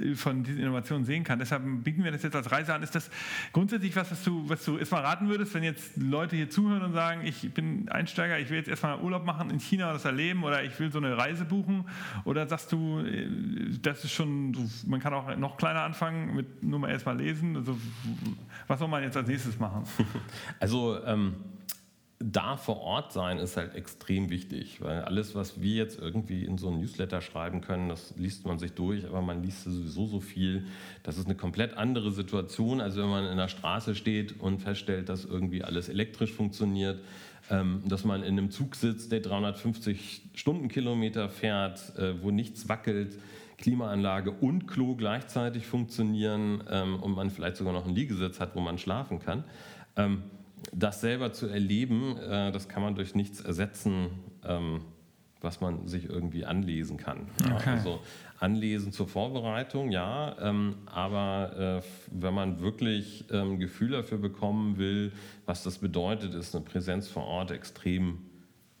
äh, 0.00 0.14
von 0.14 0.42
diesen 0.42 0.60
Innovationen 0.60 1.04
sehen 1.04 1.24
kann. 1.24 1.38
Deshalb 1.38 1.62
bieten 1.84 2.04
wir 2.04 2.12
das 2.12 2.22
jetzt 2.22 2.36
als 2.36 2.50
Reise 2.50 2.74
an. 2.74 2.82
Ist 2.82 2.94
das 2.94 3.10
grundsätzlich 3.52 3.94
was, 3.96 4.10
was 4.10 4.22
du, 4.24 4.48
was 4.48 4.64
du 4.64 4.78
erstmal 4.78 5.02
raten 5.02 5.28
würdest, 5.28 5.54
wenn 5.54 5.62
jetzt 5.62 5.96
Leute 5.96 6.36
hier 6.36 6.50
zuhören 6.50 6.82
und 6.82 6.92
sagen, 6.92 7.22
ich 7.24 7.52
bin 7.52 7.88
Einsteiger, 7.88 8.38
ich 8.38 8.50
will 8.50 8.58
jetzt 8.58 8.68
erstmal 8.68 9.00
Urlaub 9.00 9.24
machen 9.24 9.50
in 9.50 9.60
China 9.60 9.92
das 9.92 10.04
erleben 10.04 10.44
oder 10.44 10.62
ich 10.64 10.78
will 10.78 10.90
so 10.90 10.98
eine 10.98 11.16
Reise 11.16 11.44
buchen? 11.44 11.84
Oder 12.24 12.46
sagst 12.46 12.72
du, 12.72 13.00
äh, 13.00 13.28
das 13.82 14.04
ist 14.04 14.12
schon, 14.12 14.56
man 14.86 15.00
kann 15.00 15.14
auch 15.14 15.36
noch 15.36 15.56
kleiner 15.56 15.82
anfangen 15.82 16.34
mit 16.34 16.62
nur 16.62 16.78
mal 16.78 16.90
erstmal 16.90 17.16
lesen? 17.16 17.56
Also, 17.56 17.76
was 18.66 18.78
soll 18.78 18.88
man 18.88 19.02
jetzt 19.02 19.16
als 19.16 19.28
nächstes 19.28 19.58
machen? 19.58 19.84
Also, 20.58 21.02
ähm 21.04 21.34
da 22.18 22.56
vor 22.56 22.80
Ort 22.80 23.12
sein 23.12 23.38
ist 23.38 23.58
halt 23.58 23.74
extrem 23.74 24.30
wichtig, 24.30 24.80
weil 24.80 25.02
alles, 25.02 25.34
was 25.34 25.60
wir 25.60 25.74
jetzt 25.74 26.00
irgendwie 26.00 26.44
in 26.44 26.56
so 26.56 26.68
ein 26.68 26.80
Newsletter 26.80 27.20
schreiben 27.20 27.60
können, 27.60 27.90
das 27.90 28.14
liest 28.16 28.46
man 28.46 28.58
sich 28.58 28.72
durch, 28.72 29.06
aber 29.06 29.20
man 29.20 29.42
liest 29.42 29.64
sowieso 29.64 30.06
so 30.06 30.20
viel. 30.20 30.66
Das 31.02 31.18
ist 31.18 31.26
eine 31.26 31.34
komplett 31.34 31.76
andere 31.76 32.10
Situation, 32.12 32.80
als 32.80 32.96
wenn 32.96 33.08
man 33.08 33.26
in 33.26 33.36
der 33.36 33.48
Straße 33.48 33.94
steht 33.94 34.40
und 34.40 34.60
feststellt, 34.60 35.10
dass 35.10 35.26
irgendwie 35.26 35.62
alles 35.62 35.90
elektrisch 35.90 36.32
funktioniert, 36.32 37.00
ähm, 37.50 37.82
dass 37.84 38.04
man 38.04 38.22
in 38.22 38.38
einem 38.38 38.50
Zug 38.50 38.76
sitzt, 38.76 39.12
der 39.12 39.20
350 39.20 40.22
Stundenkilometer 40.34 41.28
fährt, 41.28 41.98
äh, 41.98 42.22
wo 42.22 42.30
nichts 42.30 42.68
wackelt. 42.68 43.18
Klimaanlage 43.58 44.32
und 44.32 44.66
Klo 44.66 44.96
gleichzeitig 44.96 45.66
funktionieren 45.66 46.62
ähm, 46.70 47.02
und 47.02 47.14
man 47.14 47.30
vielleicht 47.30 47.56
sogar 47.56 47.72
noch 47.72 47.86
einen 47.86 47.94
Liegesitz 47.94 48.38
hat, 48.38 48.54
wo 48.54 48.60
man 48.60 48.76
schlafen 48.76 49.18
kann. 49.18 49.44
Das 50.72 51.00
selber 51.00 51.32
zu 51.32 51.46
erleben, 51.46 52.16
äh, 52.18 52.52
das 52.52 52.68
kann 52.68 52.82
man 52.82 52.94
durch 52.94 53.14
nichts 53.14 53.40
ersetzen, 53.40 54.08
ähm, 54.44 54.82
was 55.40 55.60
man 55.60 55.86
sich 55.86 56.08
irgendwie 56.08 56.44
anlesen 56.44 56.96
kann. 56.96 57.28
Okay. 57.54 57.70
Also 57.70 58.00
anlesen 58.40 58.92
zur 58.92 59.08
Vorbereitung, 59.08 59.90
ja, 59.90 60.36
ähm, 60.40 60.76
aber 60.86 61.82
äh, 61.82 61.86
wenn 62.10 62.34
man 62.34 62.60
wirklich 62.60 63.24
ähm, 63.30 63.58
Gefühl 63.58 63.92
dafür 63.92 64.18
bekommen 64.18 64.76
will, 64.78 65.12
was 65.46 65.62
das 65.62 65.78
bedeutet, 65.78 66.34
ist 66.34 66.54
eine 66.54 66.64
Präsenz 66.64 67.08
vor 67.08 67.24
Ort 67.24 67.50
extrem 67.50 68.18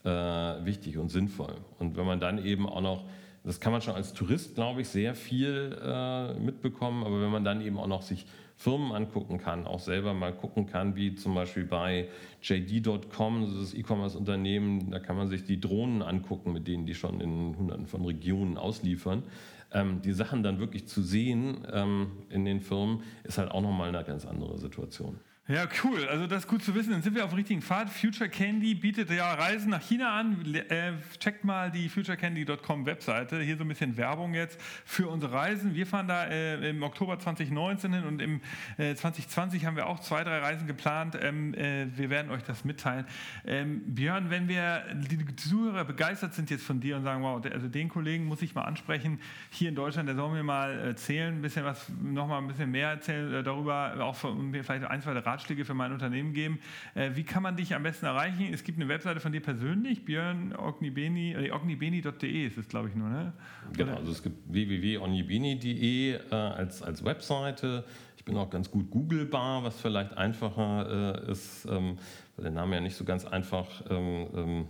äh, 0.04 0.08
wichtig 0.08 0.98
und 0.98 1.10
sinnvoll. 1.10 1.54
Und 1.78 1.96
wenn 1.96 2.06
man 2.06 2.20
dann 2.20 2.44
eben 2.44 2.68
auch 2.68 2.80
noch 2.80 3.04
das 3.46 3.60
kann 3.60 3.70
man 3.70 3.80
schon 3.80 3.94
als 3.94 4.12
Tourist, 4.12 4.56
glaube 4.56 4.80
ich, 4.80 4.88
sehr 4.88 5.14
viel 5.14 5.78
äh, 5.80 6.34
mitbekommen. 6.34 7.04
Aber 7.04 7.22
wenn 7.22 7.30
man 7.30 7.44
dann 7.44 7.60
eben 7.60 7.78
auch 7.78 7.86
noch 7.86 8.02
sich 8.02 8.26
Firmen 8.56 8.92
angucken 8.92 9.38
kann, 9.38 9.66
auch 9.66 9.80
selber 9.80 10.14
mal 10.14 10.32
gucken 10.32 10.66
kann, 10.66 10.96
wie 10.96 11.14
zum 11.14 11.34
Beispiel 11.34 11.64
bei 11.64 12.08
JD.com, 12.42 13.42
das 13.42 13.52
ist 13.52 13.72
das 13.72 13.74
E-Commerce-Unternehmen, 13.74 14.90
da 14.90 14.98
kann 14.98 15.16
man 15.16 15.28
sich 15.28 15.44
die 15.44 15.60
Drohnen 15.60 16.02
angucken, 16.02 16.52
mit 16.54 16.66
denen 16.66 16.86
die 16.86 16.94
schon 16.94 17.20
in 17.20 17.56
hunderten 17.56 17.86
von 17.86 18.04
Regionen 18.04 18.56
ausliefern. 18.56 19.24
Ähm, 19.72 20.00
die 20.02 20.12
Sachen 20.12 20.42
dann 20.42 20.58
wirklich 20.58 20.88
zu 20.88 21.02
sehen 21.02 21.66
ähm, 21.70 22.12
in 22.30 22.46
den 22.46 22.60
Firmen, 22.60 23.02
ist 23.24 23.36
halt 23.36 23.50
auch 23.50 23.60
nochmal 23.60 23.88
eine 23.88 24.02
ganz 24.04 24.24
andere 24.24 24.56
Situation. 24.58 25.18
Ja, 25.48 25.68
cool. 25.84 26.04
Also 26.08 26.26
das 26.26 26.40
ist 26.40 26.48
gut 26.48 26.64
zu 26.64 26.74
wissen. 26.74 26.90
Dann 26.90 27.02
sind 27.02 27.14
wir 27.14 27.22
auf 27.22 27.30
dem 27.30 27.36
richtigen 27.36 27.62
Pfad. 27.62 27.88
Future 27.88 28.28
Candy 28.28 28.74
bietet 28.74 29.08
ja 29.10 29.32
Reisen 29.32 29.70
nach 29.70 29.80
China 29.80 30.18
an. 30.18 30.44
Äh, 30.68 30.94
checkt 31.20 31.44
mal 31.44 31.70
die 31.70 31.88
futurecandy.com 31.88 32.84
Webseite. 32.84 33.40
Hier 33.40 33.56
so 33.56 33.62
ein 33.62 33.68
bisschen 33.68 33.96
Werbung 33.96 34.34
jetzt 34.34 34.60
für 34.84 35.06
unsere 35.06 35.32
Reisen. 35.32 35.76
Wir 35.76 35.86
fahren 35.86 36.08
da 36.08 36.24
äh, 36.24 36.70
im 36.70 36.82
Oktober 36.82 37.20
2019 37.20 37.92
hin 37.92 38.04
und 38.06 38.20
im 38.20 38.40
äh, 38.76 38.96
2020 38.96 39.64
haben 39.66 39.76
wir 39.76 39.86
auch 39.86 40.00
zwei, 40.00 40.24
drei 40.24 40.40
Reisen 40.40 40.66
geplant. 40.66 41.16
Ähm, 41.22 41.54
äh, 41.54 41.86
wir 41.96 42.10
werden 42.10 42.32
euch 42.32 42.42
das 42.42 42.64
mitteilen. 42.64 43.06
Ähm, 43.46 43.82
Björn, 43.94 44.30
wenn 44.30 44.48
wir 44.48 44.82
die 44.94 45.36
Zuhörer 45.36 45.84
begeistert 45.84 46.34
sind 46.34 46.50
jetzt 46.50 46.64
von 46.64 46.80
dir 46.80 46.96
und 46.96 47.04
sagen, 47.04 47.22
wow, 47.22 47.40
also 47.52 47.68
den 47.68 47.88
Kollegen 47.88 48.24
muss 48.24 48.42
ich 48.42 48.56
mal 48.56 48.64
ansprechen 48.64 49.20
hier 49.50 49.68
in 49.68 49.76
Deutschland, 49.76 50.08
der 50.08 50.16
soll 50.16 50.32
mir 50.32 50.42
mal 50.42 50.76
erzählen, 50.76 51.36
ein 51.36 51.42
bisschen 51.42 51.64
was, 51.64 51.88
noch 52.02 52.26
mal 52.26 52.38
ein 52.38 52.48
bisschen 52.48 52.72
mehr 52.72 52.88
erzählen 52.88 53.32
äh, 53.32 53.42
darüber, 53.44 53.94
auch 54.00 54.16
von, 54.16 54.50
vielleicht 54.50 54.84
ein, 54.84 55.00
zwei 55.00 55.12
Ratschläge 55.12 55.35
Ratschläge 55.36 55.64
für 55.64 55.74
mein 55.74 55.92
Unternehmen 55.92 56.32
geben. 56.32 56.58
Äh, 56.94 57.10
wie 57.14 57.22
kann 57.22 57.42
man 57.42 57.56
dich 57.56 57.74
am 57.74 57.82
besten 57.82 58.06
erreichen? 58.06 58.48
Es 58.52 58.64
gibt 58.64 58.78
eine 58.78 58.88
Webseite 58.88 59.20
von 59.20 59.32
dir 59.32 59.42
persönlich, 59.42 60.04
Björn 60.04 60.52
äh, 60.52 61.50
ognibeni.de 61.50 62.46
ist 62.46 62.56
es, 62.56 62.68
glaube 62.68 62.88
ich, 62.88 62.94
nur, 62.94 63.08
ne? 63.08 63.32
Genau, 63.74 63.96
also 63.96 64.12
es 64.12 64.22
gibt 64.22 64.50
www.ognibeni.de 64.50 66.14
äh, 66.14 66.34
als, 66.34 66.82
als 66.82 67.04
Webseite. 67.04 67.84
Ich 68.16 68.24
bin 68.24 68.36
auch 68.36 68.50
ganz 68.50 68.70
gut 68.70 68.90
googelbar, 68.90 69.62
was 69.62 69.78
vielleicht 69.78 70.16
einfacher 70.16 71.28
ist, 71.28 71.66
ähm, 71.66 71.98
weil 72.36 72.44
der 72.44 72.52
Name 72.52 72.76
ja 72.76 72.80
nicht 72.80 72.96
so 72.96 73.04
ganz 73.04 73.24
einfach 73.24 73.68
ähm, 73.90 74.26
ähm 74.34 74.66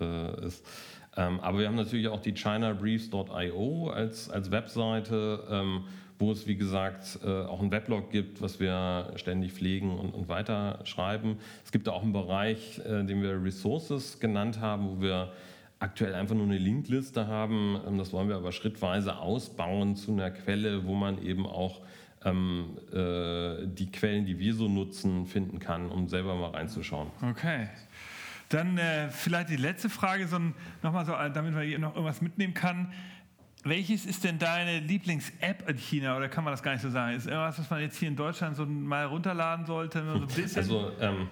äh, 0.00 0.44
ist. 0.44 0.66
Aber 1.14 1.58
wir 1.58 1.66
haben 1.66 1.74
natürlich 1.74 2.06
auch 2.06 2.20
die 2.20 2.34
chinabriefs.io 2.34 3.90
als, 3.90 4.30
als 4.30 4.52
Webseite 4.52 5.88
wo 6.18 6.32
es, 6.32 6.46
wie 6.46 6.56
gesagt, 6.56 7.20
äh, 7.24 7.28
auch 7.28 7.62
ein 7.62 7.70
Weblog 7.70 8.10
gibt, 8.10 8.42
was 8.42 8.58
wir 8.58 9.12
ständig 9.16 9.52
pflegen 9.52 9.96
und, 9.96 10.10
und 10.10 10.28
weiter 10.28 10.80
schreiben. 10.84 11.38
Es 11.64 11.72
gibt 11.72 11.88
auch 11.88 12.02
einen 12.02 12.12
Bereich, 12.12 12.80
äh, 12.80 13.04
den 13.04 13.22
wir 13.22 13.42
Resources 13.42 14.18
genannt 14.18 14.60
haben, 14.60 14.88
wo 14.88 15.00
wir 15.00 15.32
aktuell 15.80 16.14
einfach 16.14 16.34
nur 16.34 16.46
eine 16.46 16.58
Linkliste 16.58 17.26
haben. 17.26 17.80
Ähm, 17.86 17.98
das 17.98 18.12
wollen 18.12 18.28
wir 18.28 18.36
aber 18.36 18.52
schrittweise 18.52 19.18
ausbauen 19.18 19.96
zu 19.96 20.12
einer 20.12 20.30
Quelle, 20.30 20.86
wo 20.86 20.94
man 20.94 21.22
eben 21.22 21.46
auch 21.46 21.80
ähm, 22.24 22.76
äh, 22.92 23.66
die 23.66 23.90
Quellen, 23.90 24.26
die 24.26 24.38
wir 24.38 24.54
so 24.54 24.68
nutzen, 24.68 25.26
finden 25.26 25.58
kann, 25.60 25.88
um 25.88 26.08
selber 26.08 26.34
mal 26.34 26.50
reinzuschauen. 26.50 27.10
Okay. 27.30 27.68
Dann 28.48 28.78
äh, 28.78 29.10
vielleicht 29.10 29.50
die 29.50 29.56
letzte 29.56 29.90
Frage, 29.90 30.26
so 30.26 30.38
nochmal 30.82 31.04
so, 31.04 31.12
damit 31.12 31.52
man 31.52 31.64
hier 31.64 31.78
noch 31.78 31.94
irgendwas 31.94 32.22
mitnehmen 32.22 32.54
kann. 32.54 32.92
Welches 33.64 34.06
ist 34.06 34.24
denn 34.24 34.38
deine 34.38 34.80
Lieblings-App 34.80 35.68
in 35.68 35.76
China 35.78 36.16
oder 36.16 36.28
kann 36.28 36.44
man 36.44 36.52
das 36.52 36.62
gar 36.62 36.72
nicht 36.72 36.82
so 36.82 36.90
sagen? 36.90 37.16
Ist 37.16 37.26
irgendwas, 37.26 37.58
was 37.58 37.68
man 37.70 37.80
jetzt 37.80 37.98
hier 37.98 38.08
in 38.08 38.16
Deutschland 38.16 38.56
so 38.56 38.64
mal 38.64 39.06
runterladen 39.06 39.66
sollte? 39.66 40.02
So 40.46 40.58
also 40.58 40.92
ähm, 41.00 41.28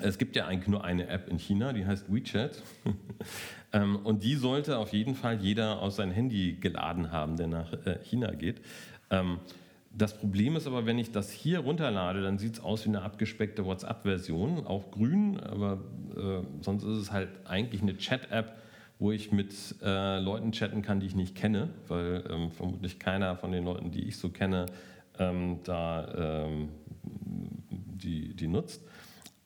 es 0.00 0.16
gibt 0.16 0.36
ja 0.36 0.46
eigentlich 0.46 0.68
nur 0.68 0.84
eine 0.84 1.08
App 1.08 1.28
in 1.28 1.38
China, 1.38 1.72
die 1.72 1.84
heißt 1.84 2.12
WeChat. 2.12 2.62
ähm, 3.72 3.96
und 3.96 4.22
die 4.22 4.36
sollte 4.36 4.78
auf 4.78 4.92
jeden 4.92 5.14
Fall 5.16 5.40
jeder 5.40 5.80
aus 5.80 5.96
sein 5.96 6.12
Handy 6.12 6.52
geladen 6.60 7.10
haben, 7.10 7.36
der 7.36 7.48
nach 7.48 7.72
äh, 7.84 7.98
China 8.04 8.30
geht. 8.32 8.60
Ähm, 9.10 9.40
Das 9.92 10.16
Problem 10.16 10.54
ist 10.54 10.68
aber, 10.68 10.86
wenn 10.86 11.00
ich 11.00 11.10
das 11.10 11.32
hier 11.32 11.58
runterlade, 11.60 12.22
dann 12.22 12.38
sieht 12.38 12.54
es 12.54 12.60
aus 12.60 12.84
wie 12.84 12.90
eine 12.90 13.02
abgespeckte 13.02 13.64
WhatsApp-Version, 13.64 14.64
auch 14.64 14.92
grün, 14.92 15.40
aber 15.40 15.80
äh, 16.16 16.62
sonst 16.62 16.84
ist 16.84 16.96
es 16.96 17.10
halt 17.10 17.28
eigentlich 17.44 17.82
eine 17.82 17.96
Chat-App, 17.96 18.56
wo 19.00 19.10
ich 19.10 19.32
mit 19.32 19.54
äh, 19.82 20.20
Leuten 20.20 20.52
chatten 20.52 20.82
kann, 20.82 21.00
die 21.00 21.06
ich 21.06 21.16
nicht 21.16 21.34
kenne, 21.34 21.70
weil 21.88 22.22
ähm, 22.30 22.50
vermutlich 22.52 22.98
keiner 22.98 23.34
von 23.34 23.50
den 23.50 23.64
Leuten, 23.64 23.90
die 23.90 24.06
ich 24.06 24.18
so 24.18 24.28
kenne, 24.28 24.66
ähm, 25.18 25.60
da 25.64 26.44
ähm, 26.44 26.68
die, 27.02 28.36
die 28.36 28.46
nutzt. 28.46 28.86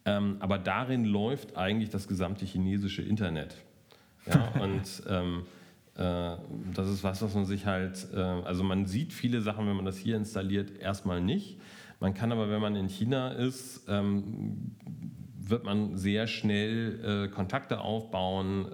Ähm, 0.05 0.37
aber 0.41 0.59
darin 0.59 1.05
läuft 1.05 1.57
eigentlich 1.57 1.89
das 1.89 2.09
gesamte 2.09 2.45
chinesische 2.45 3.03
Internet. 3.03 3.57
Ja, 4.27 4.49
und 4.61 5.03
ähm, 5.09 5.45
äh, 5.95 6.37
das 6.75 6.89
ist 6.89 7.05
was, 7.05 7.23
was 7.23 7.33
man 7.35 7.47
sich 7.47 7.65
halt, 7.65 8.09
äh, 8.13 8.19
also 8.19 8.65
man 8.65 8.87
sieht 8.87 9.13
viele 9.13 9.41
Sachen, 9.41 9.69
wenn 9.69 9.77
man 9.77 9.85
das 9.85 9.99
hier 9.99 10.17
installiert, 10.17 10.77
erstmal 10.81 11.21
nicht. 11.21 11.61
Man 12.01 12.13
kann 12.13 12.33
aber, 12.33 12.51
wenn 12.51 12.61
man 12.61 12.75
in 12.75 12.89
China 12.89 13.31
ist, 13.31 13.87
wird 13.87 15.65
man 15.65 15.97
sehr 15.97 16.27
schnell 16.27 17.29
äh, 17.29 17.29
Kontakte 17.29 17.81
aufbauen, 17.81 18.67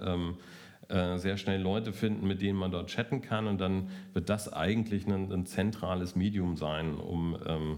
äh, 0.91 1.17
sehr 1.17 1.37
schnell 1.37 1.61
Leute 1.61 1.93
finden, 1.93 2.27
mit 2.27 2.41
denen 2.41 2.57
man 2.57 2.71
dort 2.71 2.89
chatten 2.89 3.21
kann 3.21 3.47
und 3.47 3.59
dann 3.59 3.89
wird 4.13 4.29
das 4.29 4.51
eigentlich 4.51 5.07
ein, 5.07 5.31
ein 5.31 5.45
zentrales 5.45 6.15
Medium 6.15 6.57
sein, 6.57 6.95
um 6.95 7.37
ähm, 7.45 7.77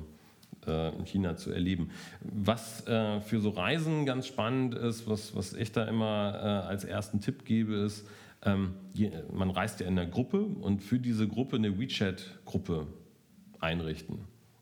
äh, 0.68 0.96
in 0.96 1.06
China 1.06 1.36
zu 1.36 1.52
erleben. 1.52 1.92
Was 2.22 2.88
äh, 2.88 3.22
für 3.22 3.40
so 3.40 3.50
Reisen 3.50 4.06
ganz 4.06 4.28
spannend 4.28 4.76
ist, 4.76 5.08
was, 5.08 5.36
was 5.36 5.54
ich 5.54 5.72
da 5.72 5.86
immer 5.86 6.34
äh, 6.36 6.68
als 6.68 6.84
ersten 6.84 7.22
Tipp 7.22 7.46
gebe, 7.46 7.76
ist, 7.76 8.08
ähm, 8.46 8.74
man 9.32 9.50
reist 9.50 9.80
ja 9.80 9.88
in 9.88 9.98
einer 9.98 10.10
Gruppe 10.10 10.42
und 10.42 10.82
für 10.82 11.00
diese 11.00 11.28
Gruppe 11.28 11.56
eine 11.58 11.80
WeChat-Gruppe 11.80 12.88
einrichten, 13.60 14.20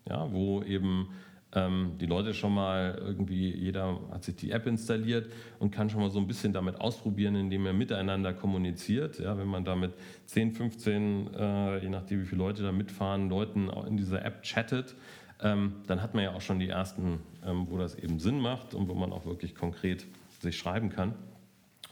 ja, 0.07 0.31
wo 0.31 0.61
eben 0.61 1.09
ähm, 1.53 1.93
die 1.99 2.05
Leute 2.05 2.33
schon 2.33 2.53
mal 2.53 3.01
irgendwie, 3.03 3.53
jeder 3.53 3.99
hat 4.11 4.23
sich 4.23 4.35
die 4.35 4.51
App 4.51 4.67
installiert 4.67 5.31
und 5.59 5.71
kann 5.71 5.89
schon 5.89 6.01
mal 6.01 6.09
so 6.09 6.19
ein 6.19 6.27
bisschen 6.27 6.53
damit 6.53 6.79
ausprobieren, 6.79 7.35
indem 7.35 7.65
er 7.65 7.73
miteinander 7.73 8.33
kommuniziert. 8.33 9.19
Ja, 9.19 9.37
wenn 9.37 9.47
man 9.47 9.65
da 9.65 9.75
mit 9.75 9.93
10, 10.27 10.53
15, 10.53 11.33
äh, 11.33 11.77
je 11.79 11.89
nachdem 11.89 12.21
wie 12.21 12.25
viele 12.25 12.39
Leute 12.39 12.63
da 12.63 12.71
mitfahren, 12.71 13.29
Leuten 13.29 13.69
in 13.87 13.97
dieser 13.97 14.23
App 14.23 14.43
chattet, 14.43 14.95
ähm, 15.41 15.75
dann 15.87 16.01
hat 16.01 16.13
man 16.13 16.23
ja 16.23 16.33
auch 16.33 16.41
schon 16.41 16.59
die 16.59 16.69
ersten, 16.69 17.19
ähm, 17.45 17.67
wo 17.69 17.77
das 17.77 17.95
eben 17.95 18.19
Sinn 18.19 18.39
macht 18.39 18.73
und 18.73 18.87
wo 18.87 18.93
man 18.93 19.11
auch 19.11 19.25
wirklich 19.25 19.55
konkret 19.55 20.05
sich 20.39 20.57
schreiben 20.57 20.89
kann. 20.89 21.15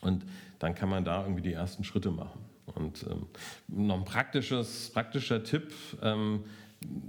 Und 0.02 0.26
dann 0.60 0.76
kann 0.76 0.90
man 0.90 1.04
da 1.04 1.24
irgendwie 1.24 1.42
die 1.42 1.54
ersten 1.54 1.84
Schritte 1.84 2.12
machen. 2.12 2.40
Und 2.66 3.06
ähm, 3.10 3.26
noch 3.68 3.98
ein 3.98 4.06
praktischer 4.06 5.44
Tipp. 5.44 5.74
Ähm, 6.02 6.44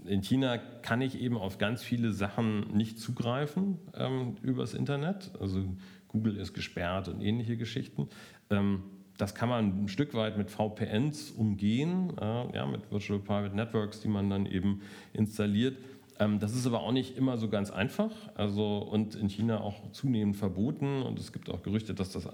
in 0.04 0.22
China 0.22 0.58
kann 0.58 1.00
ich 1.00 1.20
eben 1.20 1.36
auf 1.36 1.58
ganz 1.58 1.82
viele 1.82 2.12
Sachen 2.12 2.76
nicht 2.76 2.98
zugreifen 2.98 3.78
ähm, 3.94 4.36
übers 4.42 4.74
Internet. 4.74 5.30
Also 5.40 5.64
Google 6.08 6.36
ist 6.36 6.54
gesperrt 6.54 7.08
und 7.08 7.20
ähnliche 7.20 7.56
Geschichten. 7.56 8.08
Ähm, 8.50 8.82
das 9.16 9.34
kann 9.34 9.48
man 9.48 9.84
ein 9.84 9.88
Stück 9.88 10.14
weit 10.14 10.38
mit 10.38 10.50
VPNs 10.50 11.30
umgehen, 11.32 12.16
äh, 12.18 12.56
ja, 12.56 12.66
mit 12.66 12.90
Virtual 12.90 13.18
Private 13.18 13.54
Networks, 13.54 14.00
die 14.00 14.08
man 14.08 14.30
dann 14.30 14.46
eben 14.46 14.80
installiert. 15.12 15.76
Ähm, 16.20 16.38
das 16.38 16.54
ist 16.54 16.66
aber 16.66 16.82
auch 16.82 16.92
nicht 16.92 17.16
immer 17.16 17.38
so 17.38 17.48
ganz 17.48 17.70
einfach 17.70 18.10
also, 18.34 18.78
und 18.78 19.14
in 19.16 19.28
China 19.28 19.60
auch 19.62 19.90
zunehmend 19.90 20.36
verboten. 20.36 21.02
Und 21.02 21.18
es 21.18 21.32
gibt 21.32 21.50
auch 21.50 21.62
Gerüchte, 21.62 21.94
dass 21.94 22.12
das 22.12 22.28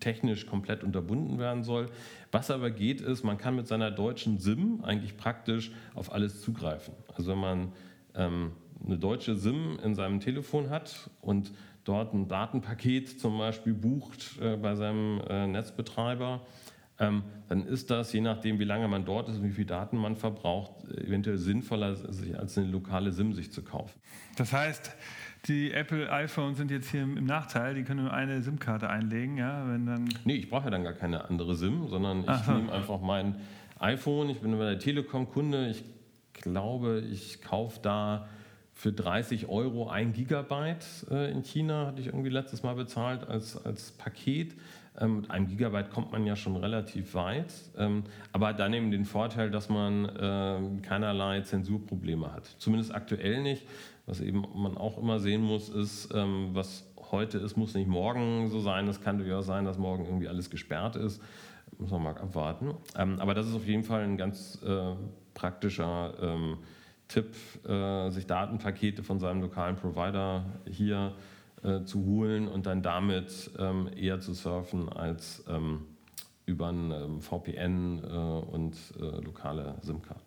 technisch 0.00 0.46
komplett 0.46 0.84
unterbunden 0.84 1.38
werden 1.38 1.62
soll. 1.62 1.86
Was 2.32 2.50
aber 2.50 2.70
geht, 2.70 3.00
ist, 3.00 3.22
man 3.22 3.38
kann 3.38 3.56
mit 3.56 3.68
seiner 3.68 3.90
deutschen 3.90 4.38
SIM 4.38 4.80
eigentlich 4.82 5.16
praktisch 5.16 5.70
auf 5.94 6.12
alles 6.12 6.42
zugreifen. 6.42 6.94
Also 7.14 7.30
wenn 7.30 7.38
man 7.38 7.72
ähm, 8.14 8.50
eine 8.84 8.98
deutsche 8.98 9.36
SIM 9.36 9.78
in 9.82 9.94
seinem 9.94 10.18
Telefon 10.18 10.68
hat 10.68 11.08
und 11.20 11.52
dort 11.84 12.12
ein 12.14 12.26
Datenpaket 12.28 13.20
zum 13.20 13.38
Beispiel 13.38 13.74
bucht 13.74 14.38
äh, 14.40 14.56
bei 14.56 14.74
seinem 14.74 15.20
äh, 15.28 15.46
Netzbetreiber, 15.46 16.40
dann 16.98 17.66
ist 17.66 17.90
das, 17.90 18.12
je 18.12 18.20
nachdem, 18.20 18.58
wie 18.60 18.64
lange 18.64 18.86
man 18.86 19.04
dort 19.04 19.28
ist 19.28 19.38
und 19.38 19.44
wie 19.44 19.50
viel 19.50 19.64
Daten 19.64 19.96
man 19.96 20.14
verbraucht, 20.14 20.84
eventuell 20.98 21.36
sinnvoller, 21.36 21.96
sich 21.96 22.38
als 22.38 22.56
eine 22.56 22.68
lokale 22.68 23.12
SIM 23.12 23.32
sich 23.32 23.50
zu 23.50 23.62
kaufen. 23.62 23.98
Das 24.36 24.52
heißt, 24.52 24.94
die 25.46 25.72
Apple 25.72 26.10
iPhones 26.12 26.58
sind 26.58 26.70
jetzt 26.70 26.90
hier 26.90 27.02
im 27.02 27.24
Nachteil, 27.24 27.74
die 27.74 27.82
können 27.82 28.04
nur 28.04 28.12
eine 28.12 28.40
SIM-Karte 28.42 28.88
einlegen, 28.88 29.36
ja, 29.36 29.68
wenn 29.68 29.86
dann. 29.86 30.08
Nee, 30.24 30.36
ich 30.36 30.48
brauche 30.48 30.64
ja 30.64 30.70
dann 30.70 30.84
gar 30.84 30.92
keine 30.92 31.28
andere 31.28 31.56
SIM, 31.56 31.88
sondern 31.88 32.20
ich 32.20 32.44
so. 32.44 32.52
nehme 32.52 32.72
einfach 32.72 33.00
mein 33.00 33.34
iPhone, 33.80 34.30
ich 34.30 34.38
bin 34.38 34.56
bei 34.56 34.64
der 34.64 34.78
Telekom-Kunde, 34.78 35.68
ich 35.68 35.82
glaube, 36.34 37.00
ich 37.10 37.42
kaufe 37.42 37.80
da 37.82 38.28
für 38.72 38.92
30 38.92 39.48
Euro 39.48 39.88
ein 39.88 40.12
Gigabyte 40.12 41.06
äh, 41.10 41.30
in 41.30 41.42
China, 41.42 41.86
hatte 41.86 42.00
ich 42.00 42.06
irgendwie 42.06 42.30
letztes 42.30 42.62
Mal 42.62 42.74
bezahlt 42.74 43.26
als, 43.28 43.64
als 43.64 43.92
Paket. 43.92 44.54
Ähm, 44.98 45.16
mit 45.16 45.30
einem 45.30 45.46
Gigabyte 45.46 45.90
kommt 45.90 46.12
man 46.12 46.26
ja 46.26 46.36
schon 46.36 46.56
relativ 46.56 47.14
weit, 47.14 47.52
ähm, 47.78 48.04
aber 48.32 48.52
dann 48.52 48.74
eben 48.74 48.90
den 48.90 49.04
Vorteil, 49.04 49.50
dass 49.50 49.68
man 49.68 50.04
äh, 50.04 50.80
keinerlei 50.82 51.40
Zensurprobleme 51.40 52.32
hat. 52.32 52.46
Zumindest 52.58 52.94
aktuell 52.94 53.42
nicht. 53.42 53.66
Was 54.04 54.20
eben 54.20 54.44
man 54.54 54.76
auch 54.76 54.98
immer 54.98 55.20
sehen 55.20 55.42
muss, 55.42 55.68
ist, 55.68 56.12
ähm, 56.12 56.50
was 56.52 56.92
heute 57.10 57.38
ist, 57.38 57.56
muss 57.56 57.74
nicht 57.74 57.88
morgen 57.88 58.48
so 58.48 58.60
sein. 58.60 58.88
Es 58.88 59.00
kann 59.00 59.18
durchaus 59.18 59.46
sein, 59.46 59.64
dass 59.64 59.78
morgen 59.78 60.04
irgendwie 60.04 60.28
alles 60.28 60.50
gesperrt 60.50 60.96
ist. 60.96 61.22
Muss 61.78 61.90
man 61.90 62.02
mal 62.02 62.18
abwarten. 62.18 62.74
Ähm, 62.98 63.18
aber 63.20 63.34
das 63.34 63.46
ist 63.46 63.54
auf 63.54 63.66
jeden 63.66 63.84
Fall 63.84 64.02
ein 64.02 64.16
ganz 64.16 64.60
äh, 64.62 64.94
praktischer 65.34 66.14
ähm, 66.20 66.58
Tipp, 67.08 67.34
äh, 67.66 68.10
sich 68.10 68.26
Datenpakete 68.26 69.02
von 69.02 69.18
seinem 69.18 69.40
lokalen 69.40 69.76
Provider 69.76 70.44
hier 70.66 71.12
zu 71.12 71.16
äh, 71.62 71.84
zu 71.84 72.04
holen 72.04 72.48
und 72.48 72.66
dann 72.66 72.82
damit 72.82 73.50
ähm, 73.58 73.88
eher 73.96 74.20
zu 74.20 74.34
surfen 74.34 74.88
als 74.88 75.44
ähm, 75.48 75.86
über 76.46 76.68
ein 76.68 76.90
ähm, 76.90 77.20
VPN 77.20 78.02
äh, 78.04 78.06
und 78.06 78.76
äh, 79.00 79.24
lokale 79.24 79.76
SIM-Karten. 79.82 80.21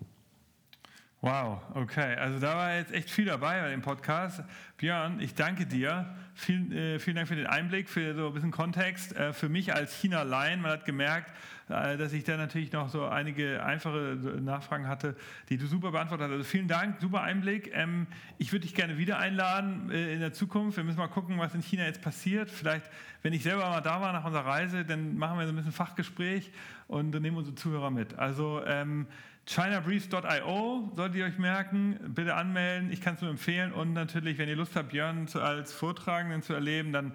Wow, 1.25 1.59
okay. 1.73 2.15
Also 2.17 2.37
da 2.37 2.55
war 2.55 2.75
jetzt 2.75 2.93
echt 2.93 3.09
viel 3.09 3.25
dabei 3.25 3.59
bei 3.59 3.71
dem 3.71 3.81
Podcast. 3.81 4.43
Björn, 4.77 5.19
ich 5.19 5.33
danke 5.33 5.65
dir. 5.65 6.05
Vielen, 6.35 6.71
äh, 6.71 6.99
vielen 6.99 7.15
Dank 7.15 7.27
für 7.27 7.35
den 7.35 7.47
Einblick, 7.47 7.89
für 7.89 8.13
so 8.13 8.27
ein 8.27 8.33
bisschen 8.35 8.51
Kontext. 8.51 9.15
Äh, 9.15 9.33
für 9.33 9.49
mich 9.49 9.73
als 9.73 9.95
China-Laien, 9.95 10.61
man 10.61 10.69
hat 10.69 10.85
gemerkt, 10.85 11.31
äh, 11.67 11.97
dass 11.97 12.13
ich 12.13 12.25
da 12.25 12.37
natürlich 12.37 12.71
noch 12.73 12.89
so 12.89 13.07
einige 13.07 13.65
einfache 13.65 14.19
Nachfragen 14.39 14.87
hatte, 14.87 15.15
die 15.49 15.57
du 15.57 15.65
super 15.65 15.89
beantwortet 15.89 16.27
hast. 16.27 16.31
Also 16.31 16.43
vielen 16.43 16.67
Dank, 16.67 17.01
super 17.01 17.23
Einblick. 17.23 17.71
Ähm, 17.73 18.05
ich 18.37 18.51
würde 18.51 18.67
dich 18.67 18.75
gerne 18.75 18.99
wieder 18.99 19.17
einladen 19.17 19.89
äh, 19.89 20.13
in 20.13 20.19
der 20.19 20.31
Zukunft. 20.31 20.77
Wir 20.77 20.83
müssen 20.83 20.99
mal 20.99 21.07
gucken, 21.07 21.39
was 21.39 21.55
in 21.55 21.63
China 21.63 21.85
jetzt 21.85 22.03
passiert. 22.03 22.51
Vielleicht, 22.51 22.85
wenn 23.23 23.33
ich 23.33 23.41
selber 23.41 23.67
mal 23.67 23.81
da 23.81 23.99
war 23.99 24.13
nach 24.13 24.25
unserer 24.25 24.45
Reise, 24.45 24.85
dann 24.85 25.17
machen 25.17 25.39
wir 25.39 25.47
so 25.47 25.53
ein 25.53 25.55
bisschen 25.55 25.71
Fachgespräch 25.71 26.51
und 26.87 27.19
nehmen 27.19 27.35
unsere 27.35 27.55
Zuhörer 27.55 27.89
mit. 27.89 28.13
Also 28.19 28.61
ähm, 28.63 29.07
ChinaBreeze.io 29.45 30.91
solltet 30.95 31.17
ihr 31.17 31.25
euch 31.25 31.37
merken. 31.37 31.99
Bitte 32.07 32.35
anmelden. 32.35 32.91
Ich 32.91 33.01
kann 33.01 33.15
es 33.15 33.21
nur 33.21 33.29
empfehlen. 33.29 33.71
Und 33.73 33.93
natürlich, 33.93 34.37
wenn 34.37 34.49
ihr 34.49 34.55
Lust 34.55 34.75
habt, 34.75 34.89
Björn 34.89 35.27
als 35.35 35.71
Vortragenden 35.71 36.41
zu 36.41 36.53
erleben, 36.53 36.91
dann 36.91 37.13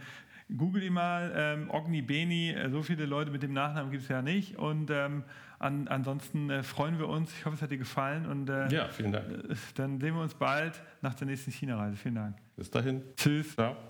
googelt 0.57 0.85
ihn 0.85 0.93
mal. 0.93 1.33
Ähm, 1.35 1.71
Ogni 1.71 2.03
Beni. 2.03 2.51
Äh, 2.51 2.71
so 2.71 2.83
viele 2.83 3.07
Leute 3.07 3.31
mit 3.31 3.43
dem 3.43 3.53
Nachnamen 3.53 3.91
gibt 3.91 4.05
es 4.05 4.09
ja 4.09 4.23
nicht. 4.23 4.57
Und 4.57 4.91
ähm, 4.91 5.25
an, 5.59 5.89
ansonsten 5.89 6.51
äh, 6.51 6.63
freuen 6.63 6.99
wir 6.99 7.09
uns. 7.09 7.33
Ich 7.37 7.45
hoffe, 7.45 7.57
es 7.57 7.63
hat 7.63 7.71
dir 7.71 7.79
gefallen. 7.79 8.27
Und, 8.27 8.49
äh, 8.49 8.69
ja, 8.69 8.89
vielen 8.89 9.13
Dank. 9.13 9.27
Dann 9.75 10.01
sehen 10.01 10.15
wir 10.15 10.23
uns 10.23 10.35
bald 10.35 10.81
nach 11.03 11.15
der 11.15 11.27
nächsten 11.27 11.51
China-Reise. 11.51 11.97
Vielen 11.97 12.15
Dank. 12.15 12.37
Bis 12.57 12.71
dahin. 12.71 13.03
Tschüss. 13.17 13.55
Ciao. 13.55 13.90